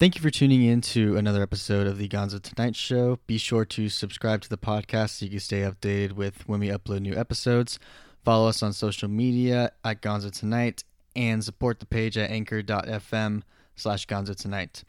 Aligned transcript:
Thank 0.00 0.16
you 0.16 0.22
for 0.22 0.30
tuning 0.30 0.64
in 0.64 0.80
to 0.80 1.16
another 1.16 1.40
episode 1.40 1.86
of 1.86 1.98
the 1.98 2.08
Gonzo 2.08 2.42
Tonight 2.42 2.74
Show. 2.74 3.20
Be 3.28 3.38
sure 3.38 3.64
to 3.66 3.88
subscribe 3.88 4.40
to 4.40 4.48
the 4.48 4.58
podcast 4.58 5.10
so 5.10 5.24
you 5.24 5.30
can 5.30 5.38
stay 5.38 5.60
updated 5.60 6.12
with 6.12 6.48
when 6.48 6.58
we 6.58 6.66
upload 6.66 7.02
new 7.02 7.14
episodes. 7.14 7.78
Follow 8.24 8.48
us 8.48 8.60
on 8.60 8.72
social 8.72 9.08
media 9.08 9.70
at 9.84 10.02
Gonzo 10.02 10.36
Tonight 10.36 10.82
and 11.14 11.44
support 11.44 11.78
the 11.78 11.86
page 11.86 12.18
at 12.18 12.28
anchor.fm 12.28 13.42
slash 13.76 14.08
Gonzo 14.08 14.34
Tonight. 14.34 14.82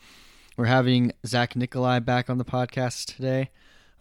We're 0.58 0.66
having 0.66 1.12
Zach 1.24 1.56
Nikolai 1.56 2.00
back 2.00 2.28
on 2.28 2.40
the 2.40 2.46
podcast 2.46 3.16
today. 3.16 3.52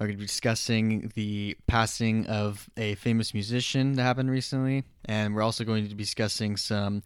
We're 0.01 0.07
going 0.07 0.17
to 0.17 0.23
be 0.23 0.27
discussing 0.27 1.13
the 1.15 1.55
passing 1.67 2.27
of 2.29 2.71
a 2.79 2.95
famous 2.95 3.35
musician 3.35 3.93
that 3.93 4.03
happened 4.05 4.31
recently, 4.31 4.85
and 5.05 5.35
we're 5.35 5.43
also 5.43 5.65
going 5.65 5.87
to 5.87 5.95
be 5.95 6.03
discussing 6.03 6.57
some 6.57 7.03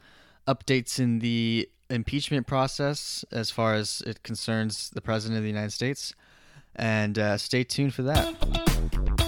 updates 0.46 1.00
in 1.00 1.18
the 1.18 1.68
impeachment 1.90 2.46
process 2.46 3.24
as 3.30 3.50
far 3.50 3.74
as 3.74 4.02
it 4.06 4.22
concerns 4.22 4.90
the 4.90 5.00
President 5.00 5.38
of 5.38 5.42
the 5.42 5.48
United 5.48 5.72
States. 5.72 6.14
And 6.76 7.18
uh, 7.18 7.38
stay 7.38 7.64
tuned 7.64 7.94
for 7.94 8.02
that. 8.02 9.27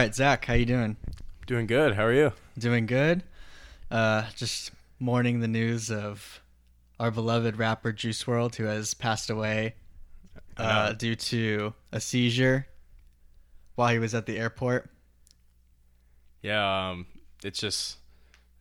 Right, 0.00 0.14
Zach, 0.14 0.46
how 0.46 0.54
you 0.54 0.64
doing? 0.64 0.96
Doing 1.46 1.66
good. 1.66 1.92
How 1.92 2.06
are 2.06 2.14
you? 2.14 2.32
Doing 2.58 2.86
good. 2.86 3.22
Uh, 3.90 4.24
just 4.34 4.70
mourning 4.98 5.40
the 5.40 5.46
news 5.46 5.90
of 5.90 6.40
our 6.98 7.10
beloved 7.10 7.58
rapper 7.58 7.92
Juice 7.92 8.24
WRLD, 8.24 8.54
who 8.54 8.64
has 8.64 8.94
passed 8.94 9.28
away 9.28 9.74
uh, 10.56 10.94
due 10.94 11.16
to 11.16 11.74
a 11.92 12.00
seizure 12.00 12.66
while 13.74 13.92
he 13.92 13.98
was 13.98 14.14
at 14.14 14.24
the 14.24 14.38
airport. 14.38 14.88
Yeah, 16.40 16.92
um, 16.92 17.04
it's 17.44 17.60
just 17.60 17.98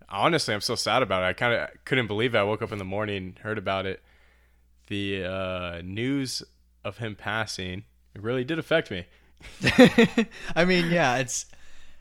honestly, 0.10 0.54
I'm 0.54 0.60
so 0.60 0.76
sad 0.76 1.04
about 1.04 1.24
it. 1.24 1.28
I 1.28 1.32
kind 1.32 1.54
of 1.54 1.70
couldn't 1.86 2.08
believe 2.08 2.36
it. 2.36 2.38
I 2.38 2.44
woke 2.44 2.62
up 2.62 2.74
in 2.74 2.80
the 2.80 2.84
morning, 2.84 3.38
heard 3.44 3.58
about 3.58 3.86
it. 3.86 4.04
The 4.88 5.24
uh, 5.24 5.82
news 5.86 6.44
of 6.84 6.98
him 6.98 7.16
passing 7.16 7.86
it 8.14 8.24
really 8.24 8.44
did 8.44 8.60
affect 8.60 8.92
me. 8.92 9.06
I 10.56 10.66
mean, 10.66 10.90
yeah, 10.92 11.18
it's 11.18 11.46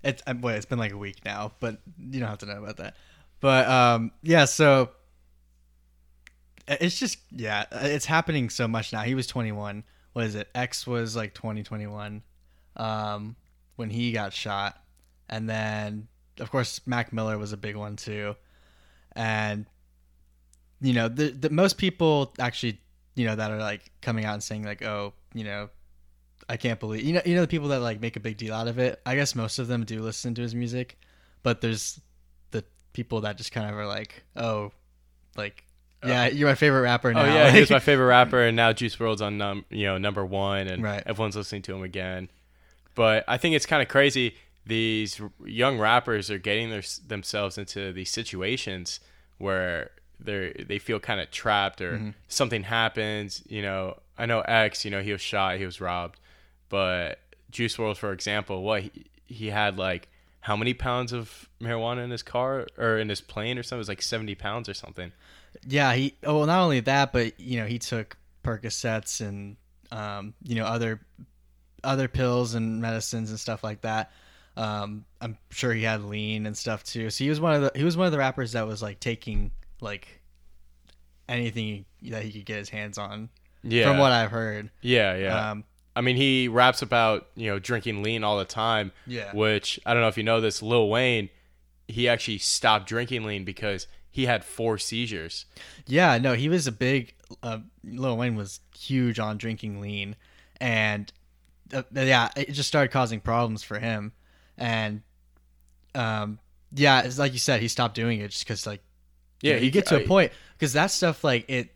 it's 0.03 0.23
um, 0.27 0.41
wait, 0.41 0.57
it's 0.57 0.67
been 0.67 0.79
like 0.79 0.93
a 0.93 0.97
week 0.97 1.25
now, 1.25 1.53
but 1.61 1.79
you 1.99 2.21
don't 2.21 2.29
have 2.29 2.39
to 2.39 2.47
know 2.47 2.63
about 2.63 2.77
that. 2.79 2.97
But 3.41 3.69
um, 3.69 4.13
yeah, 4.23 4.45
so 4.45 4.91
it's 6.67 6.99
just 6.99 7.19
yeah, 7.31 7.65
it's 7.73 8.07
happening 8.07 8.51
so 8.51 8.69
much 8.69 8.93
now. 8.93 9.03
He 9.03 9.15
was 9.15 9.27
21. 9.27 9.85
What 10.13 10.25
is 10.25 10.35
it? 10.35 10.49
X 10.55 10.87
was 10.87 11.15
like 11.15 11.35
2021 11.35 12.23
um, 12.77 13.37
when 13.77 13.91
he 13.91 14.13
got 14.13 14.33
shot, 14.33 14.81
and 15.29 15.49
then 15.49 16.09
of 16.41 16.51
course 16.51 16.81
Mac 16.87 17.13
Miller 17.13 17.39
was 17.39 17.53
a 17.53 17.57
big 17.57 17.77
one 17.77 17.97
too, 17.97 18.37
and 19.13 19.67
you 20.81 20.93
know 20.93 21.09
the, 21.09 21.31
the 21.31 21.51
most 21.51 21.79
people 21.79 22.33
actually 22.39 22.81
you 23.15 23.27
know 23.27 23.37
that 23.37 23.51
are 23.51 23.59
like 23.59 23.91
coming 24.01 24.25
out 24.25 24.35
and 24.35 24.43
saying 24.43 24.65
like 24.65 24.83
oh 24.83 25.13
you 25.35 25.45
know 25.45 25.69
I 26.49 26.57
can't 26.57 26.81
believe 26.81 27.03
you 27.05 27.13
know 27.15 27.23
you 27.25 27.35
know 27.35 27.43
the 27.43 27.49
people 27.49 27.69
that 27.69 27.81
like 27.81 28.01
make 28.01 28.17
a 28.17 28.21
big 28.21 28.37
deal 28.37 28.55
out 28.55 28.69
of 28.69 28.79
it. 28.79 29.01
I 29.07 29.15
guess 29.17 29.35
most 29.35 29.59
of 29.59 29.69
them 29.69 29.85
do 29.85 30.01
listen 30.01 30.35
to 30.35 30.43
his 30.43 30.55
music, 30.55 30.99
but 31.43 31.61
there's 31.61 32.01
the 32.51 32.65
people 32.93 33.21
that 33.23 33.37
just 33.37 33.53
kind 33.53 33.69
of 33.71 33.77
are 33.77 33.87
like, 33.87 34.25
oh, 34.37 34.73
like 35.37 35.65
yeah, 36.05 36.29
you're 36.29 36.49
my 36.49 36.55
favorite 36.55 36.83
rapper 36.83 37.13
now. 37.13 37.23
Oh 37.23 37.25
yeah, 37.27 37.45
Like- 37.45 37.55
he 37.55 37.61
was 37.61 37.71
my 37.79 37.81
favorite 37.81 38.07
rapper, 38.07 38.41
and 38.43 38.57
now 38.57 38.73
Juice 38.73 38.97
WRLD's 38.97 39.21
on 39.23 39.37
num 39.39 39.65
you 39.71 39.85
know 39.87 39.99
number 39.99 40.25
one, 40.25 40.67
and 40.69 40.83
Right. 40.83 41.03
everyone's 41.07 41.37
listening 41.37 41.63
to 41.63 41.75
him 41.75 41.83
again. 41.83 42.31
But 42.95 43.25
I 43.29 43.37
think 43.37 43.55
it's 43.55 43.67
kind 43.67 43.83
of 43.83 43.89
crazy. 43.89 44.35
These 44.67 45.21
young 45.45 45.79
rappers 45.79 46.31
are 46.31 46.39
getting 46.39 46.69
their, 46.71 46.83
themselves 47.07 47.57
into 47.59 47.93
these 47.93 48.11
situations 48.11 49.01
where 49.39 49.91
they 50.21 50.65
they 50.69 50.79
feel 50.79 50.99
kind 51.01 51.21
of 51.21 51.31
trapped, 51.31 51.81
or 51.81 51.93
Mm-hmm. 51.95 52.11
something 52.29 52.63
happens. 52.65 53.43
You 53.49 53.63
know, 53.63 53.99
I 54.17 54.27
know 54.27 54.41
X. 54.43 54.85
You 54.85 54.91
know, 54.91 55.03
he 55.03 55.13
was 55.13 55.21
shot, 55.21 55.59
he 55.59 55.65
was 55.67 55.81
robbed, 55.81 56.19
but 56.69 57.19
Juice 57.51 57.77
WRLD, 57.77 57.97
for 57.97 58.13
example, 58.13 58.63
what 58.63 58.83
he, 58.83 59.07
he 59.27 59.47
had 59.49 59.79
like 59.79 60.09
how 60.41 60.57
many 60.57 60.75
pounds 60.75 61.13
of 61.13 61.49
marijuana 61.61 62.05
in 62.05 62.11
his 62.11 62.23
car 62.23 62.67
or 62.77 62.99
in 62.99 63.09
his 63.09 63.21
plane 63.21 63.59
or 63.59 63.63
something? 63.63 63.79
It 63.79 63.81
was 63.81 63.89
like 63.89 64.03
seventy 64.03 64.35
pounds 64.35 64.69
or 64.69 64.75
something. 64.75 65.13
Yeah, 65.67 65.93
he. 65.95 66.15
Oh, 66.25 66.39
well, 66.39 66.47
not 66.47 66.63
only 66.63 66.81
that, 66.81 67.13
but 67.13 67.39
you 67.41 67.61
know, 67.61 67.67
he 67.67 67.79
took 67.79 68.17
Percocets 68.45 69.21
and 69.21 69.57
um, 69.91 70.35
you 70.45 70.55
know 70.57 70.65
other 70.65 71.01
other 71.85 72.09
pills 72.09 72.55
and 72.55 72.81
medicines 72.81 73.31
and 73.31 73.39
stuff 73.39 73.63
like 73.65 73.83
that. 73.83 74.11
Um, 74.57 75.05
I'm 75.21 75.39
sure 75.51 75.73
he 75.73 75.85
had 75.85 76.03
lean 76.03 76.47
and 76.47 76.57
stuff 76.57 76.83
too. 76.83 77.11
So 77.11 77.25
he 77.25 77.31
was 77.31 77.41
one 77.41 77.55
of 77.55 77.63
the 77.63 77.73
he 77.75 77.85
was 77.85 77.97
one 77.97 78.07
of 78.07 78.13
the 78.13 78.19
rappers 78.19 78.53
that 78.53 78.67
was 78.67 78.83
like 78.83 79.01
taking 79.01 79.53
like 79.81 80.21
anything 81.29 81.85
that 82.03 82.23
he 82.23 82.33
could 82.33 82.45
get 82.45 82.59
his 82.59 82.69
hands 82.69 82.99
on. 82.99 83.29
Yeah, 83.63 83.89
From 83.89 83.99
what 83.99 84.13
I've 84.13 84.31
heard. 84.31 84.71
Yeah, 84.81 85.17
yeah. 85.17 85.51
Um, 85.51 85.65
I 85.99 86.01
mean, 86.01 86.15
he 86.15 86.47
raps 86.47 86.81
about 86.81 87.27
you 87.35 87.51
know 87.51 87.59
drinking 87.59 88.05
lean 88.05 88.23
all 88.23 88.39
the 88.39 88.45
time. 88.45 88.93
Yeah. 89.05 89.33
Which 89.35 89.81
I 89.85 89.93
don't 89.93 90.01
know 90.03 90.09
if 90.09 90.17
you 90.17 90.23
know 90.23 90.41
this, 90.41 90.63
Lil 90.63 90.89
Wayne, 90.89 91.29
he 91.89 92.09
actually 92.09 92.39
stopped 92.39 92.87
drinking 92.89 93.25
lean 93.25 93.45
because 93.45 93.89
he 94.09 94.27
had 94.27 94.45
four 94.45 94.79
seizures. 94.79 95.45
Yeah, 95.87 96.17
no, 96.19 96.35
he 96.35 96.49
was 96.49 96.69
a 96.69 96.73
big. 96.73 97.15
Uh, 97.43 97.59
Lil 97.83 98.17
Wayne 98.17 98.37
was 98.37 98.61
huge 98.79 99.19
on 99.19 99.39
drinking 99.39 99.81
lean, 99.81 100.15
and 100.61 101.13
uh, 101.75 101.83
yeah, 101.93 102.29
it 102.37 102.53
just 102.53 102.69
started 102.69 102.93
causing 102.93 103.19
problems 103.21 103.65
for 103.65 103.81
him. 103.81 104.13
And 104.57 105.03
um, 105.97 106.39
yeah, 106.73 107.03
it's 107.03 107.19
like 107.19 107.33
you 107.33 107.39
said, 107.41 107.61
he 107.61 107.67
stopped 107.69 107.97
doing 107.97 108.21
it 108.21 108.31
just 108.31 108.45
because 108.45 108.67
like 108.69 108.83
Yeah, 109.43 109.55
you, 109.55 109.61
he- 109.63 109.71
get 109.71 109.87
to 109.87 109.97
a 109.97 110.07
point 110.07 110.31
because 110.57 110.75
that 110.75 110.93
stuff 110.93 111.25
like 111.25 111.45
it 111.49 111.75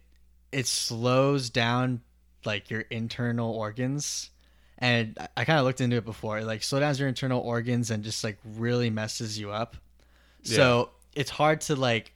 it 0.52 0.66
slows 0.68 1.50
down 1.50 2.02
like 2.44 2.70
your 2.70 2.80
internal 2.82 3.52
organs. 3.54 4.30
And 4.78 5.16
I, 5.36 5.44
kind 5.44 5.60
of 5.60 5.64
looked 5.64 5.80
into 5.80 5.96
it 5.96 6.04
before. 6.04 6.38
It, 6.38 6.44
like 6.44 6.62
slow 6.62 6.80
downs 6.80 6.98
your 6.98 7.08
internal 7.08 7.40
organs 7.40 7.90
and 7.90 8.02
just 8.02 8.24
like 8.24 8.38
really 8.56 8.90
messes 8.90 9.38
you 9.38 9.52
up. 9.52 9.76
So 10.42 10.90
it's 11.14 11.30
hard 11.30 11.60
to 11.62 11.76
like. 11.76 12.12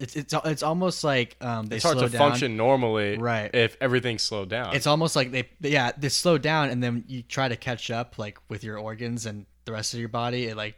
It's 0.00 0.16
it's 0.16 0.34
it's 0.44 0.62
almost 0.62 1.04
like 1.04 1.36
um 1.40 1.66
they 1.66 1.76
It's 1.76 1.84
hard 1.84 1.98
to 1.98 2.08
down. 2.08 2.18
function 2.18 2.56
normally, 2.56 3.16
Right. 3.16 3.54
If 3.54 3.76
everything's 3.80 4.22
slowed 4.22 4.48
down. 4.48 4.74
It's 4.74 4.86
almost 4.86 5.14
like 5.14 5.30
they 5.30 5.48
yeah 5.60 5.92
they 5.96 6.08
slow 6.08 6.36
down 6.38 6.70
and 6.70 6.82
then 6.82 7.04
you 7.06 7.22
try 7.22 7.48
to 7.48 7.56
catch 7.56 7.90
up 7.90 8.18
like 8.18 8.38
with 8.48 8.64
your 8.64 8.78
organs 8.78 9.24
and 9.26 9.46
the 9.66 9.72
rest 9.72 9.94
of 9.94 10.00
your 10.00 10.08
body. 10.08 10.46
It 10.46 10.56
like 10.56 10.74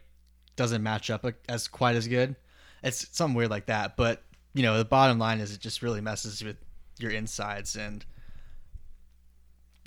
doesn't 0.55 0.83
match 0.83 1.09
up 1.09 1.25
as 1.49 1.67
quite 1.67 1.95
as 1.95 2.07
good. 2.07 2.35
It's 2.83 3.07
something 3.15 3.35
weird 3.35 3.49
like 3.49 3.67
that. 3.67 3.97
But 3.97 4.21
you 4.53 4.61
know 4.63 4.77
the 4.77 4.85
bottom 4.85 5.17
line 5.17 5.39
is 5.39 5.51
it 5.51 5.61
just 5.61 5.81
really 5.81 6.01
messes 6.01 6.43
with 6.43 6.57
your 6.99 7.11
insides 7.11 7.75
and 7.75 8.05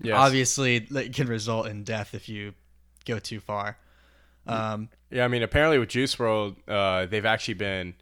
Yes. 0.02 0.16
obviously 0.16 0.76
it 0.76 1.14
can 1.14 1.28
result 1.28 1.66
in 1.66 1.84
death 1.84 2.14
if 2.14 2.28
you 2.28 2.54
go 3.04 3.18
too 3.18 3.40
far. 3.40 3.76
Um, 4.46 4.88
Yeah, 5.10 5.24
I 5.24 5.28
mean, 5.28 5.42
apparently 5.42 5.78
with 5.78 5.90
Juice 5.90 6.14
WRLD, 6.16 6.56
uh, 6.68 7.06
they've 7.06 7.26
actually 7.26 7.54
been. 7.54 7.94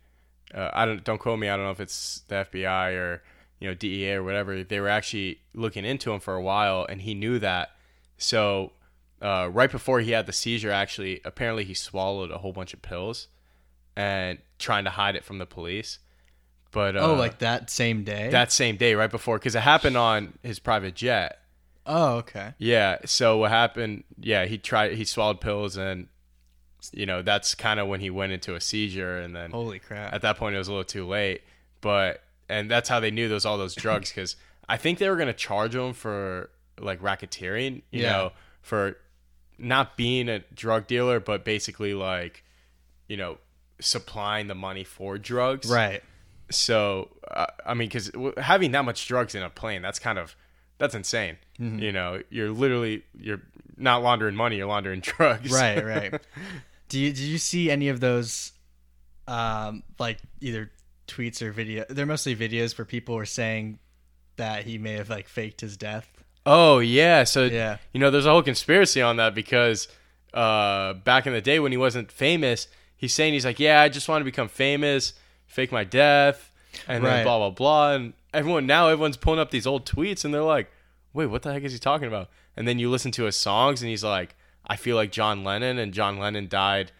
Uh, 0.54 0.70
I 0.72 0.86
don't 0.86 1.04
don't 1.04 1.18
quote 1.18 1.38
me. 1.38 1.48
I 1.48 1.56
don't 1.56 1.64
know 1.66 1.72
if 1.72 1.80
it's 1.80 2.22
the 2.28 2.36
FBI 2.36 2.94
or 2.94 3.22
you 3.60 3.68
know 3.68 3.74
DEA 3.74 4.12
or 4.12 4.22
whatever. 4.22 4.62
They 4.64 4.80
were 4.80 4.88
actually 4.88 5.40
looking 5.54 5.84
into 5.84 6.12
him 6.12 6.20
for 6.20 6.34
a 6.34 6.42
while, 6.42 6.86
and 6.88 7.02
he 7.02 7.14
knew 7.14 7.38
that. 7.38 7.70
So 8.16 8.72
uh, 9.20 9.50
right 9.52 9.70
before 9.70 10.00
he 10.00 10.12
had 10.12 10.26
the 10.26 10.32
seizure, 10.32 10.70
actually, 10.70 11.20
apparently 11.24 11.64
he 11.64 11.74
swallowed 11.74 12.30
a 12.30 12.38
whole 12.38 12.52
bunch 12.52 12.72
of 12.72 12.80
pills, 12.80 13.28
and 13.96 14.38
trying 14.58 14.84
to 14.84 14.90
hide 14.90 15.16
it 15.16 15.24
from 15.24 15.38
the 15.38 15.46
police. 15.46 15.98
But 16.70 16.96
uh, 16.96 17.00
oh, 17.00 17.14
like 17.14 17.38
that 17.38 17.70
same 17.70 18.04
day. 18.04 18.28
that 18.30 18.52
same 18.52 18.76
day, 18.76 18.94
right 18.94 19.10
before, 19.10 19.38
because 19.38 19.54
it 19.54 19.60
happened 19.60 19.96
on 19.96 20.38
his 20.42 20.58
private 20.58 20.94
jet. 20.94 21.40
Oh, 21.88 22.16
okay. 22.18 22.54
Yeah. 22.58 22.98
So 23.06 23.38
what 23.38 23.50
happened? 23.50 24.04
Yeah, 24.20 24.44
he 24.44 24.58
tried. 24.58 24.92
He 24.92 25.04
swallowed 25.04 25.40
pills, 25.40 25.76
and 25.76 26.06
you 26.92 27.06
know 27.06 27.22
that's 27.22 27.54
kind 27.56 27.80
of 27.80 27.88
when 27.88 27.98
he 28.00 28.10
went 28.10 28.30
into 28.32 28.54
a 28.54 28.60
seizure, 28.60 29.18
and 29.18 29.34
then 29.34 29.50
Holy 29.50 29.80
crap. 29.80 30.12
at 30.14 30.22
that 30.22 30.36
point 30.36 30.54
it 30.54 30.58
was 30.58 30.68
a 30.68 30.70
little 30.70 30.84
too 30.84 31.06
late. 31.06 31.42
But 31.80 32.22
and 32.48 32.70
that's 32.70 32.88
how 32.88 33.00
they 33.00 33.10
knew 33.10 33.26
there 33.28 33.34
was 33.34 33.44
all 33.46 33.58
those 33.58 33.74
drugs 33.74 34.10
because 34.10 34.36
I 34.68 34.76
think 34.76 34.98
they 34.98 35.08
were 35.10 35.16
gonna 35.16 35.32
charge 35.32 35.74
him 35.74 35.92
for 35.94 36.50
like 36.78 37.00
racketeering. 37.02 37.82
You 37.90 38.02
Yeah. 38.02 38.12
know, 38.12 38.32
for 38.62 38.96
not 39.58 39.96
being 39.96 40.28
a 40.28 40.38
drug 40.54 40.86
dealer, 40.86 41.18
but 41.18 41.44
basically 41.44 41.94
like 41.94 42.44
you 43.08 43.16
know 43.16 43.38
supplying 43.80 44.46
the 44.48 44.54
money 44.54 44.84
for 44.84 45.18
drugs. 45.18 45.68
right. 45.70 46.02
So 46.50 47.10
uh, 47.30 47.46
I 47.66 47.74
mean, 47.74 47.88
because 47.88 48.10
having 48.38 48.70
that 48.72 48.84
much 48.84 49.06
drugs 49.06 49.34
in 49.34 49.42
a 49.42 49.50
plane, 49.50 49.82
that's 49.82 49.98
kind 49.98 50.18
of 50.18 50.34
that's 50.78 50.94
insane. 50.94 51.36
Mm-hmm. 51.60 51.78
You 51.80 51.92
know, 51.92 52.22
you're 52.30 52.50
literally 52.50 53.02
you're 53.18 53.42
not 53.76 54.02
laundering 54.02 54.34
money, 54.34 54.56
you're 54.56 54.66
laundering 54.66 55.00
drugs. 55.02 55.50
Right, 55.50 55.84
right. 55.84 56.20
Do 56.88 56.98
you 56.98 57.10
did 57.10 57.18
you 57.20 57.38
see 57.38 57.70
any 57.70 57.88
of 57.88 58.00
those 58.00 58.52
um 59.26 59.82
like 59.98 60.18
either 60.40 60.70
tweets 61.06 61.42
or 61.42 61.52
video 61.52 61.84
they're 61.88 62.06
mostly 62.06 62.34
videos 62.36 62.76
where 62.76 62.84
people 62.84 63.14
were 63.14 63.24
saying 63.26 63.78
that 64.36 64.64
he 64.64 64.78
may 64.78 64.92
have 64.92 65.10
like 65.10 65.28
faked 65.28 65.60
his 65.60 65.76
death. 65.76 66.08
Oh 66.46 66.78
yeah, 66.78 67.24
so 67.24 67.44
Yeah. 67.44 67.78
you 67.92 68.00
know, 68.00 68.10
there's 68.10 68.24
a 68.26 68.30
whole 68.30 68.42
conspiracy 68.42 69.02
on 69.02 69.16
that 69.16 69.34
because 69.34 69.88
uh, 70.32 70.94
back 70.94 71.26
in 71.26 71.32
the 71.32 71.40
day 71.40 71.58
when 71.58 71.72
he 71.72 71.78
wasn't 71.78 72.12
famous, 72.12 72.68
he's 72.96 73.12
saying 73.12 73.32
he's 73.32 73.44
like, 73.44 73.58
yeah, 73.58 73.80
I 73.82 73.88
just 73.88 74.08
want 74.08 74.20
to 74.20 74.24
become 74.24 74.48
famous, 74.48 75.14
fake 75.46 75.72
my 75.72 75.84
death, 75.84 76.52
and 76.86 77.04
then 77.04 77.24
blah 77.24 77.38
blah 77.38 77.50
blah. 77.50 77.92
And 77.94 78.12
everyone 78.34 78.66
now 78.66 78.88
everyone's 78.88 79.16
pulling 79.16 79.40
up 79.40 79.50
these 79.50 79.66
old 79.66 79.86
tweets 79.86 80.24
and 80.24 80.32
they're 80.32 80.42
like, 80.42 80.70
wait, 81.12 81.26
what 81.26 81.42
the 81.42 81.52
heck 81.52 81.62
is 81.62 81.72
he 81.72 81.78
talking 81.78 82.08
about? 82.08 82.28
And 82.56 82.66
then 82.68 82.78
you 82.78 82.90
listen 82.90 83.10
to 83.12 83.24
his 83.24 83.36
songs 83.36 83.82
and 83.82 83.88
he's 83.90 84.04
like, 84.04 84.34
I 84.66 84.76
feel 84.76 84.96
like 84.96 85.12
John 85.12 85.44
Lennon, 85.44 85.78
and 85.78 85.94
John 85.94 86.18
Lennon 86.18 86.48
died 86.48 86.92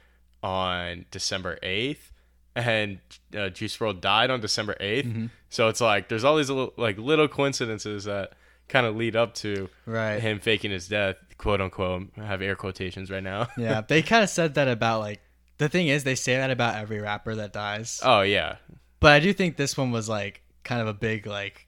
on 0.43 1.05
December 1.11 1.59
eighth. 1.63 2.13
And 2.57 2.99
uh, 3.37 3.51
Juice 3.51 3.77
WRLD 3.77 4.01
died 4.01 4.31
on 4.31 4.41
December 4.41 4.75
8th. 4.81 5.05
Mm-hmm. 5.05 5.27
So 5.49 5.69
it's 5.69 5.81
like 5.81 6.09
there's 6.09 6.25
all 6.25 6.37
these 6.37 6.51
little, 6.51 6.73
like 6.77 6.99
little 6.99 7.29
coincidences 7.29 8.05
that 8.05 8.33
kind 8.69 8.85
of 8.85 8.97
lead 8.97 9.15
up 9.15 9.35
to 9.35 9.69
Right. 9.87 10.19
him 10.21 10.41
faking 10.41 10.73
his 10.73 10.89
death, 10.89 11.17
quote 11.37 11.61
unquote. 11.61 12.09
I 12.19 12.25
have 12.25 12.43
air 12.43 12.57
quotations 12.57 13.13
right 13.13 13.23
now. 13.23 13.47
Yeah. 13.57 13.83
They 13.87 14.03
kind 14.03 14.25
of 14.25 14.31
said 14.31 14.55
that 14.55 14.67
about 14.67 14.99
like 15.01 15.21
the 15.59 15.69
thing 15.69 15.87
is 15.87 16.03
they 16.03 16.17
say 16.17 16.37
that 16.37 16.51
about 16.51 16.75
every 16.75 16.99
rapper 17.01 17.37
that 17.37 17.53
dies. 17.53 18.01
oh 18.03 18.23
yeah, 18.23 18.57
But 18.99 19.13
I 19.13 19.21
do 19.21 19.33
think 19.33 19.57
this 19.57 19.77
one 19.77 19.93
was 19.93 20.09
like 20.09 20.43
kind 20.65 20.81
of 20.81 20.89
a 20.89 20.95
big 20.95 21.27
like 21.27 21.67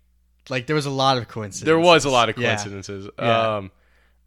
like 0.49 0.67
there 0.67 0.77
was 0.77 0.87
a 0.87 0.91
lot 0.91 1.19
of 1.19 1.29
coincidences. 1.29 1.65
there 1.65 1.79
was 1.79 2.05
a 2.05 2.11
lot 2.11 2.29
of 2.29 2.37
coincidences. 2.37 3.09
Yeah. 3.19 3.57
Um, 3.57 3.71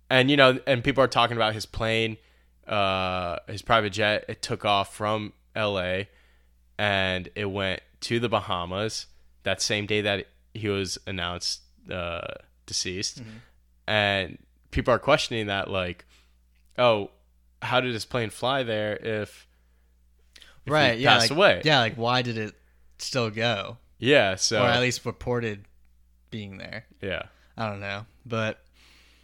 and 0.09 0.29
you 0.29 0.37
know, 0.37 0.59
and 0.67 0.83
people 0.83 1.03
are 1.03 1.07
talking 1.07 1.35
about 1.35 1.53
his 1.53 1.65
plane, 1.65 2.17
uh, 2.67 3.37
his 3.47 3.61
private 3.61 3.91
jet. 3.91 4.25
It 4.27 4.41
took 4.41 4.65
off 4.65 4.95
from 4.95 5.33
L.A. 5.55 6.09
and 6.77 7.29
it 7.35 7.45
went 7.45 7.81
to 8.01 8.19
the 8.19 8.29
Bahamas 8.29 9.07
that 9.43 9.61
same 9.61 9.85
day 9.85 10.01
that 10.01 10.27
he 10.53 10.69
was 10.69 10.97
announced 11.07 11.61
uh, 11.91 12.21
deceased. 12.65 13.21
Mm-hmm. 13.21 13.37
And 13.87 14.37
people 14.71 14.93
are 14.93 14.99
questioning 14.99 15.47
that, 15.47 15.69
like, 15.69 16.05
oh, 16.77 17.09
how 17.61 17.81
did 17.81 17.93
his 17.93 18.05
plane 18.05 18.29
fly 18.29 18.63
there 18.63 18.95
if, 18.95 19.47
if 20.65 20.71
right. 20.71 20.95
he 20.97 21.03
Yeah. 21.03 21.13
passed 21.15 21.31
like, 21.31 21.37
away? 21.37 21.61
Yeah. 21.65 21.79
Like 21.79 21.95
why 21.95 22.21
did 22.21 22.37
it 22.37 22.55
still 22.97 23.29
go 23.29 23.77
yeah. 24.03 24.35
So 24.35 24.61
or 24.63 24.67
at 24.67 24.81
least 24.81 25.05
reported 25.05 25.65
being 26.31 26.57
there? 26.57 26.85
yeah. 27.01 27.23
I 27.55 27.69
don't 27.69 27.79
know, 27.79 28.05
but 28.25 28.59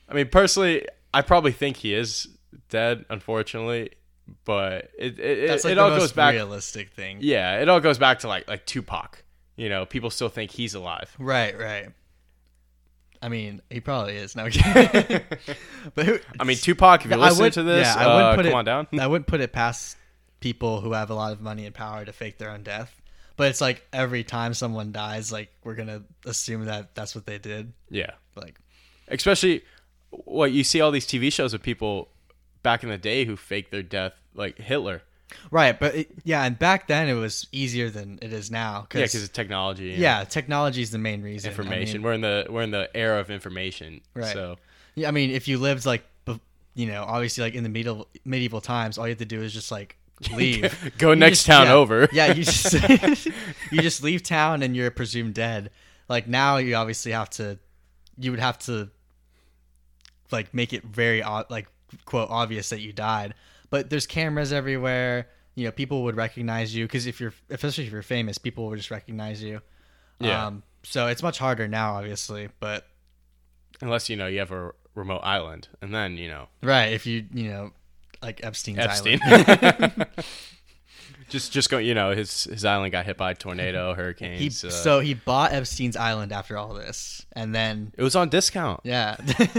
I 0.07 0.13
mean, 0.13 0.27
personally, 0.29 0.85
I 1.13 1.21
probably 1.23 1.51
think 1.51 1.77
he 1.77 1.93
is 1.95 2.27
dead, 2.69 3.05
unfortunately. 3.09 3.91
But 4.45 4.91
it 4.97 5.17
it, 5.19 5.63
like 5.63 5.71
it 5.71 5.77
all 5.79 5.89
goes 5.89 6.11
back. 6.11 6.33
realistic 6.35 6.91
thing. 6.91 7.17
Yeah, 7.21 7.59
it 7.59 7.67
all 7.67 7.79
goes 7.79 7.97
back 7.97 8.19
to 8.19 8.27
like 8.27 8.47
like 8.47 8.65
Tupac. 8.67 9.23
You 9.55 9.69
know, 9.69 9.85
people 9.87 10.11
still 10.11 10.29
think 10.29 10.51
he's 10.51 10.75
alive. 10.75 11.13
Right. 11.17 11.57
Right. 11.57 11.89
I 13.21 13.27
mean, 13.27 13.61
he 13.69 13.79
probably 13.81 14.15
is. 14.15 14.35
No, 14.35 14.43
but 15.95 16.05
who, 16.05 16.19
I 16.39 16.43
mean, 16.43 16.57
Tupac. 16.57 17.03
If 17.03 17.11
you're 17.11 17.19
I 17.19 17.31
would- 17.31 17.53
to 17.53 17.63
this, 17.63 17.87
yeah, 17.87 17.95
I 17.95 18.05
wouldn't 18.07 18.23
uh, 18.23 18.35
put 18.35 18.45
come 18.45 18.51
it- 18.51 18.55
on 18.55 18.65
down. 18.65 18.87
I 18.99 19.07
wouldn't 19.07 19.27
put 19.27 19.41
it 19.41 19.51
past 19.51 19.97
people 20.39 20.81
who 20.81 20.93
have 20.93 21.09
a 21.09 21.15
lot 21.15 21.33
of 21.33 21.41
money 21.41 21.65
and 21.65 21.73
power 21.75 22.05
to 22.05 22.13
fake 22.13 22.37
their 22.37 22.51
own 22.51 22.63
death. 22.63 22.98
But 23.39 23.47
it's 23.51 23.61
like 23.61 23.87
every 23.93 24.25
time 24.25 24.53
someone 24.53 24.91
dies, 24.91 25.31
like 25.31 25.49
we're 25.63 25.75
gonna 25.75 26.03
assume 26.25 26.65
that 26.65 26.93
that's 26.93 27.15
what 27.15 27.25
they 27.25 27.37
did. 27.37 27.71
yeah, 27.89 28.11
Like, 28.35 28.59
especially 29.07 29.63
what 30.09 30.51
you 30.51 30.65
see 30.65 30.81
all 30.81 30.91
these 30.91 31.07
TV 31.07 31.31
shows 31.31 31.53
of 31.53 31.63
people 31.63 32.09
back 32.63 32.83
in 32.83 32.89
the 32.89 32.97
day 32.97 33.23
who 33.23 33.37
faked 33.37 33.71
their 33.71 33.81
death, 33.81 34.11
like 34.33 34.57
Hitler. 34.57 35.03
right? 35.51 35.79
But 35.79 35.95
it, 35.95 36.11
yeah, 36.25 36.43
and 36.43 36.59
back 36.59 36.87
then 36.87 37.07
it 37.07 37.13
was 37.13 37.47
easier 37.53 37.89
than 37.89 38.19
it 38.21 38.33
is 38.33 38.51
now. 38.51 38.87
Yeah, 38.93 39.03
Cause, 39.03 39.11
because 39.13 39.23
of 39.23 39.31
technology. 39.31 39.95
yeah, 39.97 40.25
technology 40.25 40.81
is 40.81 40.91
the 40.91 40.97
main 40.97 41.21
reason. 41.21 41.47
I 41.47 41.51
information. 41.51 41.99
mean, 42.01 42.03
we're 42.03 42.13
in 42.13 42.21
the 42.21 42.47
we're 42.49 42.63
in 42.63 42.71
the 42.71 42.89
era 42.93 43.19
of 43.21 43.29
information. 43.29 44.01
Right. 44.13 44.33
So 44.33 44.57
yeah, 44.95 45.07
I 45.07 45.11
mean, 45.11 45.29
if 45.31 45.47
you 45.47 45.59
lived 45.59 45.85
like, 45.85 46.03
you 46.75 46.87
know, 46.87 47.03
obviously 47.07 47.43
like 47.43 47.53
in 47.55 47.63
the 47.63 47.69
medieval 47.69 48.09
medieval 48.25 48.59
times, 48.59 48.97
all 48.97 49.05
you 49.07 49.11
have 49.11 49.19
to 49.19 49.25
do 49.25 49.41
is 49.41 49.53
just 49.53 49.71
like 49.71 49.95
leave. 50.35 50.93
go 50.97 51.09
You 51.11 51.15
next 51.15 51.39
just- 51.39 51.47
town 51.47 51.67
yeah, 51.67 51.73
over. 51.73 52.07
yeah, 52.13 52.33
you 52.33 52.43
just 52.43 52.73
you 53.71 53.81
just 53.81 54.03
leave 54.03 54.23
town 54.23 54.63
and 54.63 54.75
you're 54.75 54.91
presumed 54.91 55.33
dead. 55.33 55.71
Like 56.07 56.27
now, 56.27 56.57
you 56.57 56.75
obviously 56.75 57.11
have 57.11 57.29
to, 57.31 57.59
you 58.17 58.31
would 58.31 58.39
have 58.39 58.57
to, 58.59 58.89
like 60.31 60.53
make 60.53 60.73
it 60.73 60.83
very 60.83 61.21
like 61.49 61.67
quote 62.05 62.29
obvious 62.29 62.69
that 62.69 62.81
you 62.81 62.93
died. 62.93 63.33
But 63.69 63.89
there's 63.89 64.07
cameras 64.07 64.51
everywhere. 64.53 65.27
You 65.55 65.65
know, 65.65 65.71
people 65.71 66.03
would 66.03 66.15
recognize 66.15 66.73
you 66.75 66.85
because 66.85 67.05
if 67.05 67.19
you're, 67.19 67.33
especially 67.49 67.85
if 67.85 67.91
you're 67.91 68.01
famous, 68.01 68.37
people 68.37 68.67
would 68.69 68.77
just 68.77 68.91
recognize 68.91 69.41
you. 69.43 69.61
Yeah. 70.19 70.47
Um, 70.47 70.63
so 70.83 71.07
it's 71.07 71.21
much 71.23 71.37
harder 71.39 71.67
now, 71.67 71.95
obviously. 71.95 72.49
But 72.59 72.87
unless 73.81 74.09
you 74.09 74.15
know 74.15 74.27
you 74.27 74.39
have 74.39 74.51
a 74.51 74.71
remote 74.95 75.19
island, 75.19 75.67
and 75.81 75.93
then 75.93 76.17
you 76.17 76.29
know 76.29 76.47
right, 76.63 76.93
if 76.93 77.05
you 77.05 77.25
you 77.33 77.49
know, 77.49 77.71
like 78.21 78.43
Epstein's 78.43 78.79
Epstein. 78.79 79.19
island. 79.23 80.05
just 81.29 81.51
just 81.51 81.69
go. 81.69 81.77
You 81.77 81.93
know 81.93 82.11
his 82.15 82.45
his 82.45 82.65
island 82.65 82.91
got 82.91 83.05
hit 83.05 83.17
by 83.17 83.31
a 83.31 83.35
tornado, 83.35 83.89
he 83.93 84.01
hurricanes. 84.01 84.63
uh, 84.63 84.69
so 84.69 84.99
he 84.99 85.13
bought 85.13 85.51
Epstein's 85.53 85.95
island 85.95 86.31
after 86.31 86.57
all 86.57 86.73
this, 86.73 87.25
and 87.33 87.53
then 87.53 87.91
it 87.97 88.03
was 88.03 88.15
on 88.15 88.29
discount. 88.29 88.81
Yeah. 88.83 89.15
That's 89.27 89.53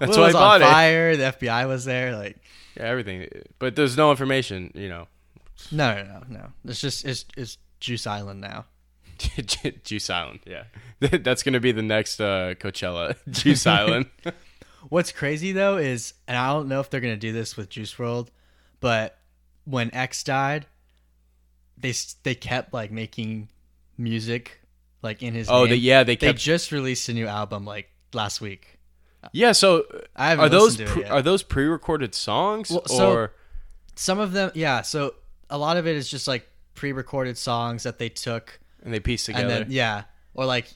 Well, 0.00 0.08
why 0.10 0.14
it 0.14 0.18
I 0.18 0.24
was 0.26 0.32
bought 0.34 0.62
on 0.62 0.68
it. 0.68 0.70
fire. 0.72 1.16
The 1.16 1.24
FBI 1.24 1.66
was 1.68 1.84
there. 1.84 2.16
Like, 2.16 2.36
Yeah, 2.76 2.84
everything, 2.84 3.28
but 3.58 3.76
there's 3.76 3.96
no 3.96 4.10
information. 4.10 4.70
You 4.74 4.88
know, 4.88 5.08
no, 5.72 5.94
no, 5.94 6.04
no, 6.04 6.22
no. 6.28 6.46
It's 6.66 6.80
just 6.80 7.04
it's 7.04 7.24
it's 7.36 7.58
Juice 7.80 8.06
Island 8.06 8.40
now. 8.40 8.66
Juice 9.84 10.08
Island. 10.08 10.40
Yeah, 10.46 10.64
that's 11.00 11.42
gonna 11.42 11.60
be 11.60 11.72
the 11.72 11.82
next 11.82 12.20
uh, 12.20 12.54
Coachella. 12.58 13.16
Juice 13.30 13.66
Island. 13.66 14.06
What's 14.88 15.12
crazy 15.12 15.52
though 15.52 15.76
is, 15.76 16.14
and 16.26 16.36
I 16.36 16.48
don't 16.48 16.68
know 16.68 16.80
if 16.80 16.90
they're 16.90 17.00
gonna 17.00 17.16
do 17.16 17.32
this 17.32 17.56
with 17.56 17.68
Juice 17.68 17.94
WRLD, 17.94 18.28
but 18.80 19.18
when 19.64 19.92
X 19.94 20.22
died, 20.24 20.66
they 21.76 21.92
they 22.22 22.34
kept 22.34 22.72
like 22.72 22.90
making 22.90 23.48
music 23.98 24.60
like 25.02 25.22
in 25.22 25.34
his. 25.34 25.48
oh, 25.48 25.62
name. 25.62 25.70
the, 25.70 25.76
yeah, 25.78 26.02
they 26.04 26.16
They 26.16 26.32
just 26.32 26.72
released 26.72 27.08
a 27.08 27.12
new 27.12 27.26
album 27.26 27.64
like 27.64 27.90
last 28.12 28.40
week. 28.40 28.78
yeah, 29.32 29.52
so 29.52 29.84
I 30.16 30.30
haven't 30.30 30.46
are 30.46 30.48
those 30.48 30.76
to 30.76 30.82
it 30.84 30.88
pre- 30.88 31.02
yet. 31.02 31.10
are 31.10 31.22
those 31.22 31.42
pre-recorded 31.42 32.14
songs 32.14 32.70
Well, 32.70 32.86
so- 32.86 33.12
or 33.12 33.34
Some 33.96 34.18
of 34.18 34.32
them, 34.32 34.50
yeah. 34.54 34.80
So 34.82 35.14
a 35.50 35.58
lot 35.58 35.76
of 35.76 35.86
it 35.86 35.94
is 35.96 36.10
just 36.10 36.26
like 36.26 36.48
pre-recorded 36.74 37.36
songs 37.36 37.82
that 37.82 37.98
they 37.98 38.08
took 38.08 38.58
and 38.82 38.94
they 38.94 39.00
piece 39.00 39.26
together? 39.26 39.42
and 39.42 39.50
then 39.50 39.66
yeah 39.70 40.04
or 40.32 40.46
like 40.46 40.72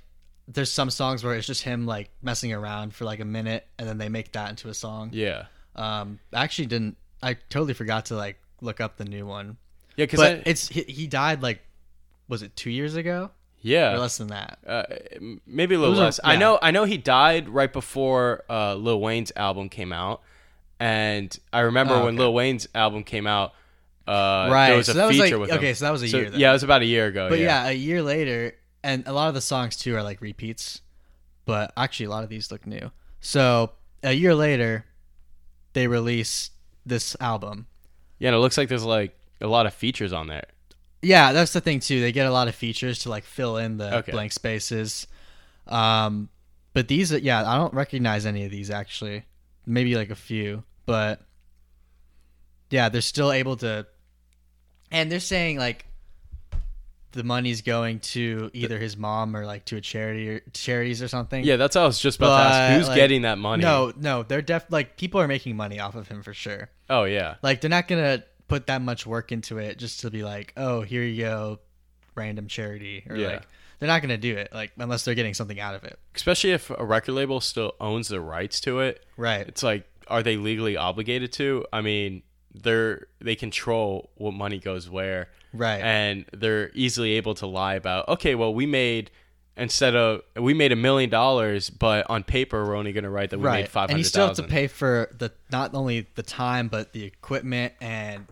there's 0.48 0.70
some 0.70 0.90
songs 0.90 1.24
where 1.24 1.34
it's 1.34 1.46
just 1.46 1.62
him 1.62 1.86
like 1.86 2.10
messing 2.22 2.52
around 2.52 2.94
for 2.94 3.04
like 3.04 3.20
a 3.20 3.24
minute 3.24 3.66
and 3.78 3.88
then 3.88 3.98
they 3.98 4.08
make 4.08 4.32
that 4.32 4.50
into 4.50 4.68
a 4.68 4.74
song 4.74 5.10
yeah, 5.12 5.44
um 5.76 6.18
i 6.32 6.42
actually 6.44 6.66
didn't 6.66 6.96
i 7.22 7.34
totally 7.48 7.72
forgot 7.74 8.06
to 8.06 8.14
like 8.16 8.38
look 8.60 8.80
up 8.80 8.96
the 8.96 9.04
new 9.04 9.24
one 9.26 9.56
yeah, 9.96 10.04
because 10.06 10.20
it's 10.44 10.68
he, 10.68 10.82
he 10.82 11.06
died 11.06 11.42
like 11.42 11.60
was 12.28 12.42
it 12.42 12.54
two 12.56 12.70
years 12.70 12.94
ago 12.96 13.24
or 13.24 13.30
yeah, 13.62 13.96
less 13.96 14.18
than 14.18 14.28
that 14.28 14.58
uh, 14.66 14.82
maybe 15.46 15.74
a 15.74 15.78
little 15.78 15.94
less. 15.94 16.20
I 16.22 16.36
know, 16.36 16.58
I 16.60 16.70
know 16.70 16.84
he 16.84 16.98
died 16.98 17.48
right 17.48 17.72
before 17.72 18.44
uh, 18.50 18.74
Lil 18.74 19.00
Wayne's 19.00 19.32
album 19.36 19.70
came 19.70 19.90
out, 19.90 20.20
and 20.78 21.34
I 21.50 21.60
remember 21.60 21.94
Oh, 21.94 22.04
when. 22.04 22.16
Lil 22.16 22.34
Wayne's 22.34 22.68
album 22.74 23.04
came 23.04 23.26
out. 23.26 23.52
Uh, 24.06 24.48
right 24.52 24.68
there 24.68 24.76
was 24.76 24.90
a 24.90 24.92
so 24.92 25.06
was 25.06 25.16
feature 25.16 25.38
like 25.38 25.48
with 25.48 25.56
okay 25.56 25.68
him. 25.70 25.74
so 25.76 25.84
that 25.86 25.92
was 25.92 26.02
a 26.02 26.08
So, 26.08 26.18
year 26.18 26.30
then. 26.30 26.40
yeah, 26.40 26.50
it 26.50 26.52
was 26.52 26.62
about 26.62 26.82
a 26.82 26.84
year 26.84 27.06
ago. 27.06 27.30
but 27.30 27.38
yeah. 27.38 27.64
yeah. 27.64 27.70
a 27.70 27.72
year 27.72 28.02
later 28.02 28.54
and 28.84 29.02
a 29.08 29.12
lot 29.12 29.26
of 29.28 29.34
the 29.34 29.40
songs 29.40 29.76
too 29.76 29.96
are 29.96 30.02
like 30.04 30.20
repeats 30.20 30.80
but 31.44 31.72
actually 31.76 32.06
a 32.06 32.10
lot 32.10 32.22
of 32.22 32.30
these 32.30 32.50
look 32.52 32.66
new 32.66 32.90
so 33.20 33.72
a 34.02 34.12
year 34.12 34.34
later 34.34 34.84
they 35.72 35.86
release 35.88 36.50
this 36.86 37.16
album 37.20 37.66
Yeah, 38.18 38.28
and 38.28 38.36
it 38.36 38.38
looks 38.38 38.56
like 38.56 38.68
there's 38.68 38.84
like 38.84 39.18
a 39.40 39.46
lot 39.48 39.66
of 39.66 39.74
features 39.74 40.12
on 40.12 40.28
there. 40.28 40.46
Yeah, 41.02 41.32
that's 41.32 41.52
the 41.52 41.60
thing 41.60 41.80
too. 41.80 42.00
They 42.00 42.12
get 42.12 42.26
a 42.26 42.30
lot 42.30 42.46
of 42.48 42.54
features 42.54 43.00
to 43.00 43.10
like 43.10 43.24
fill 43.24 43.56
in 43.58 43.76
the 43.76 43.96
Okay. 43.98 44.12
blank 44.12 44.32
spaces. 44.32 45.06
Um, 45.66 46.28
but 46.72 46.88
these, 46.88 47.10
yeah, 47.12 47.42
I 47.50 47.56
don't 47.56 47.74
recognize 47.74 48.24
any 48.24 48.44
of 48.44 48.50
these 48.50 48.70
actually. 48.70 49.24
Maybe 49.66 49.96
like 49.96 50.10
a 50.10 50.14
few, 50.14 50.62
but 50.86 51.20
yeah, 52.70 52.88
they're 52.88 53.00
still 53.00 53.32
able 53.32 53.56
to. 53.58 53.86
And 54.90 55.10
they're 55.10 55.20
saying 55.20 55.58
like 55.58 55.86
the 57.14 57.24
money's 57.24 57.62
going 57.62 58.00
to 58.00 58.50
either 58.52 58.78
his 58.78 58.96
mom 58.96 59.36
or 59.36 59.46
like 59.46 59.64
to 59.66 59.76
a 59.76 59.80
charity 59.80 60.28
or 60.28 60.40
charities 60.52 61.02
or 61.02 61.08
something. 61.08 61.44
Yeah, 61.44 61.56
that's 61.56 61.76
what 61.76 61.82
I 61.82 61.86
was 61.86 61.98
just 62.00 62.18
about 62.18 62.36
to 62.36 62.44
ask. 62.54 62.76
Who's 62.76 62.88
like, 62.88 62.96
getting 62.96 63.22
that 63.22 63.38
money? 63.38 63.62
No, 63.62 63.92
no, 63.96 64.22
they're 64.22 64.42
def 64.42 64.66
like 64.70 64.96
people 64.96 65.20
are 65.20 65.28
making 65.28 65.56
money 65.56 65.80
off 65.80 65.94
of 65.94 66.08
him 66.08 66.22
for 66.22 66.34
sure. 66.34 66.68
Oh 66.90 67.04
yeah. 67.04 67.36
Like 67.42 67.60
they're 67.60 67.70
not 67.70 67.88
gonna 67.88 68.24
put 68.48 68.66
that 68.66 68.82
much 68.82 69.06
work 69.06 69.32
into 69.32 69.58
it 69.58 69.78
just 69.78 70.00
to 70.00 70.10
be 70.10 70.22
like, 70.22 70.52
oh, 70.56 70.82
here 70.82 71.02
you 71.02 71.22
go, 71.22 71.60
random 72.14 72.48
charity 72.48 73.04
or 73.08 73.16
Yeah. 73.16 73.28
like 73.28 73.42
they're 73.78 73.88
not 73.88 74.02
gonna 74.02 74.16
do 74.18 74.36
it 74.36 74.50
like 74.52 74.72
unless 74.78 75.04
they're 75.04 75.14
getting 75.14 75.34
something 75.34 75.60
out 75.60 75.74
of 75.74 75.84
it. 75.84 75.98
Especially 76.14 76.50
if 76.52 76.70
a 76.70 76.84
record 76.84 77.12
label 77.12 77.40
still 77.40 77.74
owns 77.80 78.08
the 78.08 78.20
rights 78.20 78.60
to 78.62 78.80
it. 78.80 79.04
Right. 79.16 79.46
It's 79.46 79.62
like, 79.62 79.86
are 80.08 80.22
they 80.22 80.36
legally 80.36 80.76
obligated 80.76 81.32
to? 81.34 81.64
I 81.72 81.80
mean, 81.80 82.22
they're 82.54 83.06
they 83.20 83.34
control 83.36 84.10
what 84.16 84.32
money 84.34 84.58
goes 84.58 84.88
where, 84.90 85.28
Right. 85.54 85.80
and 85.80 86.24
they're 86.32 86.70
easily 86.74 87.12
able 87.12 87.34
to 87.36 87.46
lie 87.46 87.74
about. 87.74 88.08
Okay, 88.08 88.34
well, 88.34 88.52
we 88.52 88.66
made 88.66 89.10
instead 89.56 89.94
of 89.94 90.20
we 90.36 90.52
made 90.52 90.72
a 90.72 90.76
million 90.76 91.08
dollars, 91.08 91.70
but 91.70 92.10
on 92.10 92.24
paper 92.24 92.64
we're 92.66 92.74
only 92.76 92.92
going 92.92 93.04
to 93.04 93.10
write 93.10 93.30
that 93.30 93.38
we 93.38 93.44
made 93.44 93.50
right. 93.50 93.68
five 93.68 93.88
And 93.88 93.98
you 93.98 94.02
hundred 94.02 94.08
still 94.08 94.26
have 94.26 94.36
to 94.36 94.42
pay 94.42 94.66
for 94.66 95.08
the 95.16 95.30
not 95.52 95.74
only 95.74 96.08
the 96.16 96.22
time 96.24 96.66
but 96.68 96.92
the 96.92 97.04
equipment 97.04 97.72
and 97.80 98.26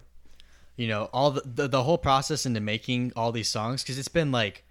you 0.76 0.88
know 0.88 1.08
all 1.12 1.30
the 1.30 1.42
the, 1.44 1.68
the 1.68 1.82
whole 1.84 1.98
process 1.98 2.44
into 2.44 2.58
making 2.60 3.12
all 3.14 3.30
these 3.30 3.48
songs 3.48 3.82
because 3.84 3.98
it's 3.98 4.08
been 4.08 4.32
like 4.32 4.64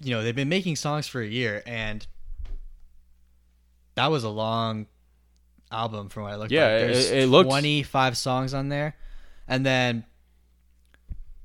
you 0.00 0.14
know 0.14 0.22
they've 0.22 0.36
been 0.36 0.48
making 0.48 0.76
songs 0.76 1.08
for 1.08 1.20
a 1.20 1.26
year 1.26 1.62
and 1.66 2.06
that 3.94 4.06
was 4.10 4.24
a 4.24 4.28
long 4.28 4.86
album 5.70 6.08
from 6.08 6.24
what 6.24 6.32
I 6.32 6.36
looked 6.36 6.52
Yeah, 6.52 6.64
like. 6.64 6.72
it- 6.74 6.92
There's 6.92 7.10
it 7.10 7.26
looks- 7.28 7.48
25 7.48 8.16
songs 8.16 8.54
on 8.54 8.68
there. 8.68 8.94
And 9.48 9.66
then 9.66 10.04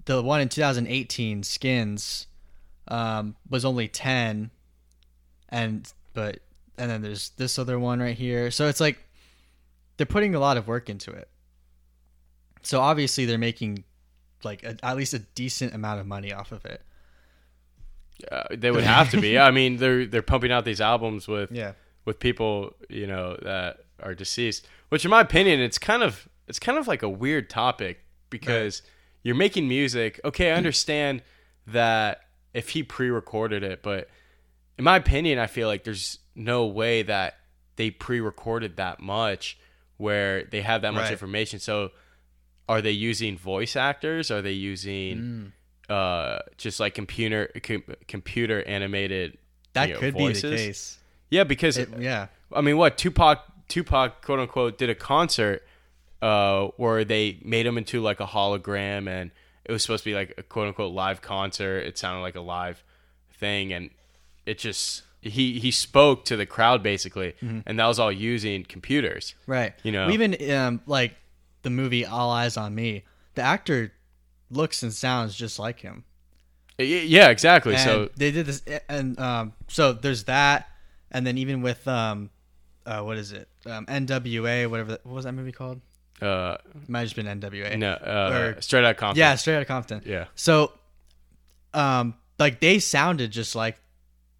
the 0.08 0.22
one 0.24 0.42
in 0.42 0.50
2018, 0.50 1.44
Skins, 1.44 2.26
um, 2.88 3.36
was 3.50 3.64
only 3.64 3.88
10. 3.88 4.50
And, 5.50 5.94
but, 6.14 6.40
and 6.78 6.90
then 6.90 7.02
there's 7.02 7.30
this 7.38 7.60
other 7.60 7.78
one 7.80 8.00
right 8.00 8.18
here. 8.18 8.50
So 8.52 8.68
it's 8.68 8.80
like 8.82 8.98
they're 9.98 10.06
putting 10.06 10.34
a 10.36 10.40
lot 10.40 10.58
of 10.58 10.68
work 10.68 10.90
into 10.90 11.12
it. 11.12 11.30
So 12.64 12.82
obviously 12.82 13.26
they're 13.26 13.38
making 13.38 13.84
like 14.44 14.64
a, 14.64 14.78
at 14.84 14.98
least 14.98 15.14
a 15.14 15.20
decent 15.20 15.74
amount 15.74 16.00
of 16.00 16.08
money 16.08 16.34
off 16.34 16.52
of 16.52 16.66
it. 16.66 16.82
Uh, 18.32 18.44
they 18.52 18.72
would 18.72 18.84
have 18.84 19.12
to 19.12 19.22
be. 19.22 19.38
I 19.38 19.52
mean, 19.52 19.78
they're 19.78 20.06
they're 20.06 20.22
pumping 20.24 20.52
out 20.52 20.66
these 20.66 20.82
albums 20.82 21.28
with 21.28 21.52
Yeah. 21.52 21.74
with 22.06 22.20
people 22.20 22.74
you 22.90 23.06
know 23.06 23.38
that 23.44 23.82
are 24.02 24.16
deceased. 24.16 24.68
Which, 24.90 25.06
in 25.06 25.12
my 25.12 25.22
opinion, 25.22 25.60
it's 25.60 25.78
kind 25.78 26.02
of 26.02 26.28
it's 26.48 26.58
kind 26.60 26.78
of 26.80 26.88
like 26.88 27.04
a 27.04 27.10
weird 27.10 27.48
topic 27.50 28.00
because 28.32 28.82
you're 29.28 29.36
making 29.36 29.68
music. 29.68 30.20
Okay, 30.24 30.52
I 30.52 30.56
understand 30.56 31.22
that 31.68 32.22
if 32.54 32.70
he 32.70 32.82
pre-recorded 32.84 33.62
it, 33.62 33.84
but 33.84 34.10
in 34.78 34.84
my 34.86 34.96
opinion, 34.96 35.38
I 35.38 35.48
feel 35.48 35.68
like 35.68 35.84
there's 35.84 36.20
no 36.36 36.66
way 36.66 37.04
that 37.04 37.36
they 37.76 37.92
pre-recorded 37.92 38.78
that 38.78 39.00
much 39.02 39.58
where 39.98 40.46
they 40.46 40.62
have 40.62 40.82
that 40.84 40.94
much 40.94 41.04
Right. 41.04 41.12
information. 41.12 41.60
So, 41.60 41.92
are 42.70 42.82
they 42.82 42.92
using 42.92 43.38
voice 43.38 43.76
actors? 43.76 44.30
Are 44.32 44.42
they 44.42 44.52
using 44.54 45.52
Mm. 45.90 45.94
uh, 45.94 46.40
just 46.58 46.80
like 46.80 46.94
computer 46.96 47.50
com- 47.64 47.84
computer 48.08 48.64
animated? 48.64 49.38
That 49.74 49.90
you 49.90 49.94
know, 49.96 50.00
could 50.00 50.14
voices? 50.14 50.42
be 50.44 50.50
the 50.50 50.56
case. 50.58 50.98
Yeah, 51.30 51.44
because 51.44 51.78
It, 51.78 51.90
yeah. 52.00 52.28
I 52.54 52.62
mean, 52.62 52.78
what 52.78 52.98
Tupac 52.98 53.44
Tupac 53.68 54.22
quote 54.22 54.40
unquote 54.40 54.78
did 54.78 54.90
a 54.90 54.96
concert 54.96 55.66
uh, 56.22 56.68
where 56.78 57.04
they 57.06 57.40
made 57.44 57.66
him 57.66 57.78
into 57.78 58.02
like 58.02 58.20
a 58.20 58.26
hologram, 58.26 59.08
and 59.08 59.32
it 59.66 59.72
was 59.72 59.82
supposed 59.82 60.04
to 60.04 60.10
be 60.10 60.16
like 60.16 60.34
a 60.38 60.44
quote 60.44 60.68
unquote 60.68 60.94
live 60.94 61.22
concert. 61.22 61.80
It 61.80 61.98
sounded 61.98 62.22
like 62.22 62.36
a 62.36 62.42
live 62.42 62.84
thing, 63.40 63.72
and 63.74 63.90
it 64.46 64.58
just 64.58 65.04
he 65.22 65.60
he 65.60 65.72
spoke 65.72 66.26
to 66.26 66.36
the 66.38 66.46
crowd 66.46 66.82
basically, 66.84 67.34
Mm-hmm. 67.42 67.60
and 67.66 67.80
that 67.80 67.86
was 67.88 68.00
all 68.00 68.12
using 68.12 68.64
computers. 68.64 69.36
Right. 69.46 69.74
You 69.84 69.92
know. 69.92 70.10
even 70.10 70.52
um, 70.52 70.82
like 70.86 71.16
the 71.64 71.70
movie 71.70 72.06
All 72.06 72.34
Eyez 72.34 72.60
on 72.60 72.74
Me, 72.76 73.04
the 73.36 73.42
actor 73.42 73.92
looks 74.50 74.82
and 74.84 74.94
sounds 74.94 75.36
just 75.36 75.60
like 75.60 75.80
him. 75.80 76.04
Yeah, 76.80 77.30
exactly. 77.30 77.74
And 77.74 77.82
so 77.84 78.10
they 78.16 78.30
did 78.32 78.46
this, 78.46 78.62
and 78.88 79.20
um, 79.20 79.54
so 79.68 79.94
there's 79.94 80.26
that, 80.26 80.70
and 81.12 81.26
then 81.26 81.38
even 81.40 81.64
with 81.64 81.88
um, 81.88 82.30
uh, 82.86 83.02
what 83.02 83.18
is 83.18 83.32
it? 83.32 83.48
Um, 83.66 83.88
NWA, 83.88 84.70
whatever. 84.70 84.92
That, 84.92 85.06
what 85.06 85.16
was 85.16 85.26
that 85.26 85.32
movie 85.34 85.52
called? 85.52 85.82
Uh, 86.22 86.58
might 86.88 87.00
have 87.00 87.06
just 87.10 87.16
been 87.16 87.28
NWA. 87.28 87.78
no, 87.78 87.94
uh, 87.94 88.54
Or- 88.58 88.62
straight 88.62 88.84
out 88.84 88.98
Compton. 88.98 89.20
Yeah, 89.20 89.36
straight 89.36 89.56
out 89.56 89.62
of 89.62 89.68
Compton. 89.68 90.02
yeah, 90.06 90.26
So, 90.36 90.72
um, 91.74 92.16
like 92.40 92.60
they 92.60 92.80
sounded 92.80 93.32
just 93.32 93.56
like 93.56 93.78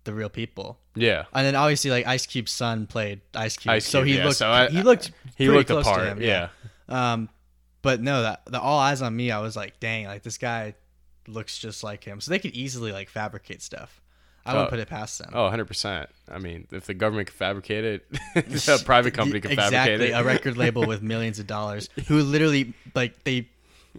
the 0.04 0.14
real 0.14 0.30
people. 0.30 0.80
yeah. 0.96 1.26
And 1.34 1.46
then 1.46 1.56
obviously, 1.56 1.92
like 1.92 2.08
Ice 2.08 2.26
Cube's 2.26 2.52
son 2.52 2.88
played 2.88 3.22
Ice 3.36 3.58
Cube, 3.58 3.74
Ice 3.74 3.86
so 3.86 4.04
he 4.04 4.18
yeah, 4.18 4.24
looked 4.26 4.38
so 4.38 4.50
I- 4.50 4.70
he 4.70 4.82
looked 4.82 5.12
He 5.36 5.50
looked 5.50 5.70
close 5.70 5.86
apart. 5.86 6.02
to 6.02 6.08
him, 6.12 6.22
yeah. 6.22 6.50
Um, 6.90 7.30
but 7.82 8.02
no, 8.02 8.22
that 8.24 8.42
the 8.46 8.60
all 8.60 8.80
eyes 8.80 9.02
on 9.02 9.16
me, 9.16 9.30
I 9.32 9.40
was 9.40 9.56
like, 9.56 9.80
dang, 9.80 10.06
like 10.06 10.24
this 10.24 10.38
guy 10.38 10.76
looks 11.28 11.58
just 11.58 11.84
like 11.84 12.04
him. 12.04 12.22
So 12.22 12.32
they 12.32 12.40
could 12.40 12.54
easily 12.56 12.92
like 12.92 13.10
fabricate 13.10 13.62
stuff. 13.62 14.02
I 14.48 14.54
wouldn't 14.54 14.68
Oh. 14.68 14.70
put 14.72 14.80
it 14.80 14.88
past 14.88 15.20
them. 15.20 15.32
Oh, 15.34 15.50
100%. 15.50 16.08
I 16.30 16.40
mean, 16.40 16.68
if 16.72 16.86
the 16.86 16.94
government 16.94 17.28
could 17.28 17.36
fabricate 17.36 17.84
it, 17.84 18.06
a 18.70 18.84
private 18.84 19.14
company 19.14 19.40
could 19.42 19.52
exactly, 19.52 19.78
fabricate 19.78 20.10
it. 20.10 20.14
a 20.14 20.24
record 20.24 20.58
label 20.64 20.86
with 20.88 21.02
millions 21.02 21.40
of 21.40 21.48
dollars 21.48 21.90
who 22.08 22.22
literally 22.22 22.74
like 22.96 23.24
they 23.24 23.50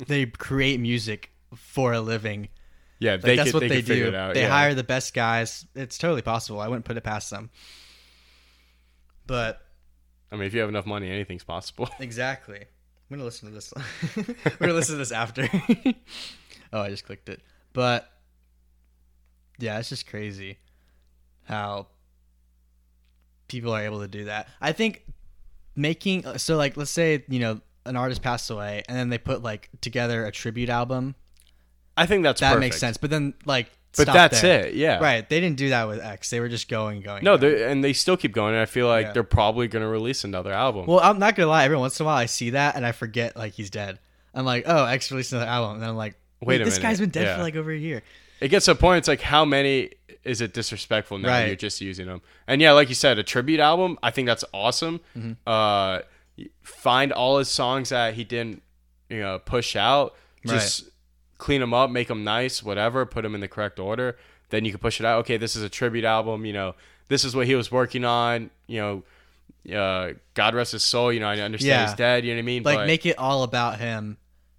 they 0.06 0.26
create 0.26 0.80
music 0.80 1.30
for 1.56 1.92
a 1.92 2.00
living. 2.00 2.48
yeah, 3.00 3.12
Like 3.12 3.22
they 3.22 3.36
that's 3.36 3.48
could, 3.52 3.62
what 3.62 3.68
they, 3.68 3.80
they, 3.80 3.94
do. 3.96 4.08
it 4.08 4.14
out. 4.14 4.34
They 4.34 4.42
yeah. 4.42 4.48
hire 4.50 4.74
the 4.74 4.84
best 4.84 5.12
guys. 5.14 5.66
It's 5.74 5.98
totally 5.98 6.22
possible. 6.22 6.60
I 6.60 6.68
wouldn't 6.68 6.84
put 6.84 6.96
it 6.96 7.04
past 7.04 7.30
them. 7.30 7.50
But 9.26 9.60
I 10.32 10.36
mean, 10.36 10.44
if 10.46 10.54
you 10.54 10.60
have 10.60 10.68
enough 10.68 10.86
money, 10.86 11.10
anything's 11.10 11.44
possible. 11.44 11.88
Exactly. 12.00 12.58
I'm 12.58 13.16
gonna 13.16 13.24
listen 13.24 13.48
to 13.48 13.54
this. 13.54 13.72
We're 14.16 14.34
gonna 14.66 14.72
listen 14.74 14.94
to 14.94 14.98
this 14.98 15.12
after. 15.12 15.48
oh, 16.72 16.80
I 16.82 16.90
just 16.90 17.06
clicked 17.06 17.28
it. 17.30 17.40
But 17.72 18.10
yeah, 19.58 19.78
it's 19.78 19.88
just 19.88 20.06
crazy 20.06 20.58
how 21.44 21.86
people 23.48 23.72
are 23.72 23.82
able 23.82 24.00
to 24.00 24.08
do 24.08 24.24
that. 24.24 24.48
I 24.60 24.72
think 24.72 25.04
making 25.76 26.26
uh, 26.26 26.38
so 26.38 26.56
like 26.56 26.76
let's 26.76 26.90
say 26.90 27.24
you 27.28 27.38
know 27.38 27.60
an 27.86 27.96
artist 27.96 28.20
passed 28.22 28.50
away 28.50 28.82
and 28.88 28.96
then 28.98 29.08
they 29.08 29.18
put 29.18 29.42
like 29.42 29.68
together 29.80 30.26
a 30.26 30.32
tribute 30.32 30.68
album. 30.68 31.14
I 31.96 32.06
think 32.06 32.22
that's 32.22 32.40
That 32.40 32.50
perfect. 32.54 32.60
makes 32.60 32.78
sense. 32.78 32.96
But 32.96 33.10
then 33.10 33.34
like 33.44 33.70
But 33.96 34.02
stop 34.04 34.14
that's 34.14 34.40
there. 34.42 34.66
it. 34.66 34.74
Yeah. 34.74 34.98
Right. 35.00 35.28
They 35.28 35.40
didn't 35.40 35.56
do 35.56 35.70
that 35.70 35.88
with 35.88 35.98
X. 36.00 36.30
They 36.30 36.38
were 36.38 36.48
just 36.48 36.68
going, 36.68 37.00
going. 37.00 37.24
No, 37.24 37.36
going. 37.38 37.54
they 37.54 37.64
and 37.72 37.82
they 37.82 37.92
still 37.92 38.16
keep 38.16 38.32
going. 38.32 38.54
And 38.54 38.60
I 38.62 38.66
feel 38.66 38.86
like 38.86 39.06
Yeah. 39.06 39.12
they're 39.12 39.22
probably 39.24 39.66
going 39.68 39.82
to 39.82 39.88
release 39.88 40.22
another 40.24 40.52
album. 40.52 40.86
Well, 40.86 41.00
I'm 41.00 41.18
not 41.18 41.34
gonna 41.34 41.48
lie. 41.48 41.64
Every 41.64 41.76
once 41.78 41.98
in 41.98 42.04
a 42.04 42.06
while, 42.06 42.16
I 42.16 42.26
see 42.26 42.50
that 42.50 42.76
and 42.76 42.84
I 42.86 42.92
forget 42.92 43.36
like 43.36 43.54
he's 43.54 43.70
dead. 43.70 43.98
I'm 44.34 44.44
like, 44.44 44.64
oh, 44.66 44.84
X 44.84 45.10
released 45.10 45.32
another 45.32 45.48
album, 45.50 45.72
and 45.74 45.82
then 45.82 45.88
I'm 45.88 45.96
like, 45.96 46.14
wait, 46.40 46.58
Wait 46.60 46.64
this 46.64 46.74
minute. 46.78 46.88
guy's 46.88 47.00
been 47.00 47.08
dead 47.10 47.24
Yeah. 47.24 47.36
for 47.36 47.42
like 47.42 47.56
over 47.56 47.72
a 47.72 47.76
year. 47.78 48.02
It 48.40 48.48
gets 48.48 48.66
to 48.66 48.72
a 48.72 48.74
point. 48.74 48.98
It's 48.98 49.08
like, 49.08 49.20
how 49.20 49.44
many 49.44 49.90
is 50.24 50.40
it 50.40 50.52
disrespectful 50.54 51.18
now? 51.18 51.28
Right. 51.28 51.46
You're 51.46 51.56
just 51.56 51.80
using 51.80 52.06
them. 52.06 52.20
And 52.46 52.60
yeah, 52.60 52.72
like 52.72 52.88
you 52.88 52.94
said, 52.94 53.18
a 53.18 53.22
tribute 53.22 53.60
album. 53.60 53.98
I 54.02 54.10
think 54.10 54.26
that's 54.26 54.44
awesome. 54.52 55.00
Mm-hmm. 55.16 55.32
Uh, 55.46 56.00
find 56.62 57.12
all 57.12 57.38
his 57.38 57.48
songs 57.48 57.88
that 57.90 58.14
he 58.14 58.24
didn't, 58.24 58.62
you 59.08 59.20
know, 59.20 59.38
push 59.38 59.76
out. 59.76 60.14
Just 60.46 60.88
clean 61.36 61.60
them 61.60 61.74
up, 61.74 61.90
make 61.90 62.08
them 62.08 62.24
nice, 62.24 62.62
whatever. 62.62 63.04
Put 63.04 63.22
them 63.22 63.34
in 63.34 63.40
the 63.40 63.48
correct 63.48 63.78
order. 63.78 64.16
Then 64.50 64.64
you 64.64 64.70
can 64.70 64.80
push 64.80 64.98
it 64.98 65.04
out. 65.04 65.18
Okay, 65.20 65.36
this 65.36 65.56
is 65.56 65.62
a 65.62 65.68
tribute 65.68 66.04
album. 66.04 66.46
You 66.46 66.52
know, 66.54 66.74
this 67.08 67.24
is 67.24 67.36
what 67.36 67.46
he 67.46 67.54
was 67.54 67.70
working 67.72 68.04
on. 68.04 68.50
You 68.66 68.80
know. 68.80 69.02
Uh, 69.74 70.14
God 70.32 70.54
rest 70.54 70.72
his 70.72 70.82
soul. 70.84 71.12
You 71.12 71.20
know, 71.20 71.28
I 71.28 71.38
understand 71.40 71.68
Yeah. 71.68 71.86
he's 71.86 71.94
dead. 71.96 72.24
You 72.24 72.32
know 72.32 72.38
what 72.38 72.42
I 72.42 72.46
mean? 72.46 72.62
Like, 72.62 72.78
But- 72.78 72.86
make 72.86 73.04
it 73.04 73.18
all 73.18 73.42
about 73.42 73.78
him, 73.78 74.16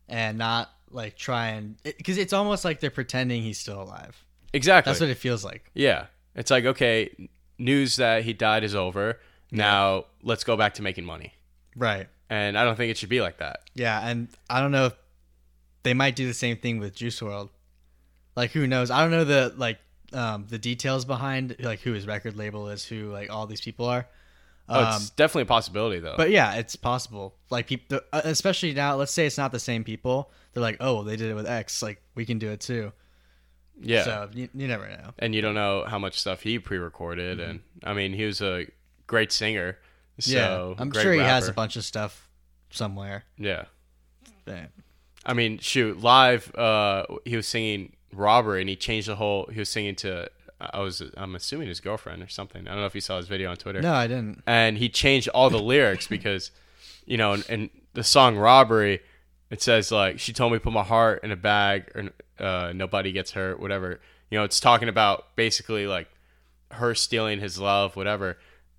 and 0.08 0.38
not 0.38 0.72
like 0.92 1.18
try 1.18 1.50
and 1.50 1.76
because 1.84 2.18
it's 2.18 2.34
almost 2.34 2.66
like 2.66 2.80
they're 2.80 2.90
pretending 2.90 3.42
he's 3.44 3.58
still 3.60 3.82
alive. 3.82 4.24
exactly. 4.54 4.90
That's 4.92 5.00
what 5.00 5.10
it 5.10 5.18
feels 5.18 5.44
like. 5.44 5.70
Yeah. 5.74 6.08
It's 6.36 6.52
like, 6.52 6.66
okay, 6.66 7.30
news 7.58 7.98
that 7.98 8.24
he 8.24 8.34
died 8.34 8.64
is 8.64 8.76
over. 8.76 9.20
Now 9.52 10.06
let's 10.24 10.44
go 10.44 10.56
back 10.56 10.76
to 10.76 10.82
making 10.82 11.06
money. 11.06 11.34
Right. 11.76 12.08
And 12.30 12.58
I 12.58 12.64
don't 12.64 12.76
think 12.76 12.92
it 12.92 12.98
should 12.98 13.10
be 13.10 13.22
like 13.22 13.40
that. 13.40 13.62
Yeah, 13.74 14.08
and 14.08 14.28
I 14.50 14.62
don't 14.62 14.72
know 14.72 14.88
if 14.88 14.94
they 15.84 15.94
might 15.96 16.16
do 16.16 16.28
the 16.28 16.34
same 16.34 16.58
thing 16.58 16.80
with 16.80 16.96
Juice 16.96 17.20
WRLD. 17.20 17.50
Like, 18.36 18.52
who 18.52 18.68
knows? 18.68 18.92
I 18.92 19.02
don't 19.02 19.12
know 19.12 19.24
the 19.24 19.54
like 19.58 19.80
um, 20.14 20.46
the 20.48 20.60
details 20.60 21.06
behind 21.06 21.56
like 21.60 21.80
who 21.80 21.94
his 21.94 22.06
record 22.06 22.38
label 22.38 22.70
is, 22.70 22.86
who 22.86 23.12
like 23.12 23.32
all 23.32 23.48
these 23.48 23.62
people 23.62 23.88
are. 23.88 24.08
Oh, 24.70 24.80
Um, 24.84 24.96
it's 24.96 25.10
definitely 25.12 25.44
a 25.44 25.46
possibility, 25.48 26.00
though. 26.00 26.16
But 26.16 26.30
yeah, 26.30 26.56
it's 26.56 26.76
possible. 26.76 27.36
Like 27.50 27.68
people, 27.68 28.00
especially 28.14 28.74
now. 28.74 28.96
Let's 28.96 29.12
say 29.12 29.26
it's 29.26 29.38
not 29.38 29.52
the 29.52 29.60
same 29.60 29.84
people. 29.84 30.32
They're 30.54 30.62
like, 30.64 30.78
oh, 30.80 30.96
well, 30.96 31.04
they 31.04 31.16
did 31.16 31.30
it 31.32 31.34
with 31.34 31.48
X. 31.48 31.82
Like 31.82 32.02
we 32.16 32.26
can 32.26 32.38
do 32.40 32.50
it 32.52 32.60
too. 32.60 32.92
yeah. 33.82 34.04
So 34.04 34.30
you, 34.34 34.50
you 34.54 34.68
never 34.68 34.88
know. 34.88 35.12
and 35.20 35.34
you 35.34 35.42
don't 35.42 35.56
know 35.56 35.86
how 35.88 35.98
much 36.00 36.20
stuff 36.20 36.42
he 36.42 36.60
pre 36.60 36.78
recorded. 36.78 37.40
And 37.40 37.62
I 37.84 37.94
mean, 37.94 38.14
he 38.14 38.26
was 38.26 38.42
a 38.42 38.68
great 39.08 39.32
singer. 39.32 39.78
So, 40.20 40.76
yeah, 40.78 40.82
I'm 40.82 40.92
sure 40.92 41.14
he 41.14 41.20
has 41.20 41.48
a 41.48 41.54
bunch 41.54 41.76
of 41.78 41.84
stuff 41.86 42.30
somewhere. 42.72 43.24
Yeah. 43.38 43.66
I 45.26 45.34
mean, 45.34 45.60
shoot, 45.60 46.02
live, 46.02 46.54
uh, 46.56 47.06
he 47.26 47.36
was 47.36 47.48
singing 47.48 47.96
Robbery 48.14 48.62
and 48.62 48.70
he 48.70 48.76
changed 48.76 49.08
the 49.08 49.16
whole, 49.16 49.48
he 49.52 49.60
was 49.60 49.70
singing 49.70 49.96
to, 49.98 50.30
I 50.60 50.80
was, 50.82 51.02
I'm 51.16 51.36
assuming 51.36 51.68
his 51.70 51.80
girlfriend 51.80 52.22
or 52.22 52.28
something. 52.28 52.68
I 52.68 52.72
don't 52.72 52.82
know 52.82 52.86
if 52.86 52.96
you 52.96 53.02
saw 53.02 53.18
his 53.18 53.28
video 53.28 53.50
on 53.52 53.58
Twitter. 53.58 53.82
No, 53.82 53.94
I 53.94 54.08
didn't. 54.08 54.44
and 54.46 54.78
he 54.78 54.90
changed 54.90 55.30
all 55.30 55.50
the 55.50 55.60
lyrics 55.60 56.08
because 56.16 56.52
you 57.06 57.18
know 57.18 57.34
in, 57.34 57.44
in 57.50 57.70
the 57.94 58.04
song 58.04 58.38
robbery 58.38 59.02
it 59.50 59.62
says 59.62 59.92
like 59.92 60.20
she 60.20 60.32
told 60.34 60.52
me 60.52 60.58
to 60.60 60.64
put 60.64 60.74
my 60.74 60.84
heart 60.84 61.24
in 61.24 61.32
a 61.32 61.36
bag 61.36 61.90
and 61.96 62.12
uh, 62.40 62.72
nobody 62.76 63.12
gets 63.12 63.32
hurt 63.32 63.60
whatever 63.60 64.00
You 64.30 64.38
know, 64.38 64.44
it's 64.44 64.60
talking 64.60 64.90
about 64.90 65.36
basically 65.36 65.88
like 65.88 66.08
her 66.72 66.94
stealing 66.94 67.40
his 67.40 67.58
love, 67.60 67.96
whatever. 67.96 68.38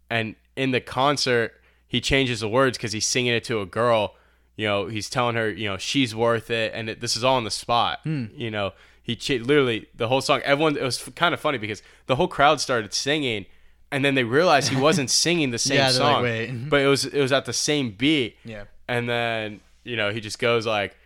And 0.08 0.36
in 0.56 0.70
the 0.70 0.80
concert, 0.80 1.52
he 1.88 2.00
changes 2.00 2.40
the 2.40 2.48
words 2.48 2.78
because 2.78 2.92
he's 2.92 3.04
singing 3.06 3.32
it 3.32 3.42
to 3.44 3.60
a 3.60 3.66
girl. 3.66 4.14
You 4.56 4.66
know, 4.68 4.86
he's 4.86 5.10
telling 5.10 5.34
her, 5.36 5.50
you 5.50 5.68
know, 5.68 5.76
she's 5.76 6.14
worth 6.14 6.50
it, 6.50 6.72
and 6.74 6.88
it, 6.90 7.00
this 7.00 7.16
is 7.16 7.24
all 7.24 7.36
on 7.36 7.44
the 7.44 7.50
spot. 7.50 8.00
You 8.04 8.50
know, 8.50 8.72
he 9.10 9.16
ch- 9.16 9.40
literally 9.50 9.86
the 9.94 10.08
whole 10.08 10.20
song. 10.20 10.40
Everyone, 10.44 10.76
it 10.76 10.82
was 10.82 10.98
kind 11.16 11.32
of 11.34 11.40
funny 11.40 11.58
because 11.58 11.82
the 12.06 12.16
whole 12.16 12.28
crowd 12.28 12.60
started 12.60 12.92
singing, 12.94 13.46
and 13.92 14.04
then 14.04 14.14
they 14.14 14.24
realized 14.24 14.68
he 14.68 14.76
wasn't 14.76 15.10
singing 15.24 15.50
the 15.50 15.58
same 15.58 15.78
Yeah, 15.78 15.86
like, 15.86 15.94
song, 15.94 16.22
"Wait." 16.22 16.50
but 16.70 16.80
it 16.80 16.86
was 16.86 17.04
it 17.06 17.20
was 17.20 17.32
at 17.32 17.44
the 17.44 17.52
same 17.52 17.90
beat. 17.90 18.36
Yeah. 18.44 18.64
and 18.88 19.08
then 19.08 19.60
you 19.84 19.96
know 19.96 20.12
he 20.12 20.20
just 20.20 20.38
goes 20.38 20.66
like, 20.66 20.96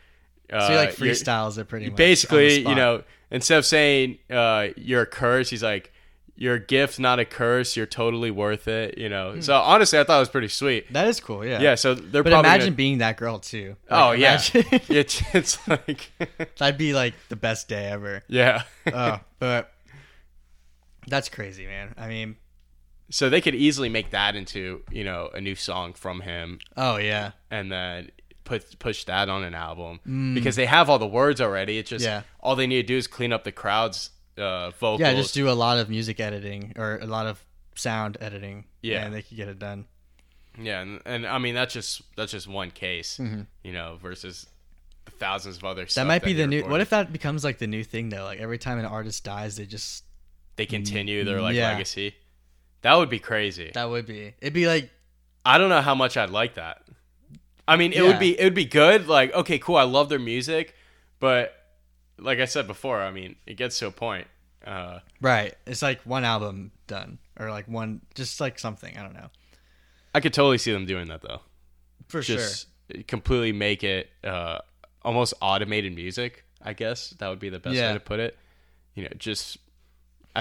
uh, 0.53 0.67
So 0.67 0.73
he 0.73 0.77
like 0.79 0.95
freestyles 0.95 1.57
it 1.59 1.67
pretty 1.69 1.87
much. 1.89 1.97
basically, 1.97 2.59
you 2.61 2.75
know, 2.75 3.03
instead 3.31 3.59
of 3.59 3.65
saying 3.65 4.19
uh, 4.31 4.69
you're 4.77 5.03
a 5.03 5.07
curse, 5.07 5.49
he's 5.51 5.63
like, 5.63 5.93
you're 6.37 6.55
a 6.55 6.61
gift, 6.61 6.99
not 6.99 7.19
a 7.21 7.25
curse. 7.25 7.77
You're 7.77 7.87
totally 7.87 8.31
worth 8.31 8.67
it. 8.69 8.99
You 8.99 9.09
know. 9.09 9.41
So 9.41 9.55
honestly, 9.57 9.99
I 9.99 10.05
thought 10.05 10.17
it 10.17 10.21
was 10.21 10.29
pretty 10.29 10.49
sweet. 10.49 10.93
that 10.93 11.07
is 11.09 11.21
cool. 11.21 11.45
Yeah. 11.45 11.61
Yeah. 11.61 11.75
So 11.77 11.95
they're 11.95 12.23
But 12.25 12.33
imagine 12.33 12.67
gonna- 12.69 12.77
being 12.77 12.99
that 12.99 13.17
girl 13.17 13.39
too. 13.39 13.77
oh 13.91 14.13
yeah, 14.25 14.41
it's 14.55 15.23
it's 15.35 15.69
like 15.69 16.11
that'd 16.59 16.79
be 16.79 16.93
like 16.95 17.15
the 17.29 17.37
best 17.37 17.69
day 17.69 17.87
ever. 17.87 18.23
yeah. 18.29 18.63
Oh, 18.93 19.21
but 19.39 19.71
that's 21.07 21.29
crazy, 21.29 21.67
man. 21.67 21.95
I 21.99 22.09
mean, 22.09 22.37
so 23.11 23.29
they 23.29 23.41
could 23.41 23.55
easily 23.55 23.89
make 23.89 24.11
that 24.11 24.35
into 24.37 24.83
you 24.91 25.05
know 25.05 25.31
a 25.35 25.41
new 25.41 25.55
song 25.55 25.93
from 25.93 26.21
him, 26.23 26.59
oh 26.77 26.97
yeah, 26.97 27.33
and 27.51 27.71
then 27.71 28.11
put 28.45 28.79
push 28.79 29.05
that 29.05 29.29
on 29.29 29.43
an 29.45 29.55
album 29.55 30.01
because 30.35 30.57
they 30.57 30.67
have 30.67 30.91
all 30.91 30.99
the 30.99 31.07
words 31.07 31.41
already. 31.41 31.79
It's 31.79 31.89
just 31.91 32.05
Mm. 32.05 32.09
Yeah. 32.09 32.23
all 32.41 32.57
they 32.57 32.67
need 32.67 32.77
to 32.83 32.83
do 32.83 32.97
is 32.97 33.07
clean 33.07 33.33
up 33.33 33.45
the 33.45 33.53
crowd's 33.53 34.11
uh, 34.39 34.71
vocals. 34.71 35.01
yeah. 35.01 35.15
Just 35.15 35.35
do 35.35 35.49
a 35.49 35.53
lot 35.53 35.79
of 35.79 35.89
music 35.89 36.21
editing 36.21 36.73
or 36.77 36.99
a 36.99 37.07
lot 37.07 37.27
of 37.27 37.45
sound 37.75 38.17
editing. 38.21 38.65
Yeah. 38.83 39.05
and 39.05 39.15
they 39.15 39.23
could 39.23 39.37
get 39.37 39.49
it 39.49 39.59
done. 39.59 39.87
Yeah, 40.61 40.83
and, 40.83 41.01
and 41.05 41.27
I 41.27 41.39
mean 41.39 41.55
that's 41.57 41.75
just 41.75 42.03
that's 42.17 42.31
just 42.31 42.47
one 42.47 42.71
case, 42.71 43.19
you 43.65 43.73
know, 43.73 43.99
versus 44.01 44.47
the 45.05 45.11
thousands 45.11 45.57
of 45.57 45.65
other. 45.65 45.85
Mm-hmm. 45.85 46.01
That 46.01 46.07
might 46.07 46.23
be 46.23 46.33
the 46.33 46.47
new. 46.47 46.63
What 46.65 46.81
if 46.81 46.91
that 46.91 47.13
becomes 47.13 47.43
like 47.43 47.59
the 47.59 47.67
new 47.67 47.83
thing 47.83 48.09
though? 48.09 48.23
Like 48.23 48.39
every 48.39 48.59
time 48.59 48.79
an 48.79 48.85
artist 48.85 49.25
dies, 49.25 49.57
they 49.57 49.67
just 49.67 50.05
they 50.57 50.65
continue 50.67 51.25
their 51.25 51.41
like 51.41 51.57
Yeah. 51.57 51.73
legacy? 51.73 52.15
That 52.83 52.95
would 52.95 53.09
be 53.11 53.19
crazy. 53.19 53.73
that 53.75 53.89
would 53.91 54.07
be. 54.07 54.35
It'd 54.41 54.53
be 54.55 54.69
like 54.69 54.91
I 55.45 55.59
don't 55.59 55.71
know 55.71 55.81
how 55.81 55.97
much 55.97 56.17
I'd 56.17 56.31
like 56.31 56.55
that. 56.55 56.83
I 57.67 57.75
mean, 57.77 57.93
it 57.93 57.97
Yeah. 58.03 58.09
would 58.09 58.21
be 58.21 58.39
it 58.39 58.45
would 58.45 58.55
be 58.55 58.65
good. 58.67 59.09
Like, 59.09 59.33
okay, 59.35 59.59
cool, 59.59 59.77
I 59.77 59.83
love 59.83 60.09
their 60.09 60.21
music, 60.21 60.77
but 61.19 61.53
like 62.19 62.39
I 62.39 62.45
said 62.45 62.67
before, 62.67 63.01
I 63.03 63.11
mean, 63.11 63.37
it 63.47 63.55
gets 63.55 63.79
to 63.81 63.87
a 63.87 63.91
point. 63.91 64.27
Uh, 64.65 65.01
right. 65.21 65.55
It's 65.67 65.83
like 65.83 66.01
one 66.03 66.25
album 66.25 66.71
done 66.87 67.19
or 67.39 67.51
like 67.51 67.69
one 67.69 68.01
just 68.15 68.41
like 68.41 68.59
something. 68.59 68.97
I 68.97 69.03
don't 69.03 69.15
know. 69.15 69.29
I 70.15 70.21
could 70.21 70.33
totally 70.33 70.59
see 70.59 70.73
them 70.73 70.87
doing 70.87 71.09
that 71.09 71.23
though. 71.23 71.41
For 72.09 72.21
Just 72.23 72.69
completely 73.09 73.53
make 73.53 73.83
it 73.85 74.11
uh, 74.23 74.59
almost 75.03 75.35
automated 75.41 75.95
music. 75.95 76.45
I 76.63 76.73
guess 76.73 77.11
that 77.19 77.29
would 77.29 77.41
be 77.41 77.49
the 77.51 77.59
best 77.59 77.75
Yeah. 77.77 77.89
way 77.89 77.95
to 77.95 78.01
put 78.01 78.21
it. 78.21 78.39
You 78.95 79.05
know, 79.05 79.11
just 79.19 79.59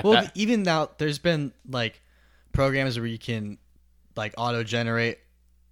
Well, 0.04 0.14
that, 0.14 0.32
even 0.36 0.64
now, 0.64 0.90
there's 0.98 1.20
been 1.20 1.52
like 1.68 2.02
programs 2.54 2.98
where 2.98 3.08
you 3.08 3.18
can 3.18 3.58
like 4.16 4.34
auto 4.38 4.64
generate 4.64 5.20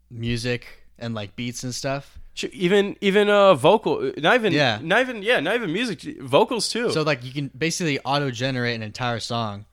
music 0.09 0.67
and 0.99 1.13
like 1.13 1.35
beats 1.35 1.63
and 1.63 1.73
stuff. 1.73 2.19
Even 2.53 2.95
even 3.01 3.29
uh 3.29 3.53
vocal 3.55 4.11
not 4.17 4.35
even 4.35 4.53
Yeah. 4.53 4.79
not 4.81 5.01
even 5.01 5.21
yeah 5.21 5.39
not 5.41 5.55
even 5.55 5.71
music 5.73 6.01
vocals 6.21 6.69
too 6.69 6.89
So 6.91 7.01
like 7.03 7.23
you 7.23 7.31
can 7.31 7.51
basically 7.57 7.99
auto 7.99 8.31
generate 8.31 8.75
an 8.75 8.83
entire 8.83 9.19
song. 9.19 9.65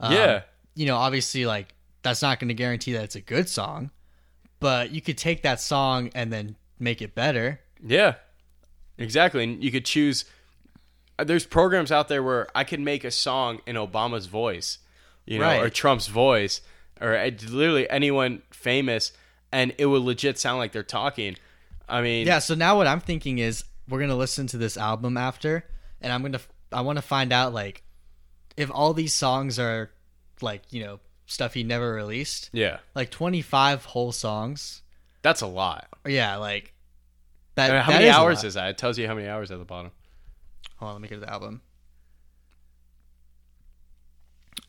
Um, 0.00 0.12
yeah 0.12 0.42
You 0.74 0.86
know, 0.86 0.96
obviously, 0.96 1.44
like 1.46 1.74
that's 2.02 2.22
not 2.22 2.40
going 2.40 2.48
to 2.48 2.54
guarantee 2.54 2.94
that 2.94 3.04
it's 3.04 3.14
a 3.14 3.20
good 3.20 3.48
song, 3.48 3.90
but 4.58 4.90
you 4.90 5.00
could 5.00 5.18
take 5.18 5.42
that 5.42 5.60
song 5.60 6.10
and 6.14 6.32
then 6.32 6.56
make 6.80 7.00
it 7.02 7.14
better. 7.14 7.60
yeah 7.84 8.14
exactly 8.98 9.44
and 9.44 9.62
you 9.62 9.70
could 9.70 9.84
choose 9.84 10.24
uh, 11.18 11.24
there's 11.24 11.46
programs 11.46 11.90
out 11.92 12.08
there 12.08 12.22
where 12.22 12.46
i 12.54 12.62
could 12.64 12.80
make 12.80 13.04
a 13.04 13.10
song 13.10 13.60
in 13.66 13.76
obama's 13.76 14.26
voice 14.26 14.78
you 15.26 15.38
know 15.38 15.46
Right. 15.46 15.62
or 15.62 15.70
trump's 15.70 16.08
voice 16.08 16.60
or 17.00 17.16
uh, 17.16 17.30
literally 17.48 17.88
anyone 17.88 18.42
famous 18.50 19.12
and 19.50 19.72
it 19.78 19.86
would 19.86 20.02
legit 20.02 20.38
sound 20.38 20.58
like 20.58 20.72
they're 20.72 20.82
talking 20.82 21.36
i 21.88 22.00
mean 22.02 22.26
Yeah. 22.26 22.38
So 22.38 22.54
now 22.54 22.76
what 22.76 22.86
I'm 22.86 23.00
thinking 23.00 23.38
is 23.38 23.64
we're 23.88 24.00
gonna 24.00 24.16
listen 24.16 24.46
to 24.48 24.58
this 24.58 24.76
album 24.76 25.16
after, 25.16 25.64
and 26.00 26.12
I'm 26.12 26.22
gonna 26.22 26.40
I 26.72 26.80
want 26.82 26.96
to 26.98 27.02
find 27.02 27.32
out 27.32 27.52
like 27.52 27.82
if 28.56 28.70
all 28.72 28.94
these 28.94 29.12
songs 29.14 29.58
are 29.58 29.90
like 30.40 30.62
you 30.72 30.82
know 30.84 31.00
stuff 31.26 31.54
he 31.54 31.62
never 31.62 31.92
released, 31.92 32.50
yeah 32.52 32.78
like 32.94 33.10
25 33.10 33.84
whole 33.86 34.12
songs. 34.12 34.82
that's 35.22 35.40
a 35.40 35.46
lot 35.46 35.88
Yeah, 36.06 36.36
like 36.36 36.74
that. 37.54 37.70
I 37.70 37.74
mean, 37.74 37.82
how 37.82 37.90
that 37.92 37.98
many 37.98 38.08
is 38.08 38.14
hours 38.14 38.44
is 38.44 38.54
that 38.54 38.68
it 38.70 38.78
tells 38.78 38.98
you 38.98 39.06
how 39.06 39.14
many 39.14 39.28
hours 39.28 39.50
at 39.50 39.58
the 39.58 39.64
bottom 39.64 39.90
Hold 40.76 40.88
on, 40.90 40.94
let 40.96 41.02
me 41.02 41.08
get 41.08 41.14
to 41.16 41.20
the 41.20 41.32
album. 41.32 41.60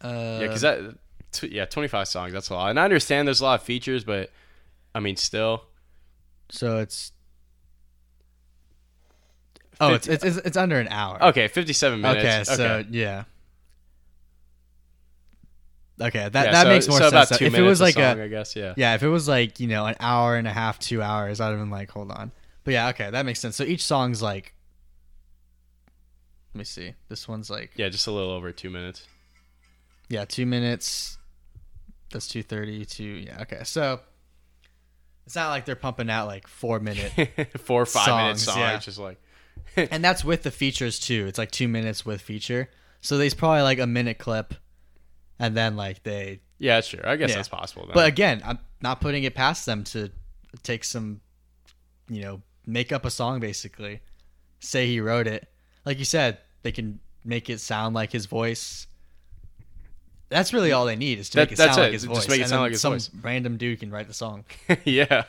Uh, 0.02 0.40
yeah 0.42 0.48
because 0.48 0.62
that 0.62 0.80
t- 1.32 1.48
yeah 1.48 1.66
25 1.66 2.08
songs 2.08 2.34
that's 2.34 2.50
a 2.50 2.54
lot 2.54 2.70
and 2.70 2.80
i 2.80 2.84
understand 2.84 3.26
there's 3.28 3.40
a 3.40 3.44
lot 3.44 3.60
of 3.60 3.66
features 3.66 4.04
but 4.04 4.30
i 4.94 5.00
mean 5.00 5.16
still 5.16 5.64
so 6.50 6.80
it's 6.80 7.12
oh, 9.82 9.94
it's, 9.94 10.08
it's 10.08 10.24
it's 10.24 10.38
it's 10.38 10.58
under 10.58 10.80
an 10.80 10.88
hour. 10.90 11.22
Okay, 11.26 11.48
57 11.48 12.02
minutes. 12.02 12.50
Okay, 12.50 12.56
so 12.58 12.84
yeah. 12.90 13.24
Okay, 16.02 16.28
that 16.30 16.46
Yeah, 16.46 16.52
that 16.52 16.64
so- 16.64 16.70
makes 16.70 16.88
more 16.88 16.98
so 16.98 17.10
sense. 17.10 17.30
About 17.32 17.38
two 17.40 17.46
if 17.46 17.50
it 17.54 17.58
minutes 17.58 17.70
was 17.70 17.82
like 17.82 17.94
song, 17.96 18.20
a 18.20 18.24
I 18.24 18.28
guess, 18.28 18.56
yeah. 18.56 18.74
yeah, 18.78 18.96
if 18.96 19.04
it 19.04 19.08
was 19.10 19.28
like 19.28 19.60
you 19.60 19.68
know 19.68 19.86
an 19.86 19.96
hour 20.00 20.36
and 20.36 20.48
a 20.48 20.52
half, 20.54 20.80
two 20.80 21.02
hours, 21.02 21.40
I'd 21.40 21.50
have 21.50 21.60
been 21.60 21.70
like, 21.70 21.92
hold 21.92 22.12
on. 22.12 22.32
But 22.64 22.74
yeah, 22.74 22.90
okay, 22.90 23.10
that 23.12 23.26
makes 23.26 23.40
sense. 23.40 23.56
So 23.56 23.64
each 23.64 23.84
song's 23.84 24.22
like, 24.22 24.54
let 26.54 26.60
me 26.60 26.64
see. 26.64 26.94
This 27.10 27.28
one's 27.28 27.50
like 27.50 27.72
Yeah, 27.76 27.90
just 27.90 28.08
a 28.08 28.12
little 28.12 28.32
over 28.32 28.52
two 28.52 28.70
minutes. 28.70 29.06
yeah, 30.10 30.26
two 30.26 30.46
minutes. 30.46 31.18
That's 32.12 32.28
two 32.28 32.44
thirty. 32.44 32.86
Two 32.86 33.04
yeah. 33.04 33.42
Okay, 33.42 33.62
so 33.64 34.00
it's 35.26 35.36
not 35.36 35.50
like 35.50 35.66
they're 35.66 35.76
pumping 35.76 36.10
out 36.10 36.28
like 36.28 36.48
four 36.48 36.80
minute, 36.80 37.12
Four 37.60 37.84
or 37.84 37.86
five 37.86 38.08
minute 38.08 38.40
Songs, 38.40 38.58
yeah. 38.58 38.78
just 38.78 39.00
like 39.00 39.20
and 39.78 40.04
that's 40.04 40.24
with 40.24 40.44
the 40.44 40.52
features 40.52 41.00
too. 41.00 41.26
It's 41.28 41.38
like 41.38 41.52
two 41.52 41.68
minutes 41.68 42.06
with 42.06 42.22
feature. 42.22 42.70
So 43.02 43.18
there's 43.18 43.34
probably 43.34 43.62
like 43.62 43.80
a 43.80 43.88
minute 43.88 44.18
clip, 44.18 44.54
and 45.40 45.56
then 45.56 45.76
like 45.76 46.04
they 46.04 46.42
yeah, 46.60 46.82
sure. 46.82 47.08
I 47.08 47.16
guess 47.18 47.30
Yeah. 47.32 47.36
that's 47.38 47.50
possible. 47.50 47.86
Then. 47.86 47.94
But 47.94 48.08
again, 48.08 48.42
I'm 48.46 48.60
not 48.82 49.02
putting 49.02 49.24
it 49.24 49.36
past 49.36 49.66
them 49.66 49.84
to 49.86 50.10
take 50.62 50.84
some, 50.84 51.20
you 52.10 52.22
know, 52.22 52.42
make 52.66 52.92
up 52.92 53.04
a 53.06 53.10
song 53.10 53.40
basically. 53.40 54.02
Say 54.60 54.88
he 54.88 55.00
wrote 55.02 55.28
it. 55.28 55.48
Like 55.86 56.00
you 56.00 56.06
said, 56.06 56.38
they 56.62 56.72
can 56.72 57.00
make 57.26 57.50
it 57.50 57.60
sound 57.60 57.96
like 57.96 58.12
his 58.14 58.26
voice. 58.28 58.88
That's 60.34 60.54
really 60.54 60.72
all 60.72 60.86
they 60.86 60.96
need 60.96 61.20
is 61.20 61.30
to 61.30 61.38
That- 61.38 61.42
make 61.44 61.52
it 61.54 61.58
sound 61.58 61.78
it. 61.78 61.82
like 61.82 61.92
his 61.94 62.04
voice. 62.06 62.18
Just 62.18 62.30
make 62.30 62.40
it 62.40 62.44
And 62.44 62.50
sound 62.50 62.62
like 62.64 62.72
his 62.72 62.82
some 62.82 62.94
voice. 62.94 63.10
random 63.22 63.58
dude 63.58 63.80
can 63.80 63.92
write 63.92 64.08
the 64.08 64.14
song. 64.14 64.46
yeah, 64.86 65.24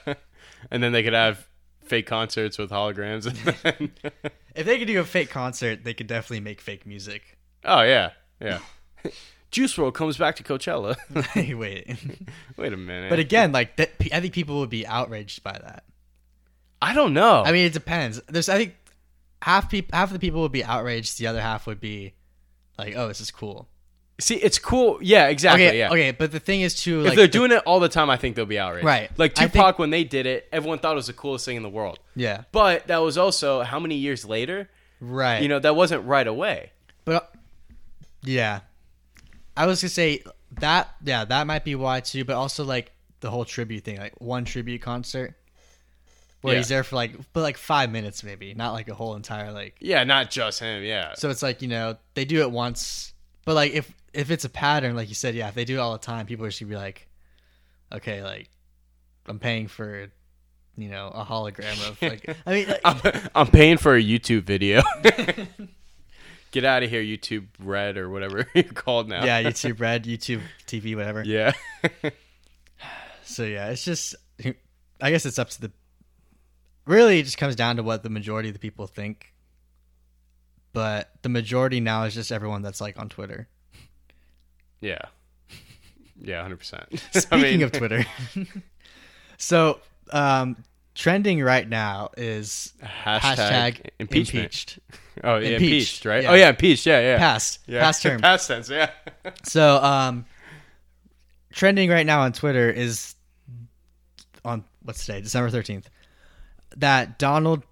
and 0.70 0.82
then 0.82 0.92
they 0.92 1.02
could 1.02 1.12
have 1.12 1.46
fake 1.84 2.06
concerts 2.06 2.58
with 2.58 2.70
holograms. 2.70 3.26
If 4.54 4.66
they 4.66 4.78
could 4.78 4.86
do 4.86 5.00
a 5.00 5.04
fake 5.04 5.30
concert, 5.30 5.82
they 5.82 5.94
could 5.94 6.06
definitely 6.06 6.38
make 6.40 6.60
fake 6.60 6.86
music. 6.86 7.36
oh 7.64 7.82
yeah, 7.82 8.10
yeah. 8.40 8.60
Juice 9.50 9.74
WRLD 9.76 9.94
comes 9.94 10.16
back 10.16 10.36
to 10.36 10.42
Coachella. 10.44 10.96
Wait. 11.58 11.86
Wait 12.56 12.72
a 12.72 12.76
minute. 12.76 13.10
But 13.10 13.18
again, 13.20 13.50
like 13.52 13.76
that, 13.76 13.90
I 14.12 14.20
think 14.20 14.32
people 14.32 14.60
would 14.60 14.70
be 14.70 14.86
outraged 14.86 15.42
by 15.44 15.52
that. 15.52 15.84
I 16.82 16.92
don't 16.94 17.14
know. 17.14 17.42
I 17.44 17.52
mean, 17.52 17.66
it 17.66 17.72
depends. 17.72 18.20
There's, 18.28 18.48
I 18.48 18.56
think, 18.58 18.74
half 19.42 19.68
people, 19.70 19.96
half 19.96 20.08
of 20.08 20.12
the 20.12 20.18
people 20.18 20.40
would 20.42 20.52
be 20.52 20.64
outraged. 20.64 21.18
The 21.18 21.26
other 21.28 21.40
half 21.40 21.66
would 21.66 21.80
be 21.80 22.14
like, 22.78 22.94
"Oh, 22.96 23.08
this 23.08 23.20
is 23.20 23.30
cool." 23.30 23.68
See, 24.20 24.36
it's 24.36 24.58
cool. 24.58 24.98
Yeah, 25.02 25.26
exactly. 25.28 25.66
Okay, 25.68 25.78
yeah. 25.78 25.90
okay, 25.90 26.10
but 26.12 26.32
the 26.32 26.40
thing 26.40 26.60
is 26.62 26.74
too, 26.74 27.00
If 27.06 27.14
they're 27.14 27.26
the- 27.26 27.32
doing 27.32 27.50
it 27.52 27.62
all 27.66 27.80
the 27.80 27.88
time, 27.88 28.10
I 28.10 28.16
think 28.16 28.36
they'll 28.36 28.46
be 28.46 28.58
outraged. 28.58 28.84
Right. 28.86 29.10
Like 29.18 29.34
Tupac, 29.34 29.52
think- 29.52 29.78
when 29.78 29.90
they 29.90 30.04
did 30.04 30.26
it, 30.26 30.48
everyone 30.52 30.78
thought 30.78 30.92
it 30.92 30.96
was 30.96 31.06
the 31.08 31.12
coolest 31.12 31.44
thing 31.44 31.56
in 31.56 31.62
the 31.62 31.68
world. 31.68 31.98
yeah, 32.16 32.42
But 32.52 32.86
that 32.88 32.98
was 32.98 33.18
also 33.18 33.62
how 33.62 33.78
many 33.80 33.96
years 33.96 34.24
later? 34.24 34.68
right. 35.00 35.42
You 35.42 35.48
know, 35.48 35.58
that 35.58 35.74
wasn't 35.76 36.04
right 36.06 36.26
away. 36.26 36.70
but 37.04 37.34
yeah, 38.22 38.60
I 39.56 39.66
was 39.66 39.82
gonna 39.82 39.90
say 39.90 40.22
that. 40.60 40.88
Yeah, 41.04 41.24
that 41.26 41.46
might 41.46 41.64
be 41.64 41.74
why 41.74 42.00
too. 42.00 42.24
But 42.24 42.36
also 42.36 42.64
like 42.64 42.92
the 43.20 43.30
whole 43.30 43.44
tribute 43.44 43.84
thing, 43.84 43.98
like 43.98 44.18
one 44.20 44.44
tribute 44.44 44.80
concert 44.80 45.34
where 46.40 46.54
Yeah. 46.54 46.58
he's 46.60 46.68
there 46.68 46.84
for 46.84 46.96
like, 46.96 47.12
but 47.32 47.40
like 47.42 47.56
five 47.58 47.90
minutes 47.90 48.22
maybe, 48.24 48.54
not 48.54 48.72
like 48.72 48.88
a 48.88 48.94
whole 48.94 49.14
entire 49.14 49.52
like. 49.52 49.76
Yeah, 49.80 50.04
not 50.04 50.30
just 50.30 50.60
him. 50.60 50.82
Yeah. 50.84 51.14
So 51.14 51.28
it's 51.30 51.42
like 51.42 51.60
you 51.62 51.68
know 51.68 51.96
they 52.14 52.24
do 52.24 52.40
it 52.40 52.50
once, 52.50 53.12
but 53.44 53.54
like 53.54 53.72
if 53.72 53.92
if 54.14 54.30
it's 54.30 54.44
a 54.44 54.48
pattern, 54.48 54.96
like 54.96 55.08
you 55.08 55.14
said, 55.14 55.34
yeah, 55.34 55.48
if 55.48 55.54
they 55.54 55.64
do 55.64 55.74
it 55.76 55.78
all 55.78 55.92
the 55.92 55.98
time, 55.98 56.26
people 56.26 56.46
are 56.46 56.48
just 56.48 56.60
gonna 56.60 56.70
be 56.70 56.76
like, 56.76 57.08
okay, 57.92 58.22
like 58.22 58.48
I'm 59.26 59.38
paying 59.38 59.66
for, 59.68 60.08
you 60.76 60.88
know, 60.88 61.08
a 61.08 61.24
hologram 61.24 61.88
of 61.88 62.00
like. 62.00 62.36
I 62.46 62.52
mean, 62.52 62.68
like, 62.68 62.80
I'm, 62.84 63.00
I'm 63.34 63.46
paying 63.48 63.76
for 63.78 63.96
a 63.96 64.02
YouTube 64.02 64.44
video. 64.44 64.82
Get 66.52 66.64
out 66.64 66.84
of 66.84 66.90
here, 66.90 67.02
YouTube 67.02 67.46
Red 67.58 67.96
or 67.96 68.08
whatever 68.08 68.46
you're 68.54 68.64
called 68.64 69.08
now. 69.08 69.24
yeah, 69.24 69.42
YouTube 69.42 69.80
Red, 69.80 70.04
YouTube 70.04 70.40
TV, 70.66 70.96
whatever. 70.96 71.22
yeah. 71.24 71.52
So 73.26 73.42
yeah, 73.42 73.70
it's 73.70 73.82
just 73.82 74.14
I 75.00 75.10
guess 75.10 75.24
it's 75.24 75.38
up 75.38 75.48
to 75.48 75.60
the 75.62 75.72
really 76.84 77.20
it 77.20 77.22
just 77.22 77.38
comes 77.38 77.56
down 77.56 77.76
to 77.76 77.82
what 77.82 78.02
the 78.02 78.10
majority 78.10 78.50
of 78.50 78.52
the 78.52 78.58
people 78.58 78.86
think. 78.86 79.32
But 80.74 81.10
the 81.22 81.30
majority 81.30 81.80
now 81.80 82.04
is 82.04 82.12
just 82.12 82.30
everyone 82.30 82.60
that's 82.60 82.82
like 82.82 82.98
on 82.98 83.08
Twitter. 83.08 83.48
Yeah. 84.84 84.98
Yeah, 86.22 86.40
hundred 86.42 86.58
percent. 86.58 86.86
Speaking 87.12 87.62
of 87.64 87.72
Twitter. 87.72 88.04
so 89.38 89.80
um 90.12 90.56
trending 90.94 91.42
right 91.42 91.68
now 91.68 92.10
is 92.16 92.72
hashtag, 92.82 93.20
hashtag 93.20 93.88
impeachment. 93.98 94.44
impeached. 94.44 94.78
Oh, 95.22 95.36
yeah, 95.36 95.50
Impeached, 95.50 95.62
impeached, 95.62 96.04
right? 96.06 96.22
yeah. 96.24 96.30
Oh, 96.32 96.34
yeah, 96.34 96.48
impeached. 96.48 96.86
Yeah, 96.86 96.98
yeah. 96.98 97.18
Past. 97.18 97.60
yeah. 97.68 97.80
Past 97.82 98.02
term. 98.02 98.20
Past 98.20 98.48
tense. 98.48 98.68
Yeah. 98.68 98.90
So, 99.44 99.76
um, 99.76 100.26
trending 101.52 101.88
right 101.88 102.04
now 102.04 102.22
on 102.22 102.32
Twitter 102.32 102.68
is 102.68 103.14
on 104.44 104.64
what's 104.82 105.06
today, 105.06 105.20
December 105.20 105.50
thirteenth, 105.50 105.88
that 106.78 107.16
Donald 107.20 107.62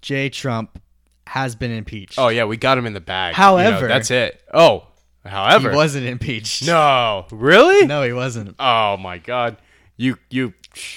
J. 0.00 0.30
Trump 0.30 0.80
has 1.26 1.54
been 1.54 1.70
impeached. 1.72 2.18
oh, 2.18 2.28
yeah. 2.28 2.44
We 2.44 2.56
got 2.56 2.78
him 2.78 2.86
in 2.86 2.94
the 2.94 3.00
bag. 3.00 3.34
You 3.34 3.42
know, 3.42 3.44
However- 3.48 3.86
that's 3.88 4.10
it. 4.10 4.42
Oh, 4.54 4.87
however. 5.28 5.70
he 5.70 5.76
wasn't 5.76 6.06
impeached. 6.06 6.66
No, 6.66 7.26
really? 7.30 7.86
no, 7.86 8.02
he 8.02 8.12
wasn't. 8.12 8.56
Oh 8.58 8.96
my 8.96 9.18
God. 9.18 9.56
You 9.96 10.16
you. 10.30 10.54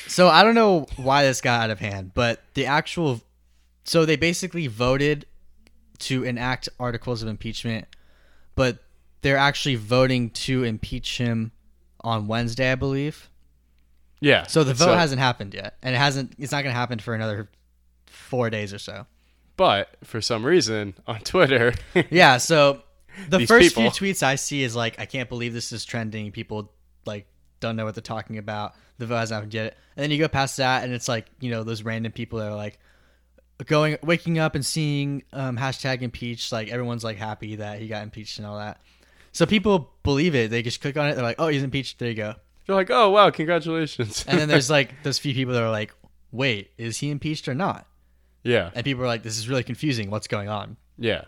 So 0.07 0.27
I 0.27 0.43
don't 0.43 0.55
know 0.55 0.85
why 0.97 1.23
this 1.23 1.41
got 1.41 1.61
out 1.61 1.69
of 1.69 1.79
hand, 1.79 2.11
but 2.13 2.41
the 2.53 2.65
actual, 2.67 3.21
so 3.83 4.05
they 4.05 4.15
basically 4.15 4.67
voted 4.67 5.25
to 5.99 6.23
enact 6.23 6.69
articles 6.79 7.21
of 7.23 7.27
impeachment, 7.29 7.87
but 8.55 8.79
they're 9.21 9.37
actually 9.37 9.75
voting 9.75 10.29
to 10.31 10.63
impeach 10.63 11.17
him 11.17 11.51
on 12.01 12.27
Wednesday, 12.27 12.71
I 12.71 12.75
believe. 12.75 13.29
Yeah. 14.19 14.45
So 14.47 14.63
the 14.63 14.73
vote 14.75 14.95
hasn't 14.97 15.19
happened 15.19 15.53
yet, 15.55 15.77
and 15.81 15.95
it 15.95 15.97
hasn't. 15.97 16.33
It's 16.37 16.51
not 16.51 16.63
going 16.63 16.73
to 16.73 16.79
happen 16.79 16.99
for 16.99 17.13
another 17.15 17.49
four 18.05 18.49
days 18.51 18.73
or 18.73 18.79
so. 18.79 19.07
But 19.57 19.89
for 20.03 20.21
some 20.21 20.45
reason 20.45 20.93
on 21.07 21.19
Twitter, 21.21 21.73
Yeah. 22.09 22.37
So 22.37 22.81
the 23.29 23.45
first 23.45 23.75
people. 23.75 23.89
few 23.91 24.09
tweets 24.13 24.23
I 24.23 24.35
see 24.35 24.63
is 24.63 24.75
like, 24.75 24.99
I 24.99 25.05
can't 25.05 25.29
believe 25.29 25.53
this 25.53 25.71
is 25.71 25.85
trending. 25.85 26.31
People 26.31 26.71
like 27.05 27.27
don't 27.59 27.75
know 27.75 27.85
what 27.85 27.95
they're 27.95 28.01
talking 28.01 28.37
about. 28.37 28.73
The 28.97 29.05
vote 29.07 29.15
hasn't 29.17 29.35
happened 29.35 29.53
yet, 29.53 29.77
and 29.95 30.03
then 30.03 30.11
you 30.11 30.17
go 30.17 30.27
past 30.27 30.57
that, 30.57 30.83
and 30.83 30.93
it's 30.93 31.07
like 31.07 31.25
you 31.39 31.49
know 31.51 31.63
those 31.63 31.83
random 31.83 32.11
people 32.11 32.39
that 32.39 32.49
are 32.49 32.55
like 32.55 32.79
going, 33.65 33.97
waking 34.03 34.39
up 34.39 34.55
and 34.55 34.65
seeing 34.65 35.23
um, 35.33 35.57
hashtag 35.57 36.01
impeached. 36.01 36.51
Like 36.51 36.69
everyone's 36.69 37.03
like 37.03 37.17
happy 37.17 37.55
that 37.57 37.79
he 37.79 37.87
got 37.87 38.03
impeached 38.03 38.37
and 38.37 38.47
all 38.47 38.57
that. 38.57 38.79
So 39.31 39.45
people 39.45 39.91
believe 40.03 40.35
it. 40.35 40.51
They 40.51 40.61
just 40.61 40.81
click 40.81 40.97
on 40.97 41.07
it. 41.09 41.15
They're 41.15 41.23
like, 41.23 41.37
oh, 41.39 41.47
he's 41.47 41.63
impeached. 41.63 41.99
There 41.99 42.09
you 42.09 42.15
go. 42.15 42.35
you're 42.67 42.75
like, 42.77 42.89
oh 42.91 43.09
wow, 43.09 43.29
congratulations. 43.29 44.25
And 44.27 44.39
then 44.39 44.47
there's 44.49 44.69
like 44.77 45.03
those 45.03 45.19
few 45.19 45.33
people 45.33 45.53
that 45.53 45.63
are 45.63 45.71
like, 45.71 45.93
wait, 46.31 46.71
is 46.77 46.97
he 46.97 47.09
impeached 47.09 47.47
or 47.47 47.53
not? 47.55 47.87
yeah, 48.43 48.71
And 48.73 48.83
people 48.83 49.03
are 49.03 49.07
like, 49.07 49.21
this 49.23 49.37
is 49.37 49.47
really 49.47 49.63
confusing. 49.63 50.09
What's 50.09 50.27
going 50.27 50.49
on? 50.49 50.77
yeah. 50.97 51.25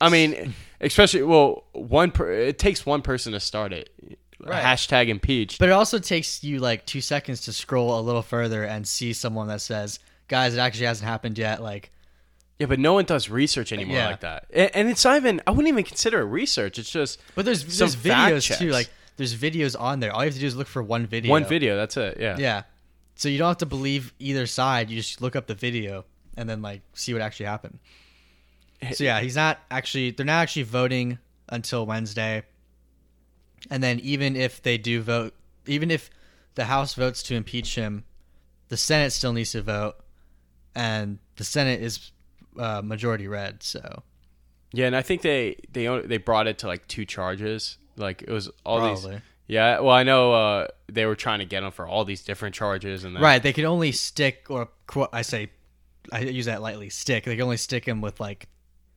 I 0.00 0.08
mean, 0.08 0.54
especially 0.80 1.22
well, 1.22 1.64
one 1.72 2.10
per, 2.10 2.30
it 2.30 2.58
takes 2.58 2.84
one 2.84 3.02
person 3.02 3.32
to 3.32 3.40
start 3.40 3.72
it. 3.72 3.90
Right. 4.38 4.62
Hashtag 4.62 5.08
impeached. 5.08 5.58
But 5.58 5.70
it 5.70 5.72
also 5.72 5.98
takes 5.98 6.44
you 6.44 6.58
like 6.60 6.84
two 6.86 7.00
seconds 7.00 7.42
to 7.42 7.52
scroll 7.52 7.98
a 7.98 8.02
little 8.02 8.22
further 8.22 8.64
and 8.64 8.86
see 8.86 9.12
someone 9.12 9.48
that 9.48 9.60
says, 9.62 9.98
guys, 10.28 10.54
it 10.54 10.58
actually 10.58 10.86
hasn't 10.86 11.08
happened 11.08 11.38
yet. 11.38 11.62
Like, 11.62 11.90
yeah, 12.58 12.66
but 12.66 12.78
no 12.78 12.92
one 12.94 13.04
does 13.06 13.28
research 13.30 13.72
anymore 13.72 13.96
Yeah. 13.96 14.08
like 14.08 14.20
that. 14.20 14.46
And, 14.52 14.88
it's 14.88 15.04
not 15.04 15.16
even. 15.16 15.40
I 15.46 15.50
wouldn't 15.50 15.68
even 15.68 15.84
consider 15.84 16.20
it 16.20 16.24
research. 16.24 16.78
It's 16.78 16.90
just 16.90 17.20
but 17.34 17.44
there's 17.44 17.78
there's 17.78 17.96
videos 17.96 18.56
too. 18.58 18.70
Like, 18.70 18.90
there's 19.16 19.34
videos 19.34 19.78
on 19.78 20.00
there. 20.00 20.12
All 20.12 20.22
you 20.22 20.26
have 20.26 20.34
to 20.34 20.40
do 20.40 20.46
is 20.46 20.56
look 20.56 20.68
for 20.68 20.82
one 20.82 21.06
video. 21.06 21.30
one 21.30 21.44
video. 21.46 21.76
That's 21.76 21.96
it. 21.96 22.18
Yeah. 22.20 22.36
Yeah. 22.38 22.62
So 23.14 23.30
you 23.30 23.38
don't 23.38 23.48
have 23.48 23.58
to 23.58 23.66
believe 23.66 24.12
either 24.18 24.46
side. 24.46 24.90
You 24.90 24.96
just 24.96 25.22
look 25.22 25.34
up 25.34 25.46
the 25.46 25.54
video 25.54 26.04
and 26.36 26.48
then 26.48 26.60
like 26.60 26.82
see 26.92 27.14
what 27.14 27.22
actually 27.22 27.46
happened. 27.46 27.78
So 28.92 29.04
yeah, 29.04 29.20
he's 29.20 29.36
not 29.36 29.58
actually. 29.70 30.10
They're 30.10 30.26
not 30.26 30.42
actually 30.42 30.64
voting 30.64 31.18
until 31.48 31.86
Wednesday. 31.86 32.42
And 33.70 33.82
then 33.82 34.00
even 34.00 34.36
if 34.36 34.62
they 34.62 34.78
do 34.78 35.02
vote, 35.02 35.34
even 35.66 35.90
if 35.90 36.10
the 36.54 36.64
House 36.64 36.94
votes 36.94 37.22
to 37.24 37.34
impeach 37.34 37.74
him, 37.74 38.04
the 38.68 38.76
Senate 38.76 39.12
still 39.12 39.32
needs 39.32 39.52
to 39.52 39.62
vote, 39.62 39.96
and 40.74 41.18
the 41.36 41.44
Senate 41.44 41.80
is 41.80 42.12
uh, 42.58 42.82
majority 42.84 43.28
red. 43.28 43.62
So 43.62 44.02
Yeah, 44.72 44.86
and 44.86 44.96
I 44.96 45.02
think 45.02 45.22
they 45.22 45.56
they 45.72 45.86
they 46.00 46.18
brought 46.18 46.46
it 46.46 46.58
to 46.58 46.66
like 46.66 46.86
two 46.86 47.04
charges. 47.04 47.78
Like 47.96 48.22
it 48.22 48.30
was 48.30 48.50
all 48.64 48.94
these. 48.94 49.06
Yeah, 49.48 49.80
well, 49.80 49.94
I 49.94 50.02
know 50.02 50.32
uh, 50.32 50.66
they 50.90 51.06
were 51.06 51.14
trying 51.14 51.38
to 51.38 51.44
get 51.44 51.62
him 51.62 51.70
for 51.70 51.86
all 51.86 52.04
these 52.04 52.22
different 52.22 52.54
charges, 52.54 53.04
and 53.04 53.14
then, 53.14 53.22
right. 53.22 53.42
They 53.42 53.52
could 53.52 53.64
only 53.64 53.92
stick 53.92 54.46
or. 54.48 54.68
I 55.12 55.22
say, 55.22 55.50
I 56.12 56.20
use 56.20 56.46
that 56.46 56.62
lightly. 56.62 56.90
Stick. 56.90 57.24
They 57.24 57.36
could 57.36 57.44
only 57.44 57.56
stick 57.56 57.84
him 57.84 58.00
with 58.00 58.18
like, 58.18 58.48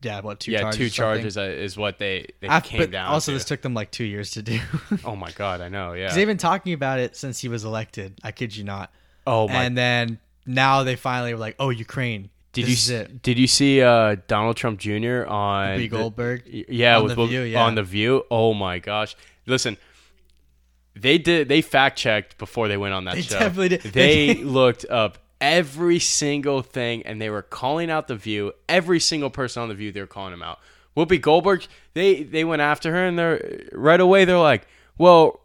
yeah, 0.02 0.22
what 0.22 0.40
two? 0.40 0.52
yeah, 0.52 0.62
charges 0.62 0.78
two 0.78 0.90
charges 0.90 1.38
uh, 1.38 1.42
is 1.42 1.78
what 1.78 1.98
they 2.00 2.28
they 2.40 2.48
came 2.62 2.92
down. 2.92 3.12
also, 3.12 3.32
to. 3.32 3.38
this 3.38 3.46
took 3.46 3.62
them 3.62 3.74
like 3.74 3.92
two 3.92 4.04
years 4.04 4.32
to 4.32 4.42
do. 4.42 4.60
oh 5.06 5.16
my 5.16 5.32
god, 5.32 5.62
I 5.62 5.70
know. 5.70 5.94
Yeah. 5.94 6.14
They've 6.14 6.28
been 6.28 6.38
talking 6.38 6.74
about 6.74 7.00
it 7.00 7.16
since 7.16 7.40
he 7.40 7.48
was 7.48 7.64
elected. 7.66 8.20
I 8.24 8.32
kid 8.32 8.56
you 8.56 8.64
not. 8.64 8.92
oh 9.28 9.48
my. 9.48 9.64
And 9.64 9.78
then 9.78 10.20
now 10.46 10.84
they 10.84 10.96
finally 10.96 11.34
were 11.34 11.40
like, 11.40 11.56
"Oh, 11.60 11.70
Ukraine." 11.70 12.30
did 12.52 12.66
this 12.66 12.90
you 12.90 13.04
did 13.22 13.38
you 13.38 13.48
see 13.48 13.82
uh, 13.82 14.16
Donald 14.28 14.58
Trump 14.58 14.80
Jr. 14.80 15.26
on 15.28 15.78
B. 15.78 15.88
Goldberg. 15.88 16.44
Y- 16.52 16.66
yeah, 16.70 16.98
On 16.98 17.04
with 17.04 17.16
The 17.16 17.26
View, 17.28 17.42
yeah. 17.42 17.64
on 17.64 17.76
the 17.76 17.84
View. 17.84 18.24
Oh 18.32 18.54
my 18.54 18.80
gosh! 18.80 19.16
Listen, 19.46 19.78
they 20.96 21.18
did 21.18 21.48
they 21.48 21.62
fact 21.62 21.98
checked 21.98 22.38
before 22.38 22.68
they 22.68 22.78
went 22.78 22.94
on 22.94 23.06
that 23.06 23.16
They 23.16 23.22
show. 23.22 23.40
definitely 23.40 23.70
did. 23.70 23.82
They- 23.84 24.34
looked 24.36 24.86
up 24.90 25.20
every 25.42 26.00
single 26.00 26.62
thing, 26.62 27.04
and 27.06 27.22
they 27.22 27.30
were 27.30 27.42
calling 27.42 27.90
out 27.90 28.08
the 28.08 28.16
View. 28.16 28.54
Every 28.68 29.00
single 29.00 29.30
person 29.30 29.62
on 29.64 29.70
the 29.70 29.76
View, 29.76 29.92
they 29.92 30.02
were 30.02 30.08
calling 30.08 30.34
him 30.34 30.44
out. 30.44 30.60
Whoopi 30.98 31.22
Goldberg, 31.22 31.66
they 31.94 32.24
they 32.24 32.44
went 32.44 32.62
after 32.62 32.92
her, 32.92 33.06
and 33.06 33.18
they're 33.18 33.62
right 33.72 34.00
away. 34.00 34.26
They're 34.26 34.38
like, 34.38 34.68
well. 34.98 35.42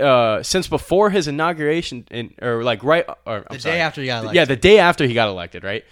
Uh, 0.00 0.42
since 0.42 0.66
before 0.66 1.10
his 1.10 1.28
inauguration, 1.28 2.04
in, 2.10 2.34
or 2.42 2.64
like 2.64 2.82
right, 2.82 3.04
or 3.24 3.36
I'm 3.36 3.44
The 3.50 3.60
sorry. 3.60 3.76
day 3.76 3.80
after 3.82 4.00
he 4.00 4.08
got 4.08 4.24
elected. 4.24 4.34
Yeah, 4.34 4.44
the 4.46 4.56
day 4.56 4.78
after 4.80 5.06
he 5.06 5.14
got 5.14 5.28
elected, 5.28 5.62
right? 5.62 5.84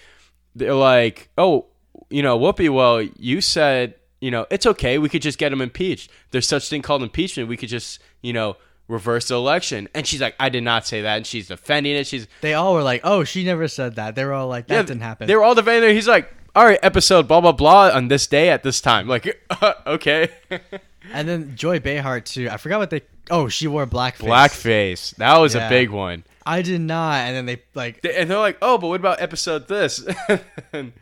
They're 0.56 0.74
like, 0.74 1.28
oh, 1.38 1.66
you 2.10 2.24
know, 2.24 2.36
Whoopi, 2.40 2.68
well, 2.74 3.00
you 3.00 3.40
said, 3.40 3.94
you 4.20 4.32
know, 4.32 4.46
it's 4.50 4.66
okay. 4.66 4.98
We 4.98 5.08
could 5.08 5.22
just 5.22 5.38
get 5.38 5.52
him 5.52 5.60
impeached. 5.60 6.10
There's 6.32 6.48
such 6.48 6.68
thing 6.68 6.82
called 6.82 7.04
impeachment. 7.04 7.48
We 7.48 7.56
could 7.56 7.68
just, 7.68 8.00
you 8.20 8.32
know, 8.32 8.56
reverse 8.92 9.28
the 9.28 9.34
election. 9.34 9.88
And 9.94 10.06
she's 10.06 10.20
like, 10.20 10.34
I 10.38 10.48
did 10.48 10.62
not 10.62 10.86
say 10.86 11.02
that. 11.02 11.16
And 11.16 11.26
she's 11.26 11.48
defending 11.48 11.96
it. 11.96 12.06
She's, 12.06 12.28
They 12.42 12.54
all 12.54 12.74
were 12.74 12.82
like, 12.82 13.00
"Oh, 13.04 13.24
she 13.24 13.42
never 13.44 13.66
said 13.68 13.96
that." 13.96 14.14
They 14.14 14.24
were 14.24 14.32
all 14.34 14.48
like, 14.48 14.66
"That 14.68 14.74
yeah, 14.74 14.82
didn't 14.82 15.00
happen." 15.02 15.26
They 15.26 15.34
were 15.36 15.42
all 15.42 15.54
defending 15.54 15.90
it. 15.90 15.94
He's 15.94 16.06
like, 16.08 16.32
all 16.54 16.64
right, 16.66 16.78
episode, 16.82 17.26
blah, 17.26 17.40
blah, 17.40 17.52
blah, 17.52 17.90
on 17.94 18.08
this 18.08 18.26
day 18.26 18.50
at 18.50 18.62
this 18.62 18.80
time. 18.82 19.08
Like, 19.08 19.42
okay. 19.86 20.28
and 21.12 21.26
then 21.28 21.56
Joy 21.56 21.80
Behar 21.80 22.20
too. 22.20 22.48
I 22.50 22.56
forgot 22.58 22.78
what 22.78 22.90
they. 22.90 23.02
Oh, 23.30 23.48
she 23.48 23.66
wore 23.68 23.86
blackface. 23.86 24.28
Blackface. 24.28 25.16
That 25.16 25.38
was 25.38 25.54
Yeah. 25.54 25.66
a 25.66 25.68
big 25.70 25.90
one. 25.90 26.24
I 26.44 26.60
did 26.62 26.80
not. 26.80 27.20
And 27.20 27.36
then 27.36 27.46
they 27.46 27.62
like. 27.74 28.02
They- 28.02 28.16
and 28.16 28.28
they're 28.30 28.38
like, 28.38 28.58
"Oh, 28.60 28.76
but 28.78 28.88
what 28.88 29.00
about 29.00 29.20
episode 29.20 29.68
this?" 29.68 30.04
and 30.72 30.92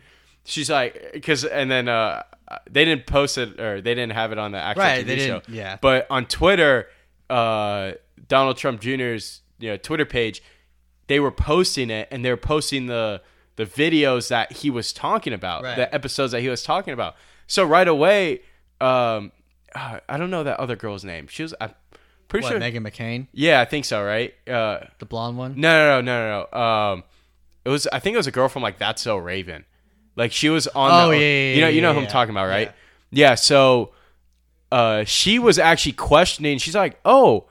she's 0.45 0.71
like, 0.71 1.11
"Because," 1.15 1.45
and 1.45 1.71
then 1.71 1.89
uh, 1.89 2.23
they 2.71 2.85
didn't 2.85 3.07
post 3.07 3.37
it 3.39 3.59
or 3.59 3.81
they 3.81 3.95
didn't 3.95 4.13
have 4.13 4.33
it 4.33 4.39
on 4.39 4.53
the 4.53 4.59
actual 4.59 4.83
Right, 4.85 5.03
TV 5.05 5.07
they 5.07 5.19
show. 5.27 5.41
didn't- 5.41 5.55
yeah. 5.55 5.79
But 5.81 6.07
on 6.11 6.27
Twitter, 6.27 6.89
uh, 7.31 7.93
Donald 8.29 8.57
Trump 8.57 8.81
Jr.'s 8.81 9.41
you 9.59 9.71
know 9.71 9.77
Twitter 9.77 10.05
page, 10.07 10.43
they 11.07 11.21
were 11.21 11.31
posting 11.31 11.91
it, 11.91 12.09
and 12.11 12.25
they 12.25 12.31
were 12.31 12.37
posting 12.37 12.87
the 12.87 13.23
the 13.57 13.67
videos 13.67 14.29
that 14.29 14.53
he 14.53 14.71
was 14.71 14.93
talking 14.93 15.33
about, 15.35 15.63
Right. 15.63 15.77
the 15.77 15.95
episodes 15.95 16.33
that 16.33 16.41
he 16.41 16.49
was 16.49 16.63
talking 16.63 16.95
about. 16.95 17.15
So 17.47 17.63
right 17.65 17.87
away, 17.87 18.41
um, 18.81 19.33
uh, 19.75 20.01
I 20.09 20.17
don't 20.17 20.31
know 20.31 20.45
that 20.45 20.59
other 20.59 20.77
girl's 20.77 21.05
name. 21.05 21.27
She 21.29 21.43
was, 21.43 21.53
I'm 21.61 21.75
pretty 22.29 22.45
What, 22.45 22.53
sure. 22.53 22.61
Meghan 22.61 22.87
McCain, 22.89 23.27
yeah, 23.33 23.61
I 23.61 23.67
think 23.67 23.85
so. 23.85 24.03
Right. 24.03 24.33
Uh, 24.49 24.87
the 24.99 25.05
blonde 25.05 25.37
one. 25.37 25.55
no, 25.61 26.01
no, 26.01 26.01
no, 26.01 26.47
no, 26.47 26.49
no. 26.53 26.59
Um, 26.61 27.05
it 27.65 27.69
was. 27.69 27.87
I 27.93 27.99
think 27.99 28.15
it 28.15 28.17
was 28.17 28.27
a 28.29 28.31
girl 28.33 28.49
from 28.49 28.63
like 28.63 28.79
That's 28.79 29.03
So 29.03 29.19
Raven. 29.19 29.67
Like 30.17 30.33
she 30.33 30.49
was 30.49 30.67
on. 30.69 30.91
Oh, 30.91 31.11
the, 31.11 31.19
yeah, 31.19 31.21
yeah, 31.21 31.55
You 31.55 31.61
know, 31.61 31.67
yeah, 31.69 31.75
you 31.75 31.81
know 31.83 31.89
yeah, 31.91 31.95
who 31.95 32.01
I'm 32.01 32.07
talking 32.07 32.31
about, 32.31 32.47
right? 32.49 32.73
Yeah. 33.11 33.35
so, 33.35 33.93
uh, 34.73 35.05
she 35.05 35.39
was 35.39 35.59
actually 35.59 35.93
questioning. 35.93 36.59
She's 36.59 36.75
like, 36.77 36.99
"Oh, 37.05 37.47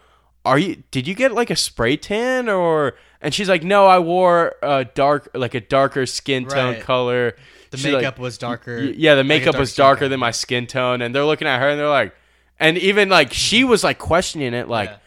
are 0.45 0.57
you? 0.57 0.83
Did 0.91 1.07
you 1.07 1.15
get 1.15 1.31
like 1.33 1.49
a 1.49 1.55
spray 1.55 1.97
tan 1.97 2.49
or?" 2.49 2.95
And 3.21 3.33
she's 3.33 3.49
like, 3.49 3.63
"No, 3.63 3.85
I 3.85 3.99
wore 3.99 4.55
a 4.63 4.85
dark, 4.85 5.29
like 5.33 5.53
a 5.53 5.59
darker 5.59 6.05
skin 6.05 6.45
tone 6.47 6.75
Right. 6.75 6.81
color. 6.83 7.35
The 7.71 7.77
She's 7.77 7.85
like- 7.87 8.01
makeup 8.01 8.17
was 8.19 8.37
darker. 8.37 8.79
Yeah, 8.79 9.15
the 9.15 9.21
like 9.21 9.27
makeup 9.27 9.53
dark 9.53 9.59
was 9.59 9.75
darker 9.75 10.07
than 10.07 10.19
my 10.19 10.31
skin 10.31 10.65
tone, 10.67 11.01
and 11.01 11.13
they're 11.13 11.25
looking 11.25 11.47
at 11.47 11.59
her 11.59 11.69
and 11.69 11.79
they're 11.79 11.89
like, 11.89 12.15
and 12.59 12.77
even 12.77 13.09
like 13.09 13.31
she 13.33 13.63
was 13.63 13.83
like 13.83 13.99
questioning 13.99 14.53
it, 14.53 14.67
like, 14.69 14.89
Yeah. 14.89 14.97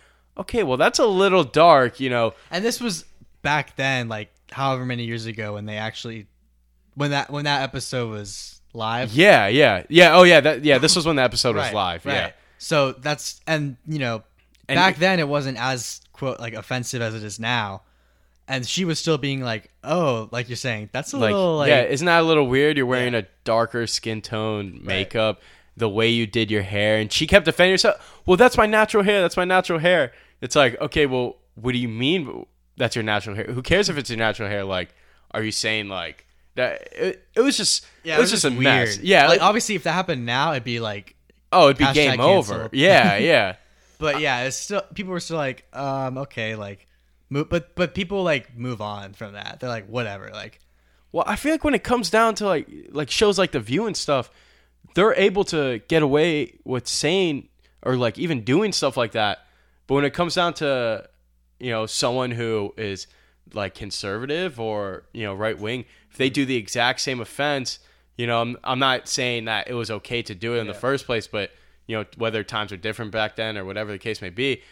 okay, 0.42 0.62
well 0.62 0.76
that's 0.76 0.98
a 0.98 1.06
little 1.06 1.42
dark, 1.44 1.98
you 2.00 2.08
know. 2.10 2.34
And 2.50 2.64
this 2.64 2.80
was 2.80 3.04
back 3.42 3.74
then, 3.76 4.08
like 4.08 4.30
however 4.52 4.84
many 4.86 5.04
years 5.04 5.26
ago, 5.26 5.54
when 5.54 5.64
they 5.66 5.76
actually, 5.78 6.26
when 6.94 7.10
that 7.10 7.30
when 7.30 7.46
that 7.46 7.62
episode 7.62 8.10
was 8.10 8.60
live. 8.72 9.12
Yeah, 9.12 9.46
yeah, 9.48 9.84
yeah. 9.88 10.16
Oh, 10.16 10.22
yeah. 10.22 10.40
That 10.40 10.64
yeah. 10.64 10.78
This 10.78 10.96
was 10.96 11.06
when 11.06 11.16
the 11.16 11.22
episode 11.22 11.56
was 11.56 11.72
live. 11.72 12.04
Yeah. 12.04 12.32
So 12.58 12.92
that's 12.92 13.40
and 13.46 13.76
you 13.88 13.98
know 13.98 14.22
And- 14.68 14.76
back 14.76 14.96
then 14.96 15.18
it 15.18 15.28
wasn't 15.28 15.58
as 15.58 16.00
quote 16.12 16.38
like 16.40 16.54
offensive 16.54 17.02
as 17.02 17.14
it 17.14 17.24
is 17.24 17.40
now, 17.40 17.82
and 18.46 18.66
she 18.66 18.84
was 18.84 18.98
still 18.98 19.18
being 19.18 19.40
like, 19.42 19.70
oh, 19.82 20.28
like 20.30 20.48
you're 20.48 20.56
saying, 20.56 20.90
that's 20.92 21.12
a 21.12 21.16
Like, 21.18 21.32
little 21.32 21.56
like 21.58 21.68
yeah, 21.68 21.82
isn't 21.82 22.06
that 22.06 22.20
a 22.20 22.22
little 22.24 22.46
weird? 22.46 22.76
You're 22.76 22.86
wearing 22.86 23.14
a 23.14 23.26
darker 23.44 23.86
skin 23.88 24.22
tone 24.22 24.78
makeup, 24.82 25.40
the 25.76 25.88
way 25.88 26.08
you 26.08 26.26
did 26.26 26.50
your 26.50 26.62
hair, 26.62 26.98
and 26.98 27.12
she 27.12 27.26
kept 27.26 27.44
defending 27.46 27.72
herself. 27.74 28.20
Well, 28.26 28.36
that's 28.36 28.56
my 28.56 28.66
natural 28.66 29.02
hair. 29.02 29.20
That's 29.20 29.36
my 29.36 29.44
natural 29.44 29.80
hair. 29.80 30.12
It's 30.40 30.54
like, 30.54 30.80
okay, 30.80 31.06
well, 31.06 31.36
what 31.56 31.72
do 31.72 31.78
you 31.78 31.88
mean 31.88 32.46
that's 32.76 32.94
your 32.94 33.02
natural 33.02 33.34
hair? 33.36 33.46
Who 33.46 33.62
cares 33.62 33.88
if 33.88 33.96
it's 33.98 34.08
your 34.10 34.18
natural 34.18 34.48
hair? 34.48 34.64
Like, 34.64 34.94
are 35.32 35.42
you 35.42 35.50
saying 35.52 35.88
like 35.88 36.26
that? 36.56 36.88
It, 36.92 37.26
it 37.34 37.40
was 37.40 37.56
just, 37.56 37.86
yeah, 38.04 38.16
it 38.16 38.20
was 38.20 38.30
just 38.30 38.44
a 38.44 38.50
mess. 38.50 38.98
Yeah, 38.98 39.22
like 39.22 39.40
like, 39.40 39.42
obviously 39.42 39.74
if 39.74 39.84
that 39.84 39.92
happened 39.92 40.26
now, 40.26 40.52
it'd 40.52 40.64
be 40.64 40.80
like, 40.80 41.16
oh, 41.52 41.68
it'd 41.68 41.78
be 41.78 41.92
game 41.92 42.20
over. 42.20 42.52
canceled. 42.52 42.70
Yeah, 42.74 43.16
yeah. 43.18 43.56
but 43.98 44.20
yeah, 44.20 44.44
it's 44.44 44.56
still 44.56 44.82
people 44.94 45.12
were 45.12 45.20
still 45.20 45.36
like, 45.36 45.64
um, 45.72 46.18
okay, 46.18 46.54
like, 46.56 46.86
move, 47.30 47.48
but 47.48 47.74
but 47.74 47.94
people 47.94 48.22
like 48.22 48.56
move 48.56 48.80
on 48.80 49.12
from 49.12 49.34
that. 49.34 49.60
They're 49.60 49.68
like, 49.70 49.86
whatever, 49.86 50.30
like, 50.32 50.60
Well, 51.12 51.24
I 51.26 51.36
feel 51.36 51.52
like 51.52 51.64
when 51.64 51.74
it 51.74 51.84
comes 51.84 52.10
down 52.10 52.34
to 52.36 52.46
like 52.46 52.68
like 52.90 53.10
shows 53.10 53.38
like 53.38 53.52
The 53.52 53.60
View 53.60 53.86
and 53.86 53.96
stuff, 53.96 54.30
they're 54.94 55.14
able 55.14 55.44
to 55.44 55.80
get 55.88 56.02
away 56.02 56.58
with 56.64 56.86
saying 56.88 57.48
or 57.82 57.96
like 57.96 58.18
even 58.18 58.42
doing 58.44 58.72
stuff 58.72 58.96
like 58.96 59.12
that. 59.12 59.46
But 59.86 59.94
when 59.94 60.04
it 60.04 60.14
comes 60.14 60.34
down 60.34 60.54
to 60.54 61.08
you 61.58 61.70
know 61.70 61.86
someone 61.86 62.30
who 62.30 62.74
is 62.76 63.06
like 63.54 63.74
conservative 63.74 64.58
or 64.60 65.04
you 65.12 65.24
know 65.24 65.34
right 65.34 65.58
wing, 65.58 65.84
if 66.10 66.16
they 66.18 66.30
do 66.30 66.44
the 66.46 66.56
exact 66.56 67.00
same 67.00 67.20
offense, 67.20 67.78
you 68.16 68.26
know, 68.26 68.40
I'm 68.40 68.56
I'm 68.64 68.78
not 68.78 69.08
saying 69.08 69.46
that 69.46 69.68
it 69.68 69.74
was 69.74 69.90
okay 69.90 70.22
to 70.22 70.34
do 70.34 70.54
it 70.54 70.58
in 70.60 70.66
the 70.66 70.74
first 70.74 71.06
place, 71.06 71.26
but 71.26 71.50
you 71.86 71.96
know 71.96 72.04
whether 72.16 72.42
times 72.44 72.72
are 72.72 72.76
different 72.76 73.10
back 73.10 73.36
then 73.36 73.58
or 73.58 73.64
whatever 73.64 73.92
the 73.92 73.98
case 73.98 74.22
may 74.22 74.30
be, 74.30 74.62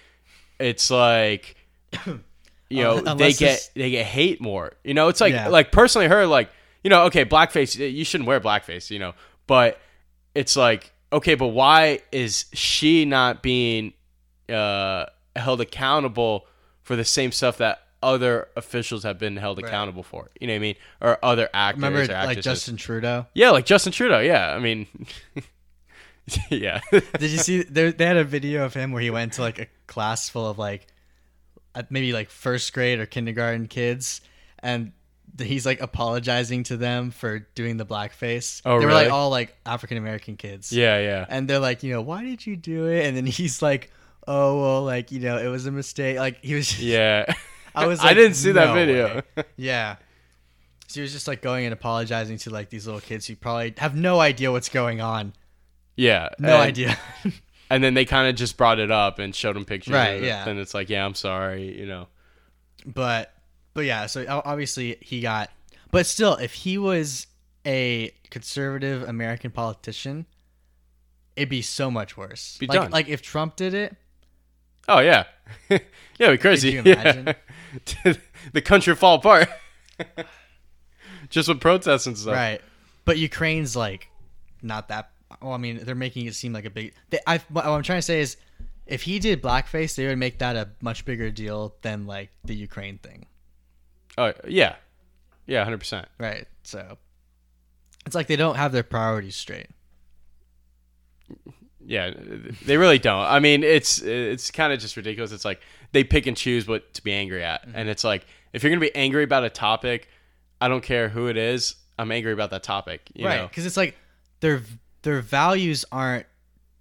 it's 0.58 0.90
like 0.90 1.56
you 2.06 2.82
know 2.82 3.00
they 3.00 3.32
get 3.32 3.42
it's- 3.42 3.70
they 3.74 3.90
get 3.90 4.06
hate 4.06 4.40
more. 4.40 4.72
You 4.84 4.94
know, 4.94 5.08
it's 5.08 5.20
like 5.20 5.32
Yeah. 5.32 5.48
like 5.48 5.72
personally 5.72 6.08
her 6.08 6.26
like 6.26 6.50
you 6.84 6.90
know 6.90 7.04
okay 7.06 7.24
blackface 7.24 7.76
you 7.92 8.04
shouldn't 8.04 8.26
wear 8.28 8.40
blackface 8.40 8.90
you 8.90 8.98
know 8.98 9.12
but 9.46 9.78
it's 10.34 10.56
like 10.56 10.92
okay 11.12 11.34
but 11.34 11.48
why 11.48 12.00
is 12.10 12.46
she 12.54 13.04
not 13.04 13.42
being 13.42 13.92
uh, 14.48 15.04
held 15.36 15.60
accountable 15.60 16.46
for 16.82 16.96
the 16.96 17.04
same 17.04 17.32
stuff 17.32 17.58
that 17.58 17.82
other 18.02 18.48
officials 18.56 19.02
have 19.02 19.18
been 19.18 19.36
held 19.36 19.58
accountable 19.58 20.02
for 20.02 20.30
you 20.40 20.46
know 20.46 20.54
what 20.54 20.56
I 20.56 20.60
mean 20.60 20.74
or 21.00 21.18
other 21.22 21.48
actors 21.52 21.82
remember 21.82 22.12
or 22.12 22.26
like 22.26 22.40
Justin 22.40 22.76
Trudeau. 22.76 23.26
yeah 23.34 23.50
like 23.50 23.66
Justin 23.66 23.92
Trudeau 23.92 24.20
yeah 24.20 24.54
I 24.54 24.58
mean 24.58 24.86
yeah 26.50 26.80
Did 26.90 27.30
you 27.30 27.38
see? 27.38 27.62
They 27.62 27.92
had 27.98 28.16
a 28.16 28.24
video 28.24 28.64
of 28.64 28.74
him 28.74 28.92
where 28.92 29.02
he 29.02 29.10
went 29.10 29.34
to 29.34 29.42
like 29.42 29.58
a 29.58 29.66
class 29.86 30.28
full 30.28 30.48
of 30.48 30.58
like 30.58 30.86
uh, 31.74 31.82
maybe 31.90 32.12
like 32.12 32.30
first 32.30 32.72
grade 32.72 32.98
or 32.98 33.06
kindergarten 33.06 33.68
kids, 33.68 34.20
and 34.60 34.92
he's 35.40 35.64
like 35.64 35.80
apologizing 35.80 36.64
to 36.64 36.76
them 36.76 37.10
for 37.10 37.40
doing 37.54 37.76
the 37.76 37.86
blackface. 37.86 38.62
Oh, 38.64 38.78
they 38.78 38.86
were 38.86 38.90
really? 38.90 39.04
like 39.04 39.12
all 39.12 39.30
like 39.30 39.56
African 39.64 39.96
American 39.96 40.36
kids. 40.36 40.72
yeah 40.72 40.98
yeah 40.98 41.26
and 41.28 41.48
they're 41.48 41.58
like, 41.58 41.82
you 41.82 41.92
know, 41.92 42.00
why 42.00 42.24
did 42.24 42.46
you 42.46 42.56
do 42.56 42.86
it? 42.86 43.06
And 43.06 43.16
then 43.16 43.26
he's 43.26 43.62
like, 43.62 43.90
oh 44.26 44.60
well, 44.60 44.84
like 44.84 45.12
you 45.12 45.20
know, 45.20 45.38
it 45.38 45.48
was 45.48 45.66
a 45.66 45.70
mistake. 45.72 46.18
Like 46.18 46.44
he 46.44 46.54
was, 46.54 46.68
just, 46.68 46.80
yeah 46.80 47.32
I 47.74 47.86
was 47.86 48.00
I 48.00 48.14
didn't 48.14 48.34
see 48.34 48.52
that 48.52 48.74
video 48.74 49.22
way. 49.36 49.44
yeah. 49.56 49.96
So 50.88 50.94
he 50.94 51.02
was 51.02 51.12
just 51.12 51.28
like 51.28 51.40
going 51.40 51.64
and 51.66 51.72
apologizing 51.72 52.38
to 52.38 52.50
like 52.50 52.68
these 52.70 52.86
little 52.86 53.00
kids 53.00 53.26
who 53.26 53.36
probably 53.36 53.74
have 53.78 53.94
no 53.94 54.18
idea 54.20 54.50
what's 54.50 54.68
going 54.68 55.00
on. 55.00 55.32
yeah 55.96 56.28
No 56.38 56.54
and- 56.54 56.62
idea. 56.62 56.98
and 57.70 57.84
then 57.84 57.94
they 57.94 58.04
kind 58.04 58.28
of 58.28 58.34
just 58.34 58.56
brought 58.56 58.78
it 58.80 58.90
up 58.90 59.18
and 59.20 59.34
showed 59.34 59.56
him 59.56 59.64
pictures 59.64 59.94
Right, 59.94 60.22
yeah. 60.22 60.48
and 60.48 60.58
it's 60.58 60.74
like 60.74 60.90
yeah 60.90 61.04
I'm 61.06 61.14
sorry 61.14 61.78
you 61.78 61.86
know 61.86 62.08
but 62.84 63.32
but 63.74 63.84
yeah 63.84 64.06
so 64.06 64.24
obviously 64.44 64.96
he 65.00 65.20
got 65.20 65.50
but 65.92 66.06
still 66.06 66.34
if 66.36 66.52
he 66.54 66.78
was 66.78 67.26
a 67.66 68.10
conservative 68.30 69.02
american 69.08 69.50
politician 69.52 70.24
it'd 71.36 71.48
be 71.50 71.62
so 71.62 71.90
much 71.90 72.16
worse 72.16 72.56
Be 72.58 72.66
like 72.66 72.80
done. 72.80 72.90
like 72.90 73.08
if 73.08 73.20
trump 73.22 73.54
did 73.56 73.74
it 73.74 73.94
Oh 74.88 75.00
yeah, 75.00 75.24
yeah, 75.70 75.78
it'd 76.18 76.38
be 76.38 76.42
crazy. 76.42 76.72
Could 76.76 76.86
you 76.86 76.92
imagine? 77.00 77.34
Yeah. 78.04 78.12
the 78.52 78.62
country 78.62 78.94
fall 78.96 79.16
apart. 79.16 79.48
Just 81.28 81.48
with 81.48 81.60
protests 81.60 82.06
and 82.06 82.18
stuff. 82.18 82.34
right 82.34 82.60
but 83.04 83.16
ukraine's 83.18 83.76
like 83.76 84.08
not 84.62 84.88
that 84.88 85.10
well 85.40 85.52
i 85.52 85.56
mean 85.58 85.78
they're 85.84 85.94
making 85.94 86.26
it 86.26 86.34
seem 86.34 86.52
like 86.52 86.64
a 86.64 86.70
big 86.70 86.92
they, 87.10 87.20
I, 87.26 87.38
what 87.50 87.64
i'm 87.66 87.82
trying 87.84 87.98
to 87.98 88.02
say 88.02 88.20
is 88.20 88.36
if 88.86 89.02
he 89.02 89.20
did 89.20 89.40
blackface 89.40 89.94
they 89.94 90.06
would 90.08 90.18
make 90.18 90.38
that 90.38 90.56
a 90.56 90.70
much 90.80 91.04
bigger 91.04 91.30
deal 91.30 91.74
than 91.82 92.06
like 92.06 92.30
the 92.44 92.54
ukraine 92.54 92.98
thing 92.98 93.26
Oh 94.18 94.32
yeah, 94.46 94.74
yeah, 95.46 95.62
hundred 95.62 95.78
percent. 95.78 96.08
right 96.18 96.48
so 96.64 96.98
it's 98.06 98.14
like 98.16 98.26
they 98.26 98.36
don't 98.36 98.56
have 98.56 98.72
their 98.72 98.82
priorities 98.82 99.36
straight 99.36 99.68
Yeah, 101.90 102.12
they 102.64 102.76
really 102.76 102.98
don't. 103.00 103.24
I 103.24 103.40
mean, 103.40 103.64
it's 103.64 104.00
it's 104.00 104.50
kind 104.52 104.72
of 104.72 104.78
just 104.78 104.96
ridiculous. 104.96 105.32
It's 105.32 105.44
like 105.44 105.60
they 105.90 106.04
pick 106.04 106.26
and 106.28 106.36
choose 106.36 106.68
what 106.68 106.94
to 106.94 107.02
be 107.02 107.12
angry 107.12 107.42
at, 107.42 107.62
Mm-hmm. 107.66 107.76
and 107.76 107.88
it's 107.88 108.04
like 108.04 108.26
if 108.52 108.62
you're 108.62 108.70
gonna 108.70 108.80
be 108.80 108.94
angry 108.94 109.24
about 109.24 109.42
a 109.42 109.50
topic, 109.50 110.08
I 110.60 110.68
don't 110.68 110.82
care 110.84 111.08
who 111.08 111.26
it 111.26 111.36
is. 111.36 111.74
I'm 111.98 112.12
angry 112.12 112.32
about 112.32 112.50
that 112.50 112.62
topic. 112.62 113.10
You 113.14 113.26
right 113.26 113.48
because 113.48 113.66
it's 113.66 113.76
like 113.76 113.96
their 114.38 114.62
their 115.02 115.20
values 115.20 115.84
aren't 115.90 116.26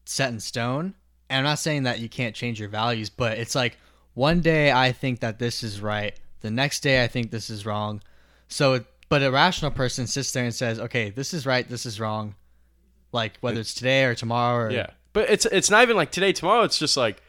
set 0.05 0.31
in 0.31 0.39
stone 0.39 0.93
and 1.29 1.37
i'm 1.37 1.43
not 1.43 1.59
saying 1.59 1.83
that 1.83 1.99
you 1.99 2.09
can't 2.09 2.33
change 2.35 2.59
your 2.59 2.67
values 2.69 3.09
but 3.11 3.37
it's 3.37 3.53
like 3.53 3.77
one 4.15 4.41
day 4.41 4.71
i 4.71 4.91
think 4.91 5.19
that 5.19 5.37
this 5.37 5.61
is 5.61 5.79
right 5.81 6.15
the 6.41 6.49
next 6.49 6.79
day 6.79 7.03
i 7.03 7.07
think 7.07 7.29
this 7.29 7.49
is 7.51 7.63
wrong 7.65 8.01
so 8.47 8.83
but 9.07 9.21
a 9.21 9.29
rational 9.29 9.69
person 9.69 10.07
sits 10.07 10.31
there 10.31 10.43
and 10.43 10.55
says 10.55 10.79
okay 10.79 11.11
this 11.11 11.31
is 11.33 11.45
right 11.45 11.69
this 11.69 11.85
is 11.85 11.99
wrong 11.99 12.33
like 13.11 13.37
whether 13.41 13.59
it's 13.59 13.75
today 13.75 14.03
or 14.05 14.15
tomorrow 14.15 14.65
or 14.65 14.71
Yeah, 14.71 14.87
but 15.13 15.29
it's 15.29 15.45
it's 15.45 15.69
not 15.69 15.81
even 15.83 15.95
like 15.95 16.11
today, 16.11 16.31
tomorrow. 16.33 16.63
It's 16.63 16.77
just 16.79 16.97
like 16.97 17.21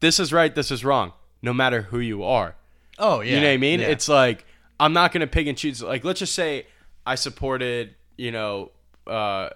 this 0.00 0.18
is 0.20 0.32
right, 0.32 0.54
this 0.54 0.70
is 0.70 0.84
wrong. 0.84 1.12
No 1.42 1.52
matter 1.52 1.82
who 1.82 1.98
you 1.98 2.22
are. 2.22 2.54
oh 2.98 3.20
yeah 3.20 3.34
You 3.34 3.40
know 3.40 3.46
what 3.48 3.54
I 3.54 3.56
mean? 3.56 3.80
yeah. 3.80 3.88
It's 3.88 4.08
like 4.08 4.44
I'm 4.78 4.92
not 4.92 5.12
gonna 5.12 5.26
pick 5.26 5.46
and 5.46 5.56
choose. 5.56 5.82
Like 5.82 6.04
let's 6.04 6.20
just 6.20 6.34
say 6.34 6.66
I 7.06 7.14
supported, 7.16 7.94
you 8.16 8.30
know, 8.30 8.70
uh, 9.06 9.50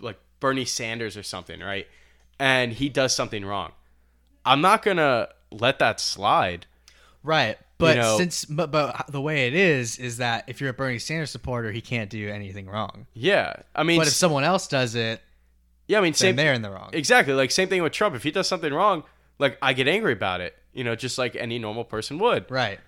like 0.00 0.18
Bernie 0.40 0.64
Sanders 0.66 1.16
or 1.16 1.22
something, 1.22 1.60
right? 1.60 1.86
And 2.38 2.72
he 2.72 2.88
does 2.88 3.14
something 3.14 3.44
wrong. 3.44 3.72
I'm 4.44 4.60
not 4.60 4.82
gonna 4.82 5.28
let 5.50 5.78
that 5.78 6.00
slide. 6.00 6.66
right 7.22 7.56
but 7.78 7.96
know- 7.96 8.18
since 8.18 8.44
but, 8.44 8.70
but 8.70 9.06
the 9.08 9.20
way 9.20 9.46
it 9.48 9.54
is 9.54 9.98
is 9.98 10.18
that 10.18 10.44
if 10.46 10.60
you're 10.60 10.70
a 10.70 10.74
bernie 10.74 10.98
sanders 10.98 11.30
supporter 11.30 11.72
he 11.72 11.80
can't 11.80 12.08
do 12.08 12.28
anything 12.28 12.66
wrong 12.66 13.06
Yeah, 13.14 13.54
I 13.74 13.82
mean, 13.82 13.98
but 13.98 14.06
if 14.06 14.12
someone 14.12 14.44
else 14.44 14.68
does 14.68 14.94
it 14.94 15.20
yeah, 15.86 15.98
I 15.98 16.00
mean, 16.00 16.14
same 16.14 16.36
they're 16.36 16.54
in 16.54 16.62
the 16.62 16.70
wrong 16.70 16.90
exactly. 16.92 17.34
Like 17.34 17.50
same 17.50 17.68
thing 17.68 17.82
with 17.82 17.92
Trump. 17.92 18.14
If 18.14 18.22
he 18.22 18.30
does 18.30 18.46
something 18.48 18.72
wrong, 18.72 19.04
like 19.38 19.58
I 19.60 19.72
get 19.72 19.88
angry 19.88 20.12
about 20.12 20.40
it. 20.40 20.56
You 20.72 20.82
know, 20.84 20.96
just 20.96 21.18
like 21.18 21.36
any 21.36 21.58
normal 21.58 21.84
person 21.84 22.18
would. 22.18 22.50
right 22.50 22.80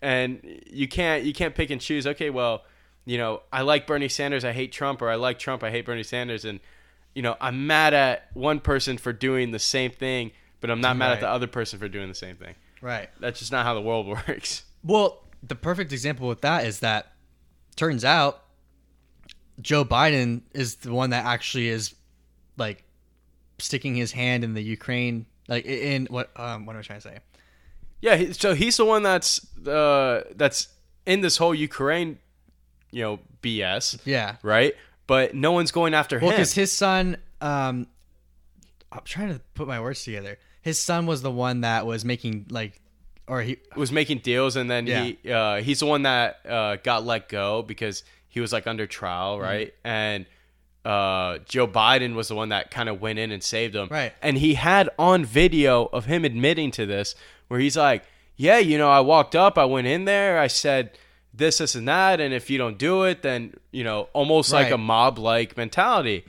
and 0.00 0.40
you 0.70 0.86
can't 0.86 1.24
you 1.24 1.32
can't 1.32 1.54
pick 1.56 1.68
and 1.70 1.80
choose 1.80 2.06
okay 2.06 2.30
well 2.30 2.62
you 3.04 3.18
know 3.18 3.42
i 3.52 3.62
like 3.62 3.84
bernie 3.84 4.08
sanders 4.08 4.44
i 4.44 4.52
hate 4.52 4.70
trump 4.70 5.02
or 5.02 5.08
i 5.10 5.16
like 5.16 5.40
trump 5.40 5.64
i 5.64 5.70
hate 5.72 5.84
bernie 5.84 6.04
sanders 6.04 6.44
and 6.44 6.60
you 7.16 7.22
know 7.22 7.36
i'm 7.40 7.66
mad 7.66 7.92
at 7.92 8.28
one 8.32 8.60
person 8.60 8.96
for 8.96 9.12
doing 9.12 9.50
the 9.50 9.58
same 9.58 9.90
thing 9.90 10.30
but 10.60 10.70
i'm 10.70 10.80
not 10.80 10.96
mad 10.96 11.10
at 11.10 11.18
the 11.20 11.26
other 11.28 11.48
person 11.48 11.80
for 11.80 11.88
doing 11.88 12.06
the 12.08 12.14
same 12.14 12.36
thing 12.36 12.54
right 12.80 13.10
that's 13.18 13.40
just 13.40 13.50
not 13.50 13.66
how 13.66 13.74
the 13.74 13.80
world 13.80 14.06
works 14.28 14.64
Well, 14.84 15.24
the 15.42 15.56
perfect 15.56 15.92
example 15.92 16.28
with 16.28 16.42
that 16.42 16.64
is 16.64 16.78
that 16.78 17.12
turns 17.74 18.04
out 18.04 18.44
Joe 19.60 19.84
Biden 19.84 20.42
is 20.52 20.76
the 20.76 20.92
one 20.92 21.10
that 21.10 21.24
actually 21.24 21.68
is 21.68 21.94
like 22.56 22.84
sticking 23.58 23.94
his 23.94 24.12
hand 24.12 24.44
in 24.44 24.54
the 24.54 24.62
Ukraine 24.62 25.26
like 25.48 25.64
in 25.66 26.06
what 26.06 26.30
um 26.36 26.66
what 26.66 26.74
am 26.74 26.80
I 26.80 26.82
trying 26.82 27.00
to 27.00 27.08
say? 27.08 27.18
yeah 28.00 28.32
so 28.32 28.54
he's 28.54 28.76
the 28.76 28.84
one 28.84 29.02
that's 29.02 29.40
uh 29.66 30.22
that's 30.34 30.68
in 31.06 31.20
this 31.20 31.36
whole 31.36 31.54
ukraine 31.54 32.18
you 32.90 33.02
know 33.02 33.20
bs 33.42 34.00
Yeah. 34.04 34.36
right 34.42 34.74
but 35.06 35.34
no 35.34 35.52
one's 35.52 35.70
going 35.72 35.94
after 35.94 36.18
Well, 36.18 36.30
him 36.30 36.38
cuz 36.38 36.52
his 36.54 36.72
son 36.72 37.16
um 37.40 37.86
I'm 38.90 39.02
trying 39.04 39.32
to 39.32 39.40
put 39.54 39.66
my 39.68 39.80
words 39.80 40.04
together. 40.04 40.38
His 40.60 40.78
son 40.78 41.06
was 41.06 41.22
the 41.22 41.30
one 41.30 41.62
that 41.62 41.86
was 41.86 42.04
making 42.04 42.46
like 42.50 42.80
or 43.26 43.40
he 43.42 43.56
was 43.76 43.90
making 43.90 44.18
deals 44.18 44.54
and 44.56 44.70
then 44.70 44.86
he 44.86 45.30
uh, 45.30 45.62
he's 45.62 45.80
the 45.80 45.86
one 45.86 46.02
that 46.02 46.44
uh, 46.46 46.76
got 46.76 47.04
let 47.04 47.28
go 47.28 47.62
because 47.62 48.02
he 48.28 48.40
was 48.40 48.52
like 48.52 48.66
under 48.66 48.86
trial 48.86 49.34
Mm-hmm. 49.36 49.44
right 49.44 49.74
and 49.84 50.26
uh, 50.84 51.38
joe 51.48 51.66
biden 51.68 52.14
was 52.14 52.28
the 52.28 52.34
one 52.34 52.48
that 52.48 52.70
kind 52.70 52.88
of 52.88 53.00
went 53.00 53.18
in 53.18 53.30
and 53.30 53.42
saved 53.42 53.74
him 53.76 53.88
Right. 53.90 54.12
and 54.20 54.36
he 54.38 54.54
had 54.54 54.90
on 54.98 55.24
video 55.24 55.84
of 55.86 56.06
him 56.06 56.24
admitting 56.24 56.70
to 56.72 56.86
this 56.86 57.14
where 57.48 57.60
he's 57.60 57.76
like 57.76 58.02
yeah 58.36 58.58
you 58.58 58.78
know 58.78 58.90
i 58.90 59.00
walked 59.00 59.36
up 59.36 59.56
i 59.58 59.64
went 59.64 59.86
in 59.86 60.04
there 60.06 60.38
i 60.38 60.46
said 60.48 60.90
this, 61.34 61.56
this, 61.58 61.74
and 61.74 61.88
that, 61.88 62.20
and 62.20 62.34
if 62.34 62.50
you 62.50 62.58
don't 62.58 62.76
do 62.76 63.04
it, 63.04 63.22
then 63.22 63.54
you 63.70 63.84
know, 63.84 64.10
almost 64.12 64.52
like 64.52 64.70
a 64.70 64.76
mob 64.76 65.18
like 65.18 65.56
mentality. 65.56 66.26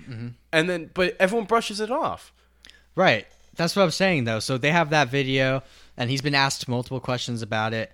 And 0.54 0.70
then, 0.70 0.92
but 0.94 1.18
everyone 1.20 1.46
brushes 1.46 1.82
it 1.82 1.92
off. 1.92 2.32
Right. 2.96 3.28
That's 3.58 3.76
what 3.76 3.84
I'm 3.84 3.92
saying 3.92 4.24
though. 4.24 4.40
So 4.40 4.58
they 4.58 4.72
have 4.72 4.92
that 4.92 5.10
video 5.10 5.62
and 5.98 6.10
he's 6.10 6.22
been 6.22 6.34
asked 6.36 6.70
multiple 6.70 7.02
questions 7.02 7.42
about 7.42 7.74
it, 7.74 7.92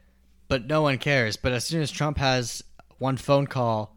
but 0.49 0.67
no 0.67 0.83
one 0.83 0.99
cares. 0.99 1.35
But 1.35 1.51
as 1.51 1.63
soon 1.65 1.81
as 1.81 1.89
Trump 1.89 2.19
has 2.19 2.63
one 2.99 3.17
phone 3.17 3.47
call 3.47 3.95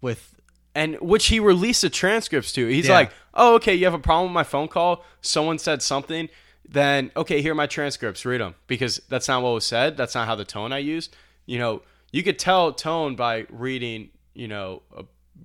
with 0.00 0.35
and 0.76 0.96
which 1.00 1.26
he 1.26 1.40
released 1.40 1.82
the 1.82 1.90
transcripts 1.90 2.52
to. 2.52 2.66
He's 2.68 2.86
Yeah. 2.88 2.94
like, 2.94 3.10
"Oh, 3.34 3.54
okay, 3.56 3.74
you 3.74 3.84
have 3.86 3.94
a 3.94 3.98
problem 3.98 4.30
with 4.30 4.34
my 4.34 4.44
phone 4.44 4.68
call? 4.68 5.04
Someone 5.22 5.58
said 5.58 5.82
something, 5.82 6.28
then 6.68 7.10
okay, 7.16 7.40
here 7.42 7.52
are 7.52 7.56
my 7.56 7.66
transcripts. 7.66 8.24
Read 8.24 8.40
them 8.40 8.54
because 8.66 9.00
that's 9.08 9.26
not 9.28 9.42
what 9.42 9.54
was 9.54 9.66
said. 9.66 9.96
That's 9.96 10.14
not 10.14 10.26
how 10.28 10.34
the 10.36 10.44
tone 10.44 10.72
I 10.72 10.78
used. 10.78 11.16
You 11.46 11.58
know, 11.58 11.82
you 12.12 12.22
could 12.22 12.38
tell 12.38 12.72
tone 12.72 13.16
by 13.16 13.46
reading. 13.50 14.10
You 14.34 14.48
know, 14.48 14.82
uh, 14.96 15.02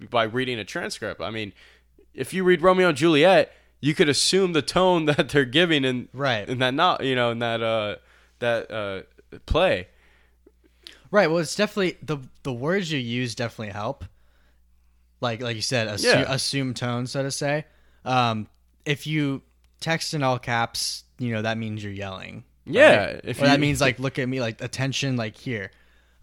by 0.10 0.24
reading 0.24 0.60
a 0.60 0.66
transcript. 0.66 1.22
I 1.22 1.30
mean, 1.32 1.54
if 2.14 2.34
you 2.34 2.44
read 2.44 2.62
Romeo 2.62 2.90
and 2.90 2.98
Juliet, 2.98 3.54
you 3.80 3.94
could 3.96 4.10
assume 4.10 4.52
the 4.54 4.62
tone 4.62 5.06
that 5.12 5.30
they're 5.30 5.46
giving 5.46 5.86
in 5.86 6.10
Right. 6.14 6.48
in 6.50 6.60
that 6.60 6.74
not 6.74 7.04
you 7.06 7.16
know 7.16 7.32
in 7.32 7.40
that 7.40 7.62
uh 7.64 7.96
that 8.40 8.70
uh 8.70 9.02
play. 9.46 9.88
Right, 11.10 11.28
well 11.30 11.40
it's 11.40 11.56
definitely 11.56 11.98
the 12.02 12.18
the 12.44 12.54
words 12.54 12.92
you 12.92 13.00
use 13.00 13.36
definitely 13.36 13.74
help. 13.74 14.04
Like 15.22 15.42
like 15.42 15.56
you 15.56 15.62
said, 15.62 15.88
assu- 15.88 16.04
Yeah. 16.06 16.26
assume 16.28 16.74
tone, 16.74 17.08
so 17.08 17.24
to 17.24 17.32
say. 17.32 17.66
Um, 18.04 18.48
if 18.86 19.06
you 19.08 19.44
text 19.80 20.14
in 20.14 20.24
all 20.24 20.40
caps, 20.40 21.04
you 21.20 21.32
know 21.32 21.44
that 21.44 21.58
means 21.58 21.84
you're 21.84 21.94
yelling. 21.94 22.44
Yeah, 22.66 23.06
right? 23.06 23.22
if 23.24 23.40
or 23.42 23.46
that 23.46 23.54
you- 23.54 23.60
means 23.60 23.80
like 23.82 24.00
look 24.00 24.18
at 24.20 24.28
me, 24.28 24.42
like 24.42 24.62
attention, 24.62 25.16
like 25.18 25.36
here. 25.38 25.72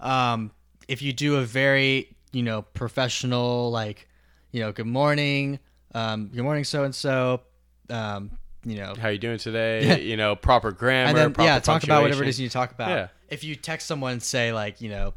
Um, 0.01 0.51
if 0.89 1.01
you 1.03 1.13
do 1.13 1.37
a 1.37 1.45
very 1.45 2.17
you 2.33 2.43
know 2.43 2.63
professional, 2.63 3.71
like 3.71 4.09
you 4.51 4.61
know, 4.61 4.73
good 4.73 4.87
morning, 4.87 5.59
um, 5.95 6.29
good 6.29 6.43
morning, 6.43 6.65
so 6.65 6.83
and 6.85 6.95
so, 6.95 7.43
um, 7.91 8.31
you 8.65 8.77
know, 8.77 8.95
How 8.99 9.09
you 9.09 9.19
doing 9.19 9.39
today? 9.39 10.03
you 10.03 10.17
know, 10.17 10.35
proper 10.35 10.73
grammar. 10.73 11.09
and 11.11 11.17
then 11.17 11.33
proper 11.33 11.47
yeah, 11.49 11.59
talk 11.61 11.85
about 11.85 12.03
whatever 12.03 12.23
it 12.25 12.29
is 12.29 12.41
you 12.41 12.49
talk 12.49 12.73
about. 12.73 12.89
Yeah. 12.91 13.09
If 13.29 13.45
you 13.45 13.55
text 13.57 13.87
someone 13.87 14.13
and 14.13 14.23
say 14.23 14.53
like, 14.53 14.81
you 14.81 14.89
know, 14.91 15.13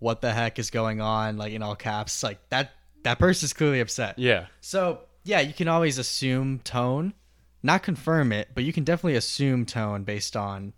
what 0.00 0.20
the 0.20 0.32
heck 0.32 0.58
is 0.58 0.70
going 0.70 1.00
on, 1.00 1.36
like 1.38 1.52
in 1.52 1.62
all 1.62 1.76
caps, 1.76 2.22
like 2.22 2.38
that 2.50 2.72
that 3.04 3.18
person's 3.18 3.52
clearly 3.52 3.80
upset. 3.80 4.18
Yeah. 4.18 4.46
So 4.60 5.00
yeah, 5.22 5.40
you 5.40 5.54
can 5.54 5.68
always 5.68 5.98
assume 5.98 6.58
tone, 6.60 7.14
not 7.62 7.82
confirm 7.82 8.32
it, 8.32 8.48
but 8.54 8.64
you 8.64 8.72
can 8.72 8.84
definitely 8.84 9.16
assume 9.16 9.64
tone 9.64 10.04
based 10.04 10.36
on 10.36 10.72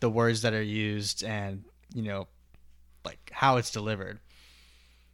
the 0.00 0.10
words 0.10 0.42
that 0.42 0.52
are 0.52 0.62
used 0.62 1.22
and 1.22 1.64
you 1.94 2.02
know, 2.02 2.26
like 3.04 3.30
how 3.32 3.56
it's 3.56 3.70
delivered. 3.70 4.18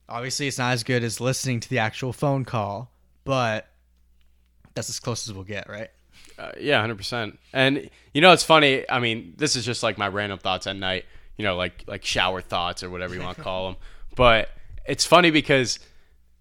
Obviously, 0.08 0.46
it's 0.46 0.58
not 0.58 0.72
as 0.72 0.84
good 0.84 1.04
as 1.04 1.20
listening 1.20 1.60
to 1.60 1.68
the 1.68 1.78
actual 1.80 2.12
phone 2.12 2.44
call, 2.44 2.90
but 3.24 3.68
that's 4.74 4.88
as 4.88 4.98
close 4.98 5.28
as 5.28 5.34
we'll 5.34 5.44
get, 5.44 5.68
right? 5.68 5.90
Uh, 6.38 6.52
yeah, 6.58 6.80
hundred 6.80 6.96
percent. 6.96 7.38
And 7.52 7.90
you 8.14 8.20
know, 8.20 8.32
it's 8.32 8.44
funny. 8.44 8.88
I 8.88 9.00
mean, 9.00 9.34
this 9.36 9.56
is 9.56 9.64
just 9.66 9.82
like 9.82 9.98
my 9.98 10.08
random 10.08 10.38
thoughts 10.38 10.66
at 10.66 10.76
night. 10.76 11.04
You 11.36 11.44
know, 11.44 11.56
like 11.56 11.84
like 11.86 12.04
shower 12.04 12.40
thoughts 12.40 12.82
or 12.82 12.90
whatever 12.90 13.14
you 13.14 13.20
want 13.20 13.36
to 13.36 13.42
call 13.42 13.66
them. 13.72 13.76
But 14.16 14.48
it's 14.86 15.04
funny 15.04 15.30
because, 15.30 15.78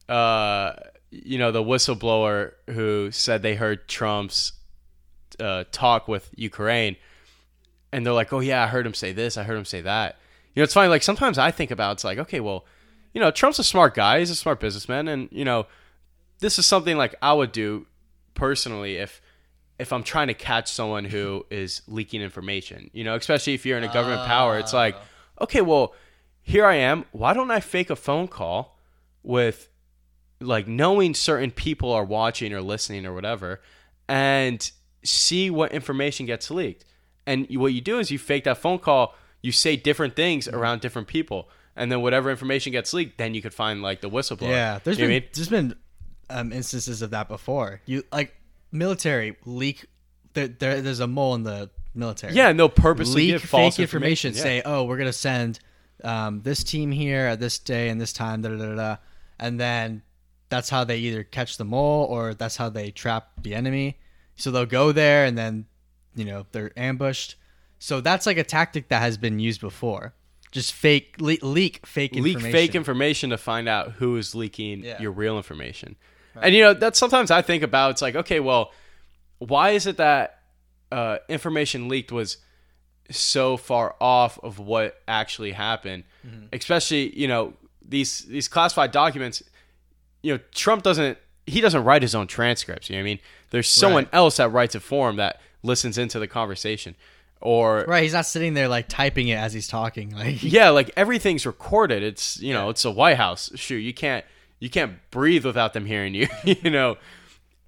uh, 0.09 0.73
you 1.11 1.37
know, 1.37 1.51
the 1.51 1.63
whistleblower 1.63 2.53
who 2.69 3.11
said 3.11 3.41
they 3.41 3.55
heard 3.55 3.87
Trump's 3.87 4.53
uh, 5.39 5.65
talk 5.71 6.07
with 6.07 6.29
Ukraine, 6.35 6.95
and 7.91 8.05
they're 8.05 8.13
like, 8.13 8.33
"Oh 8.33 8.39
yeah, 8.39 8.63
I 8.63 8.67
heard 8.67 8.85
him 8.85 8.93
say 8.93 9.13
this. 9.13 9.37
I 9.37 9.43
heard 9.43 9.57
him 9.57 9.65
say 9.65 9.81
that." 9.81 10.17
You 10.53 10.61
know, 10.61 10.63
it's 10.63 10.73
funny. 10.73 10.89
Like 10.89 11.03
sometimes 11.03 11.37
I 11.37 11.51
think 11.51 11.71
about 11.71 11.93
it's 11.93 12.03
like, 12.03 12.17
okay, 12.17 12.39
well, 12.39 12.65
you 13.13 13.21
know, 13.21 13.31
Trump's 13.31 13.59
a 13.59 13.63
smart 13.63 13.93
guy. 13.93 14.19
He's 14.19 14.29
a 14.29 14.35
smart 14.35 14.59
businessman, 14.59 15.07
and 15.07 15.29
you 15.31 15.45
know, 15.45 15.67
this 16.39 16.59
is 16.59 16.65
something 16.65 16.97
like 16.97 17.15
I 17.21 17.33
would 17.33 17.51
do 17.51 17.85
personally 18.33 18.97
if 18.97 19.21
if 19.79 19.93
I'm 19.93 20.03
trying 20.03 20.27
to 20.27 20.33
catch 20.33 20.71
someone 20.71 21.05
who 21.05 21.45
is 21.51 21.83
leaking 21.87 22.21
information, 22.21 22.89
you 22.93 23.03
know, 23.03 23.15
especially 23.15 23.53
if 23.53 23.65
you're 23.65 23.77
in 23.77 23.83
a 23.83 23.93
government 23.93 24.25
power, 24.25 24.57
it's 24.57 24.73
like, 24.73 24.95
okay, 25.39 25.61
well, 25.61 25.93
here 26.41 26.65
I 26.65 26.75
am. 26.75 27.05
Why 27.11 27.33
don't 27.33 27.51
I 27.51 27.59
fake 27.59 27.89
a 27.89 27.95
phone 27.95 28.27
call 28.27 28.79
with 29.21 29.69
like 30.39 30.67
knowing 30.67 31.13
certain 31.13 31.51
people 31.51 31.91
are 31.91 32.05
watching 32.05 32.53
or 32.53 32.61
listening 32.61 33.05
or 33.05 33.13
whatever 33.13 33.61
and 34.07 34.71
see 35.03 35.49
what 35.49 35.71
information 35.71 36.25
gets 36.25 36.51
leaked. 36.51 36.85
And 37.25 37.47
what 37.51 37.73
you 37.73 37.81
do 37.81 37.99
is 37.99 38.11
you 38.11 38.19
fake 38.19 38.45
that 38.45 38.57
phone 38.57 38.79
call, 38.79 39.15
you 39.41 39.51
say 39.51 39.75
different 39.75 40.15
things 40.15 40.47
around 40.47 40.81
different 40.81 41.07
people. 41.07 41.49
And 41.75 41.91
then 41.91 42.01
whatever 42.01 42.31
information 42.31 42.71
gets 42.71 42.93
leaked, 42.93 43.17
then 43.17 43.33
you 43.33 43.41
could 43.41 43.53
find 43.53 43.81
like 43.81 44.01
the 44.01 44.09
whistleblower. 44.09 44.49
Yeah, 44.49 44.79
there's 44.83 44.97
You 44.97 45.05
been 45.05 45.11
I 45.11 45.19
mean? 45.19 45.29
there's 45.33 45.49
been 45.49 45.75
um, 46.29 46.51
instances 46.51 47.01
of 47.01 47.11
that 47.11 47.27
before. 47.27 47.81
You 47.85 48.03
like 48.11 48.33
military 48.71 49.37
leak. 49.45 49.85
There, 50.33 50.47
there, 50.47 50.81
there's 50.81 50.99
a 50.99 51.07
mole 51.07 51.35
in 51.35 51.43
the 51.43 51.69
military. 51.93 52.33
Yeah, 52.33 52.49
and 52.49 52.59
they'll 52.59 52.69
purposely 52.69 53.23
leak 53.23 53.41
give 53.41 53.43
false 53.43 53.75
fake 53.75 53.83
information. 53.83 54.33
Yeah. 54.33 54.41
Say, 54.41 54.61
oh, 54.65 54.85
we're 54.85 54.97
gonna 54.97 55.13
send 55.13 55.59
um, 56.03 56.41
this 56.41 56.63
team 56.63 56.91
here 56.91 57.27
at 57.27 57.39
this 57.39 57.59
day 57.59 57.89
and 57.89 57.99
this 57.99 58.13
time, 58.13 58.41
da 58.41 58.49
da 58.49 58.57
da 58.57 58.75
da, 58.75 58.95
and 59.39 59.59
then 59.59 60.01
that's 60.49 60.69
how 60.69 60.83
they 60.83 60.97
either 60.97 61.23
catch 61.23 61.57
the 61.57 61.65
mole 61.65 62.05
or 62.05 62.33
that's 62.33 62.57
how 62.57 62.69
they 62.69 62.91
trap 62.91 63.29
the 63.41 63.53
enemy. 63.53 63.97
So 64.35 64.51
they'll 64.51 64.65
go 64.65 64.91
there 64.91 65.25
and 65.25 65.37
then 65.37 65.65
you 66.15 66.25
know 66.25 66.45
they're 66.51 66.71
ambushed. 66.77 67.35
So 67.79 68.01
that's 68.01 68.25
like 68.25 68.37
a 68.37 68.43
tactic 68.43 68.89
that 68.89 69.01
has 69.01 69.17
been 69.17 69.39
used 69.39 69.61
before. 69.61 70.13
Just 70.51 70.73
fake 70.73 71.15
le- 71.19 71.37
leak 71.41 71.85
fake 71.85 72.13
leak 72.13 72.35
information. 72.35 72.51
fake 72.51 72.75
information 72.75 73.29
to 73.31 73.37
find 73.37 73.67
out 73.67 73.91
who 73.93 74.15
is 74.17 74.33
leaking 74.33 74.83
Yeah. 74.83 75.01
your 75.01 75.11
real 75.11 75.37
information. 75.37 75.95
And 76.39 76.53
you 76.55 76.61
know, 76.63 76.73
that's 76.73 76.97
sometimes 76.99 77.31
I 77.31 77.41
think 77.41 77.63
about 77.63 77.91
it's 77.91 78.01
like, 78.01 78.15
okay, 78.15 78.39
well, 78.39 78.71
why 79.39 79.71
is 79.71 79.87
it 79.87 79.97
that 79.97 80.39
uh, 80.91 81.17
information 81.27 81.89
leaked 81.89 82.11
was 82.11 82.37
so 83.09 83.57
far 83.57 83.95
off 83.99 84.39
of 84.43 84.59
what 84.59 85.01
actually 85.07 85.51
happened? 85.51 86.03
Especially, 86.53 87.17
you 87.19 87.27
know, 87.27 87.53
these 87.81 88.19
these 88.25 88.47
classified 88.47 88.91
documents, 88.91 89.41
you 90.27 90.33
know, 90.33 90.39
Trump 90.53 90.83
doesn't 90.83 91.17
he 91.45 91.61
doesn't 91.61 91.85
write 91.85 92.01
his 92.01 92.13
own 92.13 92.27
transcripts, 92.27 92.89
you 92.89 92.95
know 92.97 92.99
what 93.01 93.03
I 93.03 93.11
mean? 93.11 93.19
There's 93.51 93.69
someone 93.69 94.03
Right. 94.03 94.13
else 94.15 94.35
that 94.37 94.49
writes 94.51 94.75
it 94.75 94.81
for 94.81 95.09
him 95.09 95.15
that 95.15 95.39
listens 95.63 95.97
into 95.97 96.19
the 96.19 96.27
conversation. 96.27 96.95
Or 97.39 97.85
Right, 97.87 98.03
he's 98.03 98.11
not 98.13 98.25
sitting 98.25 98.53
there 98.53 98.67
like 98.67 98.89
typing 98.89 99.29
it 99.29 99.35
as 99.37 99.53
he's 99.53 99.67
talking. 99.67 100.09
Like 100.15 100.37
yeah, 100.43 100.69
like 100.69 100.91
everything's 100.97 101.45
recorded. 101.45 102.03
It's 102.03 102.37
you 102.41 102.53
know, 102.53 102.69
it's 102.69 102.83
a 102.83 102.91
White 102.91 103.15
House. 103.17 103.49
Shoot, 103.55 103.77
you 103.77 103.93
can't 103.93 104.25
you 104.59 104.69
can't 104.69 104.97
breathe 105.11 105.45
without 105.45 105.71
them 105.73 105.85
hearing 105.85 106.13
you. 106.13 106.27
you 106.43 106.69
know, 106.69 106.97